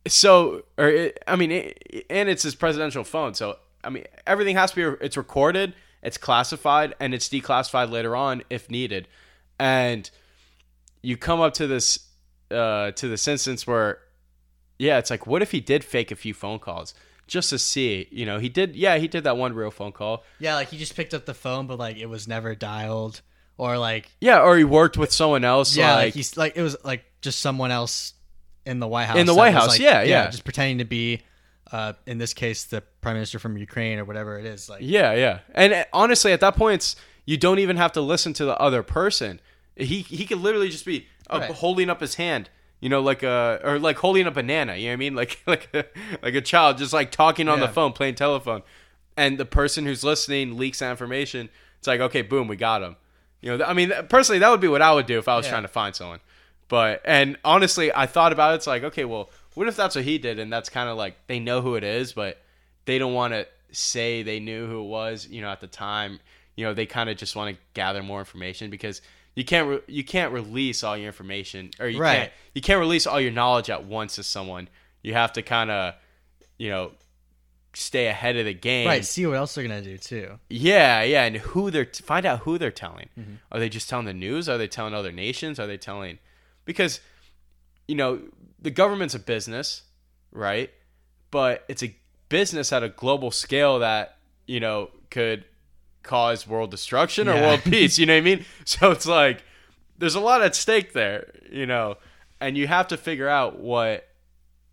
so 0.08 0.64
or 0.78 0.90
it, 0.90 1.24
I 1.28 1.36
mean, 1.38 1.52
it, 1.52 2.06
and 2.10 2.28
it's 2.28 2.44
his 2.44 2.56
presidential 2.56 3.04
phone. 3.06 3.34
So 3.34 3.58
I 3.84 3.90
mean, 3.90 4.04
everything 4.28 4.56
has 4.58 4.72
to 4.72 4.76
be. 4.76 5.06
It's 5.06 5.16
recorded. 5.16 5.74
It's 6.04 6.18
classified, 6.18 6.96
and 7.00 7.14
it's 7.14 7.30
declassified 7.30 7.92
later 7.92 8.16
on 8.16 8.44
if 8.50 8.70
needed. 8.70 9.08
And 9.60 10.10
you 11.02 11.16
come 11.16 11.40
up 11.42 11.54
to 11.56 11.68
this 11.68 12.00
uh, 12.52 12.92
to 12.92 13.08
this 13.08 13.28
instance 13.28 13.66
where, 13.68 14.00
yeah, 14.78 14.98
it's 14.98 15.10
like, 15.10 15.28
what 15.28 15.42
if 15.42 15.52
he 15.52 15.60
did 15.60 15.84
fake 15.84 16.12
a 16.12 16.16
few 16.16 16.34
phone 16.34 16.60
calls 16.60 16.94
just 17.28 17.50
to 17.52 17.60
see? 17.60 18.08
You 18.12 18.26
know, 18.26 18.40
he 18.40 18.50
did. 18.50 18.76
Yeah, 18.76 18.98
he 18.98 19.08
did 19.08 19.24
that 19.26 19.38
one 19.38 19.54
real 19.54 19.72
phone 19.72 19.92
call. 19.92 20.24
Yeah, 20.40 20.56
like 20.56 20.70
he 20.70 20.78
just 20.78 20.96
picked 20.96 21.14
up 21.14 21.26
the 21.26 21.34
phone, 21.34 21.68
but 21.68 21.78
like 21.80 21.98
it 21.98 22.08
was 22.08 22.28
never 22.28 22.56
dialed, 22.56 23.22
or 23.58 23.78
like 23.78 24.10
Yeah, 24.22 24.42
or 24.42 24.58
he 24.58 24.64
worked 24.64 24.98
with 24.98 25.12
someone 25.12 25.44
else. 25.44 25.76
yeah, 25.76 25.96
like, 25.96 26.06
like 26.06 26.14
he's 26.14 26.38
like 26.38 26.56
it 26.58 26.62
was 26.62 26.78
like 26.84 27.04
just 27.22 27.40
someone 27.40 27.72
else 27.72 28.14
in 28.66 28.80
the 28.80 28.88
White 28.88 29.06
House. 29.06 29.18
In 29.18 29.26
the 29.26 29.36
White 29.36 29.54
House, 29.54 29.70
like- 29.70 29.80
yeah, 29.82 30.02
yeah. 30.04 30.30
just 30.30 30.44
pretending 30.44 30.78
to 30.80 30.86
be, 30.86 31.22
uh, 31.72 31.94
in 32.06 32.18
this 32.18 32.34
case, 32.34 32.64
the 32.66 32.82
prime 33.02 33.16
minister 33.16 33.40
from 33.40 33.58
Ukraine 33.58 34.00
or 34.00 34.06
whatever 34.06 34.38
it 34.40 34.46
is. 34.46 34.70
Like 34.70 34.82
Yeah, 34.82 35.14
yeah. 35.14 35.40
And 35.54 35.74
uh, 35.74 35.86
honestly, 35.92 36.32
at 36.34 36.40
that 36.42 36.56
point, 36.56 36.76
it's, 36.76 36.96
you 37.26 37.36
don't 37.38 37.60
even 37.60 37.78
have 37.78 37.92
to 37.94 38.02
listen 38.02 38.34
to 38.34 38.46
the 38.46 38.58
other 38.58 38.82
person. 38.84 39.40
He 39.76 40.02
he 40.02 40.26
could 40.26 40.40
literally 40.40 40.70
just 40.70 40.86
be 40.86 41.08
uh, 41.30 41.40
Right. 41.40 41.52
holding 41.52 41.90
up 41.90 42.02
his 42.02 42.16
hand, 42.16 42.50
you 42.80 42.90
know, 42.90 43.02
like 43.02 43.24
a 43.24 43.60
or 43.64 43.80
like 43.80 43.98
holding 43.98 44.26
a 44.28 44.32
banana. 44.32 44.76
You 44.76 44.88
know 44.88 44.92
what 44.92 44.94
I 44.94 44.96
mean? 44.98 45.16
Like 45.22 45.40
like 45.46 45.70
a, 45.74 45.86
like 46.22 46.34
a 46.36 46.42
child 46.42 46.78
just 46.78 46.94
like 46.94 47.12
talking 47.12 47.48
on 47.48 47.60
the 47.60 47.68
phone, 47.68 47.94
playing 47.94 48.16
telephone, 48.16 48.64
and 49.18 49.38
the 49.38 49.46
person 49.46 49.86
who's 49.86 50.04
listening 50.04 50.58
leaks 50.58 50.80
that 50.80 50.92
information. 50.92 51.50
It's 51.78 51.88
like 51.88 52.00
okay, 52.02 52.22
boom, 52.22 52.48
we 52.48 52.56
got 52.56 52.82
him. 52.82 52.96
You 53.42 53.58
know, 53.58 53.64
I 53.66 53.74
mean, 53.74 53.92
personally, 54.10 54.40
that 54.40 54.50
would 54.50 54.60
be 54.60 54.68
what 54.68 54.82
I 54.82 54.92
would 54.94 55.06
do 55.06 55.18
if 55.18 55.28
I 55.30 55.38
was 55.38 55.46
Yeah. 55.46 55.52
trying 55.52 55.62
to 55.64 55.70
find 55.70 55.96
someone. 55.96 56.20
But 56.68 57.02
and 57.06 57.38
honestly, 57.46 57.92
I 57.94 58.06
thought 58.06 58.32
about 58.34 58.52
it. 58.54 58.56
It's 58.56 58.68
like 58.68 58.84
okay, 58.84 59.06
well, 59.06 59.30
what 59.56 59.68
if 59.68 59.76
that's 59.76 59.96
what 59.96 60.04
he 60.06 60.18
did, 60.18 60.40
and 60.40 60.52
that's 60.52 60.70
kind 60.70 60.90
of 60.90 60.98
like 60.98 61.16
they 61.28 61.40
know 61.40 61.62
who 61.62 61.76
it 61.76 61.84
is, 61.84 62.14
but 62.14 62.42
they 62.86 62.98
don't 63.00 63.14
want 63.14 63.34
to 63.34 63.48
say 63.72 64.24
they 64.24 64.40
knew 64.40 64.68
who 64.68 64.82
it 64.82 64.88
was. 64.88 65.28
You 65.28 65.42
know, 65.42 65.50
at 65.50 65.62
the 65.62 65.68
time, 65.68 66.20
you 66.56 66.66
know, 66.66 66.74
they 66.74 66.86
kind 66.86 67.10
of 67.10 67.18
just 67.18 67.36
want 67.36 67.56
to 67.56 67.62
gather 67.74 68.04
more 68.04 68.20
information 68.20 68.70
because 68.70 69.02
you 69.36 69.46
can't 69.46 69.68
re- 69.70 69.82
you 69.88 70.04
can't 70.04 70.34
release 70.34 70.84
all 70.84 70.98
your 70.98 71.08
information 71.08 71.72
or 71.80 71.88
you 71.88 72.00
Right. 72.00 72.18
can't 72.18 72.32
you 72.56 72.62
can't 72.62 72.80
release 72.80 73.08
all 73.08 73.20
your 73.22 73.32
knowledge 73.32 73.70
at 73.70 73.86
once 73.86 74.16
to 74.16 74.24
someone. 74.24 74.68
You 75.02 75.14
have 75.14 75.34
to 75.34 75.42
kind 75.42 75.72
of 75.72 75.94
you 76.58 76.70
know 76.70 76.92
stay 77.74 78.08
ahead 78.08 78.36
of 78.36 78.46
the 78.46 78.54
game. 78.54 78.88
Right. 78.88 79.06
See 79.06 79.26
what 79.28 79.38
else 79.38 79.54
they're 79.56 79.64
gonna 79.64 79.82
do 79.82 79.98
too. 79.98 80.40
Yeah, 80.50 81.04
yeah, 81.04 81.24
and 81.26 81.38
who 81.38 81.72
they're 81.72 81.86
find 81.86 82.26
out 82.26 82.40
who 82.40 82.58
they're 82.58 82.72
telling. 82.72 83.10
Mm-hmm. 83.18 83.36
Are 83.52 83.60
they 83.60 83.70
just 83.70 83.88
telling 83.90 84.06
the 84.06 84.14
news? 84.14 84.50
Are 84.50 84.58
they 84.58 84.68
telling 84.68 84.94
other 84.94 85.12
nations? 85.12 85.60
Are 85.60 85.68
they 85.68 85.78
telling 85.78 86.20
because 86.66 87.00
you 87.88 87.96
know 87.96 88.20
the 88.62 88.72
government's 88.72 89.16
a 89.16 89.20
business, 89.20 89.84
right? 90.32 90.70
But 91.32 91.64
it's 91.70 91.84
a 91.84 91.96
business 92.28 92.74
at 92.74 92.84
a 92.84 92.90
global 92.90 93.32
scale 93.32 93.80
that 93.80 94.18
you 94.48 94.60
know 94.60 94.90
could 95.12 95.46
cause 96.10 96.48
world 96.48 96.72
destruction 96.72 97.28
or 97.30 97.36
Yeah. 97.36 97.48
world 97.48 97.62
peace. 97.76 97.98
You 98.00 98.06
know 98.08 98.14
what 98.16 98.18
I 98.18 98.22
mean? 98.22 98.46
So 98.66 98.92
it's 98.92 99.06
like 99.06 99.44
there's 99.98 100.16
a 100.16 100.20
lot 100.20 100.42
at 100.42 100.56
stake 100.56 100.94
there, 100.94 101.32
you 101.52 101.66
know, 101.66 101.98
and 102.42 102.58
you 102.58 102.68
have 102.68 102.88
to 102.90 102.98
figure 102.98 103.30
out 103.30 103.60
what 103.60 104.08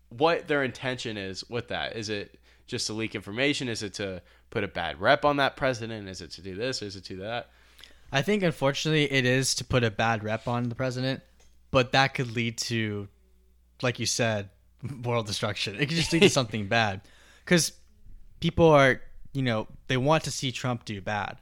what 0.09 0.47
their 0.47 0.63
intention 0.63 1.17
is 1.17 1.47
with 1.49 1.67
that. 1.67 1.95
Is 1.95 2.09
it 2.09 2.39
just 2.65 2.87
to 2.87 2.93
leak 2.93 3.13
information? 3.13 3.67
Is 3.69 3.83
it 3.83 3.93
to 3.95 4.21
put 4.49 4.63
a 4.63 4.67
bad 4.67 4.99
rep 4.99 5.25
on 5.25 5.37
that 5.37 5.55
president? 5.57 6.07
Is 6.09 6.21
it 6.21 6.31
to 6.31 6.41
do 6.41 6.55
this? 6.55 6.81
Is 6.81 6.95
it 6.95 7.03
to 7.05 7.13
do 7.15 7.19
that? 7.21 7.49
I 8.11 8.21
think 8.21 8.41
unfortunately 8.41 9.11
it 9.11 9.25
is 9.25 9.53
to 9.55 9.65
put 9.65 9.83
a 9.83 9.91
bad 9.91 10.23
rep 10.23 10.47
on 10.47 10.69
the 10.69 10.75
president, 10.75 11.21
but 11.71 11.91
that 11.91 12.13
could 12.13 12.33
lead 12.35 12.57
to, 12.59 13.09
like 13.81 13.99
you 13.99 14.05
said, 14.05 14.49
world 15.03 15.27
destruction. 15.27 15.75
It 15.75 15.87
could 15.87 15.97
just 15.97 16.13
lead 16.13 16.21
to 16.21 16.29
something 16.39 16.67
bad, 16.67 17.01
because 17.43 17.73
people 18.39 18.69
are, 18.69 19.01
you 19.37 19.43
know, 19.43 19.67
they 19.85 19.97
want 19.97 20.23
to 20.23 20.31
see 20.31 20.51
Trump 20.51 20.83
do 20.83 20.99
bad, 20.99 21.37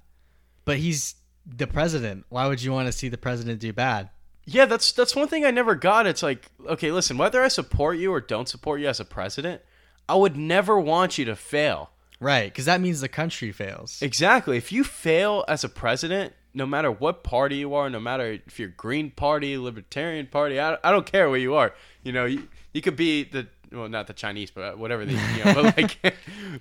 but 0.66 0.76
he's 0.76 1.16
the 1.46 1.66
president. 1.66 2.26
Why 2.28 2.46
would 2.46 2.62
you 2.62 2.74
want 2.74 2.88
to 2.88 2.92
see 2.92 3.08
the 3.08 3.18
president 3.18 3.62
do 3.62 3.72
bad? 3.72 4.10
Yeah, 4.44 4.66
that's 4.66 4.92
that's 4.92 5.16
one 5.16 5.30
thing 5.30 5.46
I 5.46 5.52
never 5.52 5.76
got. 5.76 6.06
It's 6.06 6.22
like, 6.22 6.52
okay, 6.68 6.92
listen, 6.92 7.18
whether 7.18 7.42
I 7.42 7.48
support 7.48 7.98
you 7.98 8.12
or 8.12 8.20
don't 8.20 8.50
support 8.50 8.82
you 8.82 8.90
as 8.90 9.00
a 9.00 9.06
president, 9.06 9.62
I 10.10 10.16
would 10.16 10.36
never 10.36 10.78
want 10.78 11.18
you 11.18 11.24
to 11.24 11.38
fail. 11.38 11.92
Right, 12.20 12.52
because 12.52 12.66
that 12.66 12.82
means 12.82 13.00
the 13.00 13.08
country 13.08 13.54
fails. 13.54 14.02
Exactly. 14.02 14.58
If 14.58 14.74
you 14.74 14.84
fail 14.84 15.46
as 15.48 15.64
a 15.64 15.70
president, 15.70 16.34
no 16.54 16.66
matter 16.66 16.92
what 16.92 17.24
party 17.24 17.56
you 17.56 17.76
are, 17.76 17.90
no 17.90 18.02
matter 18.02 18.40
if 18.46 18.60
you're 18.60 18.68
Green 18.70 19.10
Party, 19.10 19.58
Libertarian 19.58 20.28
Party, 20.28 20.60
I, 20.60 20.78
I 20.84 20.92
don't 20.92 21.06
care 21.06 21.30
what 21.30 21.40
you 21.40 21.56
are. 21.56 21.74
You 22.04 22.12
know, 22.12 22.26
you, 22.26 22.50
you 22.74 22.82
could 22.82 22.98
be 22.98 23.24
the 23.24 23.48
well, 23.72 23.90
not 23.90 24.08
the 24.08 24.14
Chinese, 24.14 24.52
but 24.52 24.78
whatever 24.78 25.06
the 25.06 25.14
you 25.14 25.46
know, 25.46 25.54
but 25.64 25.78
like, 25.78 26.16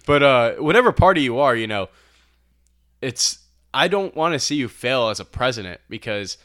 but 0.07 0.23
uh, 0.23 0.53
whatever 0.55 0.93
party 0.93 1.23
you 1.23 1.39
are, 1.39 1.55
you 1.55 1.67
know, 1.67 1.89
it's 3.01 3.39
I 3.73 3.89
don't 3.89 4.15
want 4.15 4.35
to 4.35 4.39
see 4.39 4.55
you 4.57 4.69
fail 4.69 5.09
as 5.09 5.21
a 5.21 5.25
president 5.25 5.81
because 5.89 6.39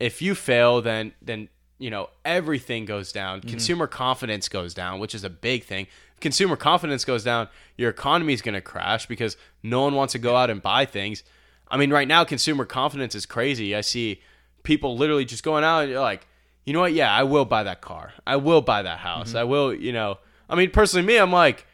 if 0.00 0.22
you 0.22 0.34
fail, 0.34 0.80
then 0.80 1.12
then 1.20 1.48
you 1.78 1.90
know 1.90 2.10
everything 2.24 2.84
goes 2.84 3.12
down. 3.12 3.40
Consumer 3.40 3.86
confidence 3.86 4.48
goes 4.48 4.74
down, 4.74 4.98
which 4.98 5.14
is 5.14 5.24
a 5.24 5.30
big 5.30 5.64
thing. 5.64 5.86
Consumer 6.20 6.56
confidence 6.56 7.04
goes 7.04 7.24
down, 7.24 7.48
your 7.76 7.90
economy 7.90 8.32
is 8.32 8.42
going 8.42 8.54
to 8.54 8.60
crash 8.60 9.06
because 9.06 9.36
no 9.62 9.82
one 9.82 9.94
wants 9.94 10.12
to 10.12 10.20
go 10.20 10.36
out 10.36 10.50
and 10.50 10.62
buy 10.62 10.84
things. 10.84 11.24
I 11.68 11.76
mean, 11.76 11.90
right 11.90 12.06
now 12.06 12.22
consumer 12.24 12.64
confidence 12.64 13.14
is 13.14 13.26
crazy. 13.26 13.74
I 13.74 13.80
see 13.80 14.20
people 14.62 14.96
literally 14.96 15.24
just 15.24 15.42
going 15.42 15.64
out 15.64 15.80
and 15.80 15.90
you're 15.90 16.00
like, 16.00 16.26
you 16.64 16.72
know 16.72 16.80
what? 16.80 16.92
Yeah, 16.92 17.12
I 17.12 17.24
will 17.24 17.44
buy 17.44 17.64
that 17.64 17.80
car. 17.80 18.12
I 18.26 18.36
will 18.36 18.60
buy 18.60 18.82
that 18.82 18.98
house. 18.98 19.34
I 19.34 19.44
will, 19.44 19.74
you 19.74 19.92
know. 19.92 20.18
I 20.48 20.54
mean, 20.54 20.70
personally, 20.70 21.06
me, 21.06 21.16
I'm 21.16 21.32
like, 21.32 21.66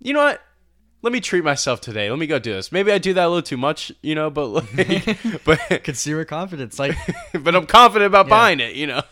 you 0.00 0.12
know 0.12 0.24
what? 0.24 0.42
Let 1.02 1.12
me 1.12 1.20
treat 1.20 1.44
myself 1.44 1.80
today. 1.80 2.10
Let 2.10 2.18
me 2.18 2.26
go 2.26 2.38
do 2.38 2.52
this. 2.52 2.72
Maybe 2.72 2.90
I 2.90 2.98
do 2.98 3.14
that 3.14 3.24
a 3.24 3.28
little 3.28 3.42
too 3.42 3.56
much, 3.56 3.92
you 4.02 4.14
know, 4.14 4.28
but 4.28 4.46
like, 4.46 5.18
but 5.44 5.82
Consumer 5.84 6.24
confidence, 6.24 6.78
like 6.78 6.96
but 7.40 7.54
I'm 7.54 7.66
confident 7.66 8.06
about 8.06 8.28
buying 8.28 8.60
it, 8.60 8.74
you 8.74 8.86
know. 8.86 9.02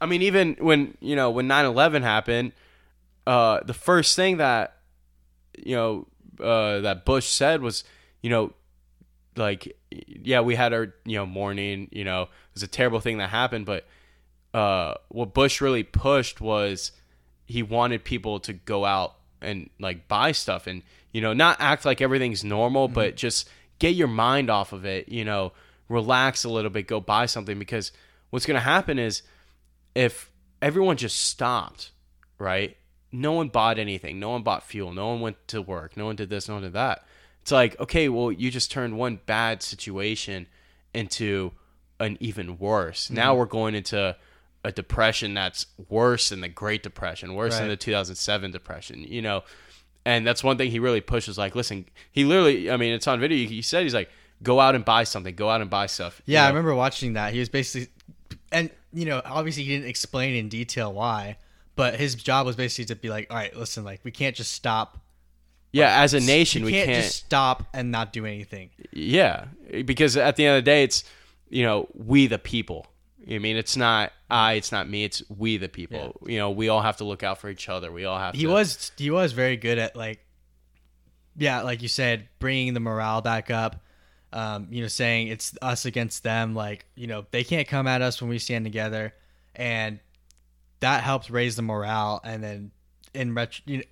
I 0.00 0.06
mean, 0.06 0.22
even 0.22 0.56
when 0.58 0.96
you 1.00 1.16
know 1.16 1.30
when 1.30 1.46
9/11 1.46 2.02
happened, 2.02 2.52
uh, 3.26 3.60
the 3.64 3.74
first 3.74 4.16
thing 4.16 4.38
that 4.38 4.76
you 5.56 5.76
know 5.76 6.06
uh, 6.40 6.80
that 6.80 7.04
Bush 7.04 7.26
said 7.26 7.62
was, 7.62 7.84
you 8.22 8.30
know, 8.30 8.52
like, 9.36 9.76
yeah, 10.06 10.40
we 10.40 10.54
had 10.54 10.72
our 10.72 10.94
you 11.04 11.16
know 11.16 11.26
mourning, 11.26 11.88
you 11.92 12.04
know, 12.04 12.22
it 12.22 12.28
was 12.54 12.62
a 12.62 12.68
terrible 12.68 13.00
thing 13.00 13.18
that 13.18 13.30
happened, 13.30 13.66
but 13.66 13.86
uh, 14.54 14.94
what 15.08 15.34
Bush 15.34 15.60
really 15.60 15.82
pushed 15.82 16.40
was 16.40 16.92
he 17.46 17.62
wanted 17.62 18.04
people 18.04 18.40
to 18.40 18.52
go 18.52 18.84
out 18.84 19.16
and 19.40 19.70
like 19.78 20.08
buy 20.08 20.32
stuff 20.32 20.66
and 20.66 20.82
you 21.12 21.20
know 21.20 21.32
not 21.32 21.56
act 21.60 21.84
like 21.84 22.00
everything's 22.00 22.42
normal 22.42 22.88
but 22.88 23.16
just 23.16 23.48
get 23.78 23.94
your 23.94 24.08
mind 24.08 24.50
off 24.50 24.72
of 24.72 24.84
it 24.84 25.08
you 25.08 25.24
know 25.24 25.52
relax 25.88 26.44
a 26.44 26.48
little 26.48 26.70
bit 26.70 26.86
go 26.86 27.00
buy 27.00 27.26
something 27.26 27.58
because 27.58 27.92
what's 28.30 28.46
going 28.46 28.56
to 28.56 28.60
happen 28.60 28.98
is 28.98 29.22
if 29.94 30.30
everyone 30.60 30.96
just 30.96 31.20
stopped 31.20 31.90
right 32.38 32.76
no 33.12 33.32
one 33.32 33.48
bought 33.48 33.78
anything 33.78 34.18
no 34.18 34.30
one 34.30 34.42
bought 34.42 34.62
fuel 34.62 34.92
no 34.92 35.08
one 35.08 35.20
went 35.20 35.48
to 35.48 35.62
work 35.62 35.96
no 35.96 36.06
one 36.06 36.16
did 36.16 36.30
this 36.30 36.48
no 36.48 36.54
one 36.54 36.62
did 36.62 36.72
that 36.72 37.04
it's 37.46 37.52
like 37.52 37.78
okay 37.80 38.08
well 38.08 38.32
you 38.32 38.50
just 38.50 38.70
turned 38.70 38.98
one 38.98 39.20
bad 39.24 39.62
situation 39.62 40.46
into 40.92 41.52
an 42.00 42.16
even 42.20 42.58
worse 42.58 43.06
mm-hmm. 43.06 43.14
now 43.14 43.34
we're 43.34 43.46
going 43.46 43.74
into 43.74 44.16
a 44.66 44.72
depression 44.72 45.32
that's 45.32 45.66
worse 45.88 46.30
than 46.30 46.40
the 46.40 46.48
Great 46.48 46.82
Depression, 46.82 47.34
worse 47.34 47.56
than 47.56 47.68
the 47.68 47.76
2007 47.76 48.50
depression, 48.50 49.04
you 49.04 49.22
know. 49.22 49.44
And 50.04 50.26
that's 50.26 50.42
one 50.42 50.58
thing 50.58 50.72
he 50.72 50.80
really 50.80 51.00
pushes. 51.00 51.38
Like, 51.38 51.54
listen, 51.54 51.86
he 52.10 52.24
literally, 52.24 52.68
I 52.70 52.76
mean, 52.76 52.92
it's 52.92 53.06
on 53.06 53.20
video. 53.20 53.48
He 53.48 53.62
said 53.62 53.84
he's 53.84 53.94
like, 53.94 54.10
go 54.42 54.58
out 54.58 54.74
and 54.74 54.84
buy 54.84 55.04
something, 55.04 55.34
go 55.36 55.48
out 55.48 55.60
and 55.60 55.70
buy 55.70 55.86
stuff. 55.86 56.20
you 56.26 56.34
Yeah, 56.34 56.44
I 56.44 56.48
remember 56.48 56.74
watching 56.74 57.12
that. 57.12 57.32
He 57.32 57.38
was 57.38 57.48
basically, 57.48 57.92
and 58.50 58.70
you 58.92 59.04
know, 59.04 59.22
obviously 59.24 59.62
he 59.62 59.70
didn't 59.70 59.88
explain 59.88 60.34
in 60.34 60.48
detail 60.48 60.92
why, 60.92 61.38
but 61.76 61.94
his 61.94 62.16
job 62.16 62.44
was 62.44 62.56
basically 62.56 62.86
to 62.86 62.96
be 62.96 63.08
like, 63.08 63.28
all 63.30 63.36
right, 63.36 63.54
listen, 63.56 63.84
like 63.84 64.00
we 64.02 64.10
can't 64.10 64.34
just 64.34 64.52
stop. 64.52 64.98
Yeah, 65.76 66.00
as 66.00 66.14
a 66.14 66.20
nation, 66.20 66.62
we 66.62 66.72
we 66.72 66.72
can't, 66.72 66.90
can't. 66.90 67.04
just 67.04 67.16
stop 67.16 67.64
and 67.72 67.90
not 67.90 68.12
do 68.12 68.26
anything. 68.26 68.70
yeah, 68.92 69.46
because 69.84 70.16
at 70.16 70.36
the 70.36 70.46
end 70.46 70.58
of 70.58 70.64
the 70.64 70.70
day, 70.70 70.82
it's 70.82 71.04
you 71.48 71.62
know 71.62 71.88
we 71.94 72.26
the 72.26 72.38
people. 72.38 72.86
I 73.28 73.38
mean, 73.38 73.56
it's 73.56 73.76
not 73.76 74.12
I, 74.30 74.54
it's 74.54 74.72
not 74.72 74.88
me, 74.88 75.04
it's 75.04 75.22
we 75.28 75.56
the 75.56 75.68
people. 75.68 76.20
You 76.26 76.38
know, 76.38 76.50
we 76.50 76.68
all 76.68 76.82
have 76.82 76.96
to 76.98 77.04
look 77.04 77.22
out 77.22 77.38
for 77.38 77.48
each 77.48 77.68
other. 77.68 77.92
We 77.92 78.04
all 78.04 78.18
have. 78.18 78.34
He 78.34 78.42
to, 78.42 78.48
was 78.48 78.92
he 78.96 79.10
was 79.10 79.32
very 79.32 79.56
good 79.56 79.78
at 79.78 79.96
like, 79.96 80.20
yeah, 81.36 81.62
like 81.62 81.82
you 81.82 81.88
said, 81.88 82.28
bringing 82.38 82.74
the 82.74 82.80
morale 82.80 83.20
back 83.20 83.50
up. 83.50 83.82
Um, 84.32 84.68
you 84.70 84.82
know, 84.82 84.88
saying 84.88 85.28
it's 85.28 85.56
us 85.62 85.86
against 85.86 86.22
them. 86.22 86.54
Like 86.54 86.86
you 86.94 87.06
know, 87.06 87.26
they 87.30 87.44
can't 87.44 87.68
come 87.68 87.86
at 87.86 88.02
us 88.02 88.20
when 88.20 88.28
we 88.28 88.38
stand 88.38 88.64
together, 88.64 89.14
and 89.54 90.00
that 90.80 91.02
helped 91.02 91.30
raise 91.30 91.56
the 91.56 91.62
morale. 91.62 92.20
And 92.24 92.42
then 92.42 92.70
in 93.14 93.34
retro, 93.34 93.62
you 93.66 93.78
know, 93.78 93.84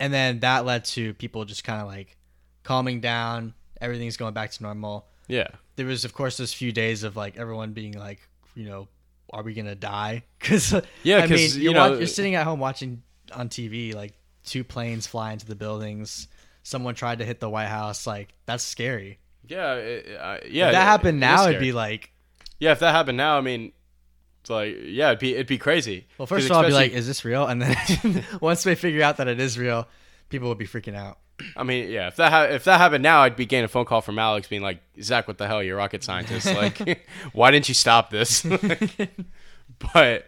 and 0.00 0.12
then 0.12 0.40
that 0.40 0.64
led 0.64 0.84
to 0.86 1.14
people 1.14 1.44
just 1.44 1.64
kind 1.64 1.80
of 1.80 1.86
like 1.86 2.16
calming 2.62 3.00
down. 3.00 3.54
Everything's 3.80 4.16
going 4.16 4.34
back 4.34 4.50
to 4.52 4.62
normal. 4.62 5.06
Yeah, 5.28 5.48
There 5.76 5.86
was, 5.86 6.04
of 6.04 6.12
course, 6.12 6.36
those 6.36 6.52
few 6.52 6.70
days 6.72 7.02
of 7.02 7.16
like 7.16 7.36
everyone 7.38 7.72
being 7.72 7.92
like, 7.98 8.20
you 8.54 8.66
know, 8.66 8.88
are 9.32 9.42
we 9.42 9.54
gonna 9.54 9.74
die? 9.74 10.24
Because 10.38 10.72
Yeah, 11.02 11.18
I 11.18 11.26
mean, 11.26 11.38
you're, 11.38 11.62
you 11.62 11.72
know- 11.72 11.90
wa- 11.92 11.96
you're 11.96 12.06
sitting 12.06 12.34
at 12.34 12.44
home 12.44 12.60
watching 12.60 13.02
on 13.32 13.48
TV 13.48 13.94
like 13.94 14.12
two 14.44 14.62
planes 14.64 15.06
fly 15.06 15.32
into 15.32 15.46
the 15.46 15.54
buildings. 15.56 16.28
Someone 16.62 16.94
tried 16.94 17.18
to 17.20 17.24
hit 17.24 17.40
the 17.40 17.48
White 17.48 17.68
House. 17.68 18.06
Like 18.06 18.34
that's 18.46 18.62
scary. 18.64 19.18
yeah, 19.48 19.74
it- 19.74 20.16
uh, 20.20 20.36
yeah. 20.48 20.66
if 20.68 20.72
that 20.72 20.82
it- 20.82 20.84
happened 20.84 21.18
it 21.18 21.20
now, 21.26 21.46
it'd 21.48 21.60
be 21.60 21.72
like, 21.72 22.10
Yeah, 22.58 22.72
if 22.72 22.80
that 22.80 22.92
happened 22.92 23.16
now, 23.16 23.38
I 23.38 23.40
mean, 23.40 23.72
like, 24.50 24.76
yeah, 24.82 25.08
it'd 25.08 25.18
be 25.18 25.34
it'd 25.34 25.46
be 25.46 25.58
crazy. 25.58 26.06
well, 26.18 26.26
first 26.26 26.46
of 26.46 26.52
all, 26.52 26.64
I'd 26.64 26.68
be 26.68 26.72
like, 26.72 26.92
is 26.92 27.06
this 27.06 27.24
real? 27.24 27.46
And 27.46 27.62
then 27.62 28.24
once 28.40 28.62
they 28.62 28.74
figure 28.74 29.02
out 29.02 29.16
that 29.18 29.28
it 29.28 29.40
is 29.40 29.58
real, 29.58 29.88
people 30.28 30.48
would 30.48 30.58
be 30.58 30.66
freaking 30.66 30.96
out. 30.96 31.18
I 31.56 31.64
mean, 31.64 31.90
yeah, 31.90 32.06
if 32.08 32.16
that 32.16 32.30
ha- 32.30 32.44
if 32.44 32.64
that 32.64 32.78
happened 32.78 33.02
now, 33.02 33.22
I'd 33.22 33.36
be 33.36 33.46
getting 33.46 33.64
a 33.64 33.68
phone 33.68 33.84
call 33.84 34.00
from 34.00 34.18
Alex 34.18 34.46
being 34.46 34.62
like, 34.62 34.80
Zach, 35.00 35.26
what 35.26 35.38
the 35.38 35.48
hell? 35.48 35.62
You're 35.62 35.76
a 35.76 35.78
rocket 35.78 36.04
scientist. 36.04 36.46
Like, 36.54 37.06
why 37.32 37.50
didn't 37.50 37.68
you 37.68 37.74
stop 37.74 38.10
this? 38.10 38.46
but 39.92 40.26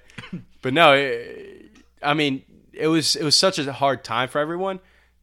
but 0.63 0.75
no, 0.75 0.95
it, 0.95 1.71
I 2.03 2.15
mean, 2.15 2.43
it 2.73 2.89
was 2.89 3.15
it 3.17 3.23
was 3.23 3.39
such 3.39 3.59
a 3.59 3.73
hard 3.73 4.03
time 4.03 4.29
for 4.29 4.41
everyone. 4.41 4.81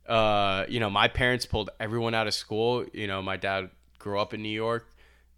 Uh, 0.08 0.66
you 0.68 0.80
know, 0.80 0.90
my 0.90 1.08
parents 1.08 1.46
pulled 1.46 1.70
everyone 1.80 2.14
out 2.14 2.28
of 2.28 2.34
school. 2.34 2.86
You 2.94 3.08
know, 3.08 3.22
my 3.22 3.38
dad 3.38 3.70
grew 4.00 4.20
up 4.20 4.34
in 4.34 4.42
New 4.42 4.50
York. 4.50 4.90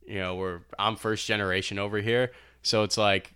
You 0.08 0.20
know, 0.20 0.36
we're 0.36 0.60
I'm 0.78 0.96
first 0.96 1.26
generation 1.26 1.80
over 1.80 1.98
here, 1.98 2.32
so 2.62 2.84
it's 2.84 2.98
like 2.98 3.34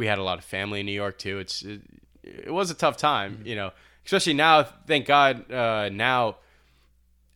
we 0.00 0.06
had 0.06 0.18
a 0.18 0.22
lot 0.22 0.38
of 0.38 0.44
family 0.46 0.80
in 0.80 0.86
New 0.86 0.92
York 0.92 1.18
too. 1.18 1.38
It's 1.40 1.60
it, 1.60 1.82
it 2.24 2.50
was 2.50 2.70
a 2.70 2.74
tough 2.74 2.96
time, 2.96 3.42
you 3.44 3.54
know, 3.54 3.70
especially 4.06 4.32
now. 4.32 4.62
Thank 4.62 5.04
God, 5.04 5.52
uh, 5.52 5.90
now, 5.90 6.36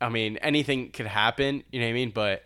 I 0.01 0.09
mean, 0.09 0.39
anything 0.39 0.91
could 0.91 1.07
happen. 1.07 1.63
You 1.71 1.81
know 1.81 1.87
what 1.87 1.91
I 1.91 1.93
mean? 1.93 2.11
But 2.11 2.43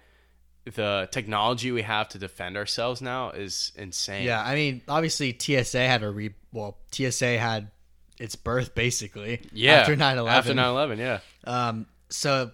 the 0.65 1.09
technology 1.13 1.71
we 1.71 1.83
have 1.83 2.09
to 2.09 2.19
defend 2.19 2.57
ourselves 2.57 3.01
now 3.01 3.31
is 3.31 3.71
insane. 3.77 4.27
Yeah, 4.27 4.43
I 4.43 4.57
mean, 4.57 4.83
obviously 4.89 5.37
TSA 5.39 5.87
had 5.87 6.03
a 6.03 6.11
re. 6.11 6.35
Well, 6.53 6.77
TSA 6.91 7.39
had 7.39 7.71
its 8.19 8.35
birth 8.35 8.75
basically. 8.75 9.41
yeah. 9.53 9.75
After 9.75 9.95
9/11. 9.95 10.29
After 10.29 10.53
9/11, 10.53 10.99
yeah. 10.99 11.21
Um, 11.45 11.87
so, 12.09 12.51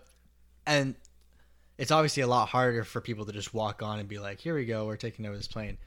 and 0.66 0.96
it's 1.78 1.90
obviously 1.90 2.22
a 2.24 2.26
lot 2.26 2.50
harder 2.50 2.84
for 2.84 3.00
people 3.00 3.24
to 3.24 3.32
just 3.32 3.54
walk 3.54 3.82
on 3.82 4.00
and 4.00 4.06
be 4.06 4.18
like, 4.18 4.38
"Here 4.38 4.54
we 4.54 4.66
go, 4.66 4.84
we're 4.84 4.98
taking 4.98 5.24
over 5.24 5.34
this 5.34 5.48
plane." 5.48 5.78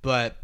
But 0.00 0.34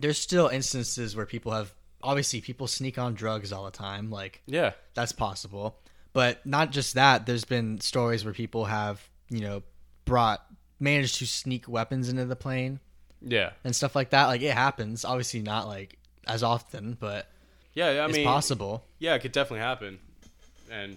there's 0.00 0.18
still 0.18 0.48
instances 0.48 1.14
where 1.14 1.26
people 1.26 1.52
have 1.52 1.72
obviously 2.02 2.40
people 2.40 2.66
sneak 2.66 2.98
on 2.98 3.14
drugs 3.14 3.52
all 3.52 3.64
the 3.66 3.70
time. 3.70 4.10
Like 4.10 4.42
Yeah. 4.46 4.72
that's 4.94 5.12
possible. 5.12 5.78
But 6.12 6.44
not 6.46 6.72
just 6.72 6.94
that, 6.94 7.26
there's 7.26 7.44
been 7.44 7.80
stories 7.80 8.24
where 8.24 8.34
people 8.34 8.64
have, 8.64 9.06
you 9.28 9.40
know, 9.40 9.62
brought 10.06 10.44
managed 10.80 11.16
to 11.18 11.26
sneak 11.26 11.68
weapons 11.68 12.08
into 12.08 12.24
the 12.24 12.34
plane 12.36 12.80
Yeah. 13.20 13.50
and 13.64 13.76
stuff 13.76 13.94
like 13.94 14.10
that. 14.10 14.26
Like 14.26 14.40
it 14.42 14.54
happens. 14.54 15.04
Obviously 15.04 15.40
not 15.42 15.68
like 15.68 15.98
as 16.26 16.42
often, 16.42 16.96
but 16.98 17.30
Yeah. 17.74 17.86
I 17.88 18.06
it's 18.06 18.16
mean, 18.16 18.24
possible. 18.26 18.84
yeah, 18.98 19.14
it 19.14 19.20
could 19.20 19.32
definitely 19.32 19.60
happen. 19.60 19.98
And 20.70 20.96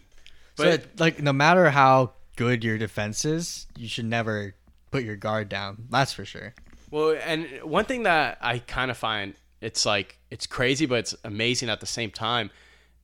But 0.56 0.84
so, 0.84 0.88
like 1.00 1.22
no 1.22 1.34
matter 1.34 1.70
how 1.70 2.14
good 2.38 2.64
your 2.64 2.78
defense 2.78 3.26
is, 3.26 3.68
you 3.76 3.88
should 3.88 4.06
never 4.06 4.56
put 4.92 5.04
your 5.04 5.16
guard 5.18 5.50
down. 5.50 5.88
That's 5.90 6.14
for 6.14 6.24
sure. 6.26 6.54
Well, 6.94 7.18
and 7.26 7.48
one 7.64 7.86
thing 7.86 8.04
that 8.04 8.38
I 8.40 8.60
kind 8.60 8.92
of 8.92 8.98
find 8.98 9.34
it's 9.62 9.84
like 9.84 10.20
it's 10.30 10.46
crazy, 10.46 10.86
but 10.86 11.00
it's 11.00 11.16
amazing 11.24 11.70
at 11.70 11.80
the 11.80 11.88
same 11.88 12.12
time 12.12 12.52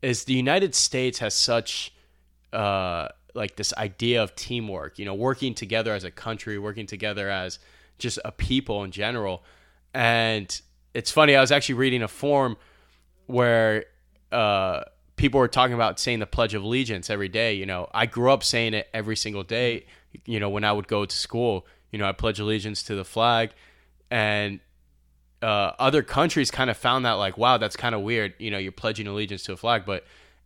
is 0.03 0.25
the 0.25 0.35
United 0.35 0.75
States 0.75 1.17
has 1.17 1.33
such 1.33 1.91
uh 2.53 3.07
like 3.33 3.55
this 3.55 3.73
idea 3.73 4.21
of 4.21 4.35
teamwork, 4.35 4.99
you 4.99 5.05
know, 5.05 5.15
working 5.15 5.55
together 5.55 5.91
as 5.91 6.03
a 6.03 6.11
country, 6.11 6.59
working 6.59 6.85
together 6.85 7.31
as 7.31 7.57
just 7.97 8.19
a 8.23 8.31
people 8.31 8.83
in 8.83 8.91
general. 8.91 9.43
And 9.91 10.61
it's 10.93 11.09
funny, 11.09 11.35
I 11.35 11.41
was 11.41 11.51
actually 11.51 11.75
reading 11.75 12.03
a 12.03 12.07
form 12.07 12.57
where 13.25 13.85
uh 14.31 14.81
people 15.15 15.39
were 15.39 15.47
talking 15.47 15.73
about 15.73 15.99
saying 15.99 16.19
the 16.19 16.27
pledge 16.27 16.53
of 16.53 16.61
allegiance 16.61 17.09
every 17.09 17.27
day, 17.27 17.55
you 17.55 17.65
know. 17.65 17.89
I 17.91 18.05
grew 18.05 18.31
up 18.31 18.43
saying 18.43 18.75
it 18.75 18.87
every 18.93 19.15
single 19.15 19.43
day, 19.43 19.87
you 20.27 20.39
know, 20.39 20.49
when 20.51 20.63
I 20.63 20.73
would 20.73 20.87
go 20.87 21.05
to 21.05 21.17
school, 21.17 21.65
you 21.91 21.97
know, 21.97 22.07
I 22.07 22.11
pledge 22.11 22.39
allegiance 22.39 22.83
to 22.83 22.93
the 22.93 23.03
flag 23.03 23.49
and 24.11 24.59
uh, 25.41 25.71
other 25.79 26.03
countries 26.03 26.51
kind 26.51 26.69
of 26.69 26.75
found 26.77 27.05
that 27.05 27.13
like 27.13 27.37
wow 27.37 27.57
that's 27.57 27.75
kind 27.77 27.95
of 27.95 28.01
weird 28.01 28.33
you 28.39 28.51
know 28.51 28.57
you're 28.57 28.71
pledging 28.71 29.07
allegiance 29.07 29.43
to 29.43 29.53
a 29.53 29.57
flag. 29.57 29.85
But 29.85 30.05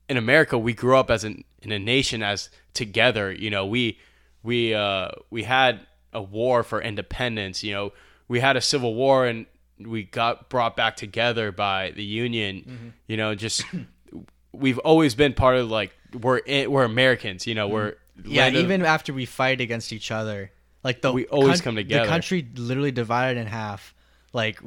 in 0.09 0.17
america 0.17 0.57
we 0.57 0.73
grew 0.73 0.97
up 0.97 1.09
as 1.09 1.23
an, 1.23 1.43
in 1.61 1.71
a 1.71 1.79
nation 1.79 2.21
as 2.21 2.49
together 2.73 3.31
you 3.31 3.49
know 3.49 3.65
we 3.65 3.97
we 4.43 4.73
uh, 4.73 5.07
we 5.31 5.43
had 5.43 5.79
a 6.11 6.21
war 6.21 6.63
for 6.63 6.81
independence 6.81 7.63
you 7.63 7.71
know. 7.73 7.93
We 8.27 8.39
had 8.39 8.55
a 8.55 8.61
civil 8.61 8.95
war 8.95 9.25
and 9.27 9.45
we 9.79 10.03
got 10.03 10.49
brought 10.49 10.75
back 10.75 10.95
together 10.95 11.51
by 11.51 11.91
the 11.91 12.03
union 12.03 12.93
you 13.07 13.17
know 13.17 13.35
just 13.35 13.63
we've 14.53 14.79
always 14.79 15.15
been 15.15 15.33
part 15.33 15.57
of 15.57 15.69
like 15.69 15.91
we're 16.21 16.37
in, 16.37 16.71
we're 16.71 16.83
americans 16.83 17.45
you 17.47 17.55
know 17.55 17.67
we're 17.67 17.95
Yeah, 18.23 18.43
land 18.43 18.55
of- 18.55 18.63
even 18.63 18.85
after 18.85 19.11
we 19.13 19.25
fight 19.25 19.59
against 19.61 19.91
each 19.91 20.11
other, 20.11 20.51
like 20.83 21.01
the 21.01 21.11
We 21.11 21.25
always 21.27 21.61
come 21.61 21.75
together. 21.75 22.03
The 22.03 22.09
country 22.09 22.47
literally 22.55 22.91
divided 22.91 23.39
in 23.39 23.47
half, 23.47 23.93
like 24.33 24.59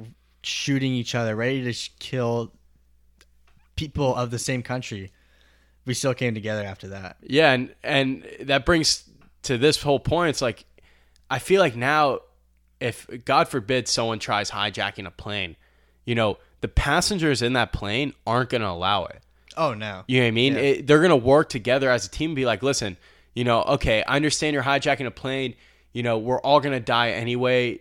shooting 0.42 0.92
each 0.92 1.14
other, 1.14 1.34
ready 1.36 1.62
to 1.64 1.72
sh- 1.72 1.90
kill 1.98 2.52
people 3.76 4.14
of 4.14 4.30
the 4.30 4.38
same 4.38 4.62
country. 4.62 5.12
We 5.84 5.94
still 5.94 6.14
came 6.14 6.34
together 6.34 6.64
after 6.64 6.88
that. 6.88 7.16
Yeah, 7.22 7.52
and 7.52 7.74
and 7.84 8.26
that 8.40 8.66
brings 8.66 9.04
to 9.44 9.58
this 9.58 9.82
whole 9.82 10.00
point. 10.00 10.30
It's 10.30 10.42
like 10.42 10.64
I 11.30 11.38
feel 11.38 11.60
like 11.60 11.76
now, 11.76 12.20
if 12.80 13.08
God 13.24 13.48
forbid 13.48 13.88
someone 13.88 14.18
tries 14.18 14.50
hijacking 14.50 15.06
a 15.06 15.10
plane, 15.10 15.56
you 16.04 16.14
know, 16.14 16.38
the 16.60 16.68
passengers 16.68 17.42
in 17.42 17.52
that 17.54 17.72
plane 17.72 18.14
aren't 18.26 18.50
going 18.50 18.62
to 18.62 18.68
allow 18.68 19.04
it. 19.04 19.22
Oh 19.56 19.72
no, 19.72 20.04
You 20.06 20.18
know 20.18 20.24
what 20.24 20.28
I 20.28 20.32
mean? 20.32 20.52
Yeah. 20.54 20.60
It, 20.60 20.86
they're 20.86 20.98
going 20.98 21.10
to 21.10 21.16
work 21.16 21.48
together 21.48 21.90
as 21.90 22.06
a 22.06 22.10
team. 22.10 22.30
And 22.30 22.36
be 22.36 22.44
like, 22.44 22.62
listen, 22.62 22.96
you 23.34 23.44
know, 23.44 23.62
okay, 23.62 24.02
I 24.02 24.16
understand 24.16 24.54
you're 24.54 24.62
hijacking 24.62 25.06
a 25.06 25.10
plane. 25.10 25.54
You 25.96 26.02
know, 26.02 26.18
we're 26.18 26.42
all 26.42 26.60
going 26.60 26.74
to 26.74 26.84
die 26.84 27.12
anyway. 27.12 27.80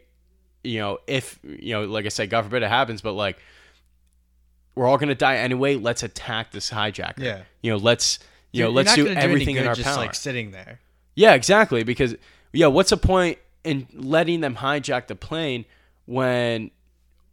You 0.64 0.80
know, 0.80 1.00
if 1.06 1.38
you 1.44 1.74
know, 1.74 1.84
like 1.84 2.06
I 2.06 2.08
said, 2.08 2.30
God 2.30 2.44
forbid 2.46 2.64
it 2.64 2.70
happens, 2.70 3.02
but 3.02 3.12
like 3.12 3.38
we're 4.74 4.88
all 4.88 4.98
going 4.98 5.10
to 5.10 5.16
die 5.16 5.36
anyway. 5.36 5.76
Let's 5.76 6.02
attack 6.02 6.54
this 6.54 6.70
hijacker. 6.70 7.20
Yeah. 7.20 7.42
You 7.62 7.72
know, 7.72 7.78
let's 7.78 8.20
you 8.54 8.62
know, 8.62 8.68
You're 8.68 8.74
let's 8.74 8.96
do 8.96 9.10
everything 9.10 9.58
in 9.58 9.64
good 9.64 9.68
our 9.68 9.76
just 9.76 9.90
power. 9.90 9.98
like 9.98 10.16
sitting 10.16 10.52
there. 10.52 10.80
Yeah, 11.14 11.34
exactly. 11.34 11.84
Because 11.84 12.16
yeah, 12.54 12.68
what's 12.68 12.92
the 12.92 12.96
point 12.96 13.38
in 13.66 13.86
letting 13.94 14.40
them 14.40 14.56
hijack 14.56 15.08
the 15.08 15.16
plane 15.18 15.66
when 16.06 16.72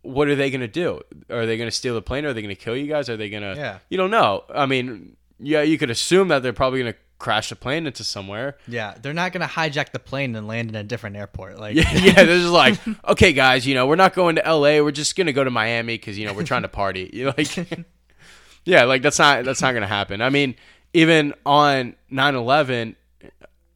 what 0.03 0.27
are 0.27 0.35
they 0.35 0.51
going 0.51 0.63
to 0.63 0.67
do? 0.67 1.01
Are 1.31 1.47
they 1.47 1.57
going 1.57 1.69
to 1.69 1.77
steal 1.77 1.95
the 1.95 2.03
plane? 2.03 2.25
Are 2.25 2.33
they 2.33 2.43
going 2.43 2.57
to 2.57 2.61
kill 2.61 2.77
you 2.77 2.89
guys? 2.89 3.09
Are 3.09 3.17
they 3.17 3.31
going 3.31 3.45
to? 3.45 3.55
Yeah. 3.55 3.79
You 3.89 3.99
don't 3.99 4.11
know. 4.11 4.43
I 4.53 4.67
mean, 4.67 5.17
yeah, 5.39 5.63
you 5.63 5.79
could 5.79 5.91
assume 5.91 6.27
that 6.27 6.43
they're 6.43 6.53
probably 6.53 6.81
going 6.81 6.93
to 6.93 6.99
crash 7.23 7.51
the 7.51 7.57
plane 7.57 7.87
into 7.87 8.03
somewhere. 8.03 8.57
Yeah, 8.67 8.95
they're 9.01 9.15
not 9.15 9.33
gonna 9.33 9.47
hijack 9.47 9.93
the 9.93 10.01
plane 10.01 10.35
and 10.35 10.49
land 10.49 10.69
in 10.69 10.75
a 10.75 10.83
different 10.83 11.17
airport. 11.17 11.59
Like, 11.59 11.77
Yeah, 11.77 11.91
yeah. 11.95 12.25
They're 12.25 12.39
just 12.39 12.51
like, 12.51 12.79
okay, 13.09 13.33
guys, 13.33 13.65
you 13.67 13.75
know, 13.75 13.87
we're 13.87 13.97
not 13.97 14.13
going 14.13 14.35
to 14.37 14.45
L.A. 14.45 14.83
We're 14.83 14.91
just 14.91 15.17
going 15.17 15.29
to 15.29 15.33
go 15.33 15.45
to 15.45 15.51
Miami 15.51 15.95
because 15.95 16.19
you 16.19 16.27
know 16.27 16.35
we're 16.35 16.43
trying 16.43 16.63
to 16.63 16.69
party. 16.69 17.09
You're 17.15 17.33
like, 17.39 17.57
yeah, 18.65 18.85
like 18.85 19.03
that's 19.03 19.19
not 19.19 19.45
that's 19.45 19.63
not 19.63 19.73
going 19.73 19.83
to 19.83 19.89
happen. 19.89 20.21
I 20.21 20.31
mean, 20.31 20.57
even 20.93 21.33
on 21.47 21.95
9/11, 22.13 22.97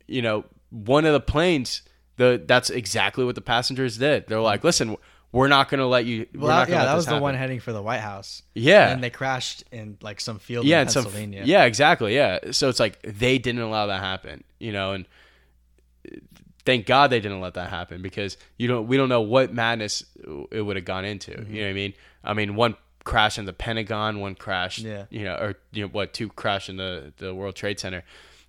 you 0.09 0.23
know, 0.23 0.45
one 0.71 1.05
of 1.05 1.13
the 1.13 1.21
planes, 1.21 1.83
the 2.17 2.43
that's 2.45 2.69
exactly 2.69 3.25
what 3.25 3.37
the 3.37 3.41
passengers 3.41 3.97
did. 3.97 4.27
They're 4.27 4.41
like, 4.41 4.65
listen, 4.65 4.97
we're 5.37 5.49
not 5.49 5.68
going 5.68 5.78
to 5.80 5.87
let 5.87 6.05
you. 6.07 6.26
we're 6.34 6.41
well, 6.49 6.49
that- 6.64 6.68
yeah, 6.68 6.84
that 6.84 6.95
was 6.95 7.07
the 7.07 7.18
one 7.18 7.34
heading 7.34 7.61
for 7.61 7.72
the 7.72 7.82
White 7.82 8.01
House. 8.01 8.43
Yeah, 8.55 8.89
and 8.91 9.03
they 9.03 9.11
crashed 9.11 9.64
in 9.70 9.99
like 10.01 10.20
some 10.20 10.39
field 10.39 10.64
yeah, 10.66 10.78
in 10.78 10.80
and 10.82 10.91
some, 10.91 11.05
Pennsylvania. 11.05 11.43
yeah, 11.45 11.64
exactly, 11.64 12.14
yeah. 12.14 12.51
So 12.53 12.68
it's 12.68 12.80
like 12.80 13.01
they 13.03 13.39
didn't 13.39 13.62
allow 13.62 13.87
that 13.87 14.01
happen, 14.01 14.45
you 14.59 14.72
know, 14.72 14.93
and 14.93 15.07
thank 16.64 16.87
God 16.87 17.11
they 17.11 17.20
didn't 17.20 17.41
let 17.41 17.55
that 17.55 17.70
happen 17.70 18.03
because 18.03 18.37
you 18.59 18.68
don't 18.68 18.87
we 18.87 18.97
don't 18.97 19.09
know 19.09 19.20
what 19.20 19.53
madness 19.53 20.05
it 20.51 20.62
would 20.62 20.76
have 20.76 20.84
gone 20.84 21.05
into. 21.05 21.32
Mm-hmm. 21.32 21.55
You 21.55 21.61
know 21.61 21.66
what 21.66 21.70
I 21.70 21.74
mean? 21.74 21.93
I 22.24 22.34
mean, 22.34 22.55
one 22.57 22.76
crash 23.05 23.39
in 23.39 23.45
the 23.45 23.53
Pentagon, 23.53 24.20
one 24.20 24.34
crash, 24.34 24.80
Yeah. 24.80 25.05
you 25.11 25.24
know, 25.24 25.34
or 25.37 25.55
you 25.72 25.82
know 25.84 25.89
what, 25.89 26.12
two 26.12 26.28
crash 26.28 26.68
in 26.68 26.76
the 26.76 27.12
the 27.18 27.34
World 27.34 27.55
Trade 27.55 27.78
Center. 27.78 28.03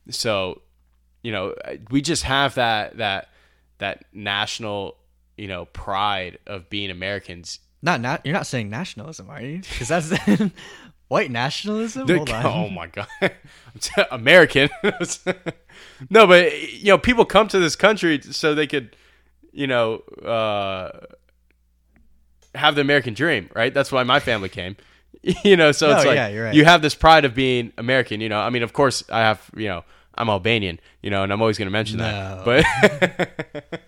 So, 0.10 0.62
you 1.22 1.32
know, 1.32 1.54
we 1.92 2.02
just 2.02 2.24
have 2.24 2.56
that 2.56 2.98
that 2.98 3.30
that 3.80 4.06
national, 4.14 4.96
you 5.38 5.48
know, 5.48 5.66
pride 5.66 6.40
of 6.48 6.70
being 6.70 6.90
Americans. 6.90 7.60
Not, 7.82 8.02
not 8.02 8.26
you're 8.26 8.34
not 8.34 8.48
saying 8.48 8.70
nationalism, 8.70 9.30
are 9.30 9.42
you? 9.42 9.60
Because 9.60 9.88
that's 9.88 10.12
white 11.08 11.32
nationalism. 11.32 12.08
Oh 12.30 12.70
my 12.70 12.88
god, 12.88 13.08
American. 14.12 14.70
no, 16.10 16.28
but 16.28 16.74
you 16.74 16.88
know, 16.88 16.98
people 16.98 17.24
come 17.24 17.48
to 17.50 17.60
this 17.60 17.76
country 17.76 18.20
so 18.22 18.56
they 18.56 18.68
could, 18.68 18.96
you 19.52 19.68
know, 19.68 20.00
uh, 20.26 20.92
have 22.56 22.76
the 22.76 22.82
American 22.82 23.14
dream, 23.14 23.50
right? 23.56 23.74
That's 23.74 23.92
why 23.92 24.04
my 24.04 24.20
family 24.20 24.50
came. 24.50 24.76
You 25.44 25.58
know, 25.58 25.72
so 25.72 25.92
it's 25.92 26.06
like 26.06 26.16
yeah, 26.16 26.36
right. 26.38 26.54
you 26.54 26.64
have 26.64 26.82
this 26.82 26.96
pride 26.96 27.26
of 27.26 27.34
being 27.34 27.74
American. 27.78 28.22
You 28.22 28.30
know, 28.30 28.40
I 28.40 28.50
mean, 28.50 28.64
of 28.64 28.74
course, 28.74 29.04
I 29.10 29.20
have. 29.20 29.50
You 29.56 29.68
know, 29.68 29.84
I'm 30.18 30.30
Albanian. 30.30 30.80
You 31.02 31.10
know, 31.10 31.24
and 31.24 31.32
I'm 31.32 31.42
always 31.42 31.58
going 31.58 31.68
to 31.68 31.72
mention 31.72 32.00
that. 32.00 32.46
But, 32.46 33.82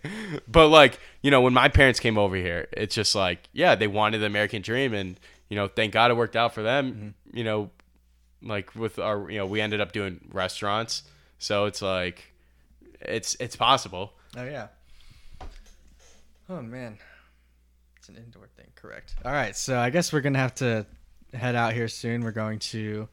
but 0.47 0.67
like, 0.67 0.99
you 1.21 1.31
know, 1.31 1.41
when 1.41 1.53
my 1.53 1.69
parents 1.69 1.99
came 1.99 2.17
over 2.17 2.35
here, 2.35 2.67
it's 2.71 2.95
just 2.95 3.15
like, 3.15 3.49
yeah, 3.53 3.75
they 3.75 3.87
wanted 3.87 4.19
the 4.19 4.25
American 4.25 4.61
dream, 4.61 4.93
and 4.93 5.19
you 5.49 5.55
know, 5.55 5.67
thank 5.67 5.93
God 5.93 6.11
it 6.11 6.15
worked 6.15 6.35
out 6.35 6.53
for 6.53 6.63
them. 6.63 6.91
Mm-hmm. 6.91 7.37
You 7.37 7.43
know, 7.43 7.69
like 8.41 8.75
with 8.75 8.99
our, 8.99 9.29
you 9.29 9.37
know, 9.37 9.45
we 9.45 9.61
ended 9.61 9.81
up 9.81 9.91
doing 9.91 10.21
restaurants, 10.31 11.03
so 11.39 11.65
it's 11.65 11.81
like, 11.81 12.33
it's 13.01 13.35
it's 13.39 13.55
possible. 13.55 14.13
Oh 14.37 14.45
yeah. 14.45 14.67
Oh 16.49 16.61
man, 16.61 16.97
it's 17.97 18.09
an 18.09 18.15
indoor 18.15 18.47
thing. 18.55 18.67
Correct. 18.75 19.15
All 19.25 19.31
right, 19.31 19.55
so 19.55 19.77
I 19.77 19.89
guess 19.89 20.13
we're 20.13 20.21
gonna 20.21 20.39
have 20.39 20.55
to 20.55 20.85
head 21.33 21.55
out 21.55 21.73
here 21.73 21.87
soon. 21.87 22.23
We're 22.23 22.31
going 22.31 22.59
to 22.59 23.07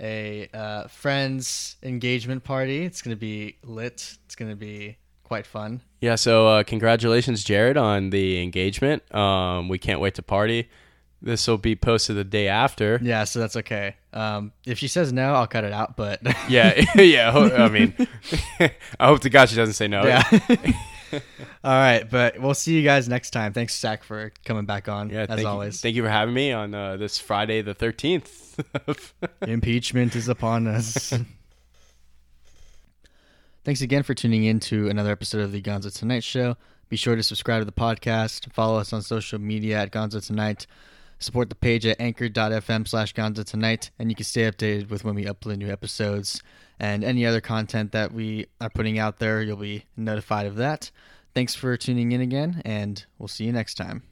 a 0.00 0.48
uh, 0.54 0.86
friends 0.88 1.76
engagement 1.82 2.44
party. 2.44 2.84
It's 2.84 3.02
gonna 3.02 3.16
be 3.16 3.56
lit. 3.62 4.16
It's 4.24 4.34
gonna 4.34 4.56
be 4.56 4.96
quite 5.24 5.46
fun. 5.46 5.80
Yeah. 6.00 6.14
So 6.16 6.48
uh, 6.48 6.62
congratulations, 6.64 7.44
Jared, 7.44 7.76
on 7.76 8.10
the 8.10 8.42
engagement. 8.42 9.12
Um, 9.14 9.68
we 9.68 9.78
can't 9.78 10.00
wait 10.00 10.14
to 10.16 10.22
party. 10.22 10.68
This 11.22 11.46
will 11.46 11.58
be 11.58 11.76
posted 11.76 12.16
the 12.16 12.24
day 12.24 12.48
after. 12.48 12.98
Yeah, 13.02 13.24
so 13.24 13.40
that's 13.40 13.54
okay. 13.56 13.96
Um, 14.14 14.52
if 14.64 14.78
she 14.78 14.88
says 14.88 15.12
no, 15.12 15.34
I'll 15.34 15.46
cut 15.46 15.64
it 15.64 15.72
out. 15.72 15.94
But 15.94 16.20
Yeah, 16.48 16.82
yeah. 16.94 17.30
I 17.30 17.68
mean, 17.68 17.94
I 18.98 19.06
hope 19.06 19.20
to 19.20 19.30
God 19.30 19.50
she 19.50 19.56
doesn't 19.56 19.74
say 19.74 19.86
no. 19.86 20.02
yeah. 20.04 20.22
All 21.64 21.72
right, 21.72 22.08
but 22.08 22.38
we'll 22.38 22.54
see 22.54 22.76
you 22.76 22.82
guys 22.82 23.08
next 23.08 23.30
time. 23.30 23.52
Thanks, 23.52 23.78
Zach, 23.78 24.02
for 24.02 24.32
coming 24.44 24.64
back 24.64 24.88
on. 24.88 25.10
Yeah, 25.10 25.26
as 25.28 25.36
thank 25.36 25.46
always. 25.46 25.74
You, 25.76 25.78
thank 25.78 25.96
you 25.96 26.02
for 26.02 26.08
having 26.08 26.34
me 26.34 26.52
on 26.52 26.74
uh, 26.74 26.96
this 26.96 27.18
Friday 27.18 27.62
the 27.62 27.74
13th. 27.74 29.12
Impeachment 29.48 30.14
is 30.16 30.28
upon 30.28 30.66
us. 30.66 31.14
Thanks 33.62 33.82
again 33.82 34.02
for 34.02 34.14
tuning 34.14 34.44
in 34.44 34.58
to 34.60 34.88
another 34.88 35.12
episode 35.12 35.42
of 35.42 35.52
the 35.52 35.60
Gonzo 35.60 35.94
Tonight 35.94 36.24
Show. 36.24 36.56
Be 36.88 36.96
sure 36.96 37.14
to 37.14 37.22
subscribe 37.22 37.60
to 37.60 37.66
the 37.66 37.72
podcast, 37.72 38.50
follow 38.52 38.78
us 38.78 38.92
on 38.92 39.02
social 39.02 39.38
media 39.38 39.78
at 39.78 39.92
Gonzo 39.92 40.26
Tonight, 40.26 40.66
support 41.18 41.50
the 41.50 41.54
page 41.54 41.84
at 41.84 42.00
anchor.fm 42.00 42.88
slash 42.88 43.12
Gonzo 43.12 43.44
Tonight, 43.44 43.90
and 43.98 44.10
you 44.10 44.16
can 44.16 44.24
stay 44.24 44.50
updated 44.50 44.88
with 44.88 45.04
when 45.04 45.14
we 45.14 45.26
upload 45.26 45.58
new 45.58 45.70
episodes 45.70 46.42
and 46.80 47.04
any 47.04 47.26
other 47.26 47.42
content 47.42 47.92
that 47.92 48.12
we 48.12 48.46
are 48.60 48.70
putting 48.70 48.98
out 48.98 49.18
there. 49.18 49.42
You'll 49.42 49.58
be 49.58 49.84
notified 49.96 50.46
of 50.46 50.56
that. 50.56 50.90
Thanks 51.34 51.54
for 51.54 51.76
tuning 51.76 52.10
in 52.10 52.20
again, 52.20 52.62
and 52.64 53.04
we'll 53.18 53.28
see 53.28 53.44
you 53.44 53.52
next 53.52 53.74
time. 53.74 54.02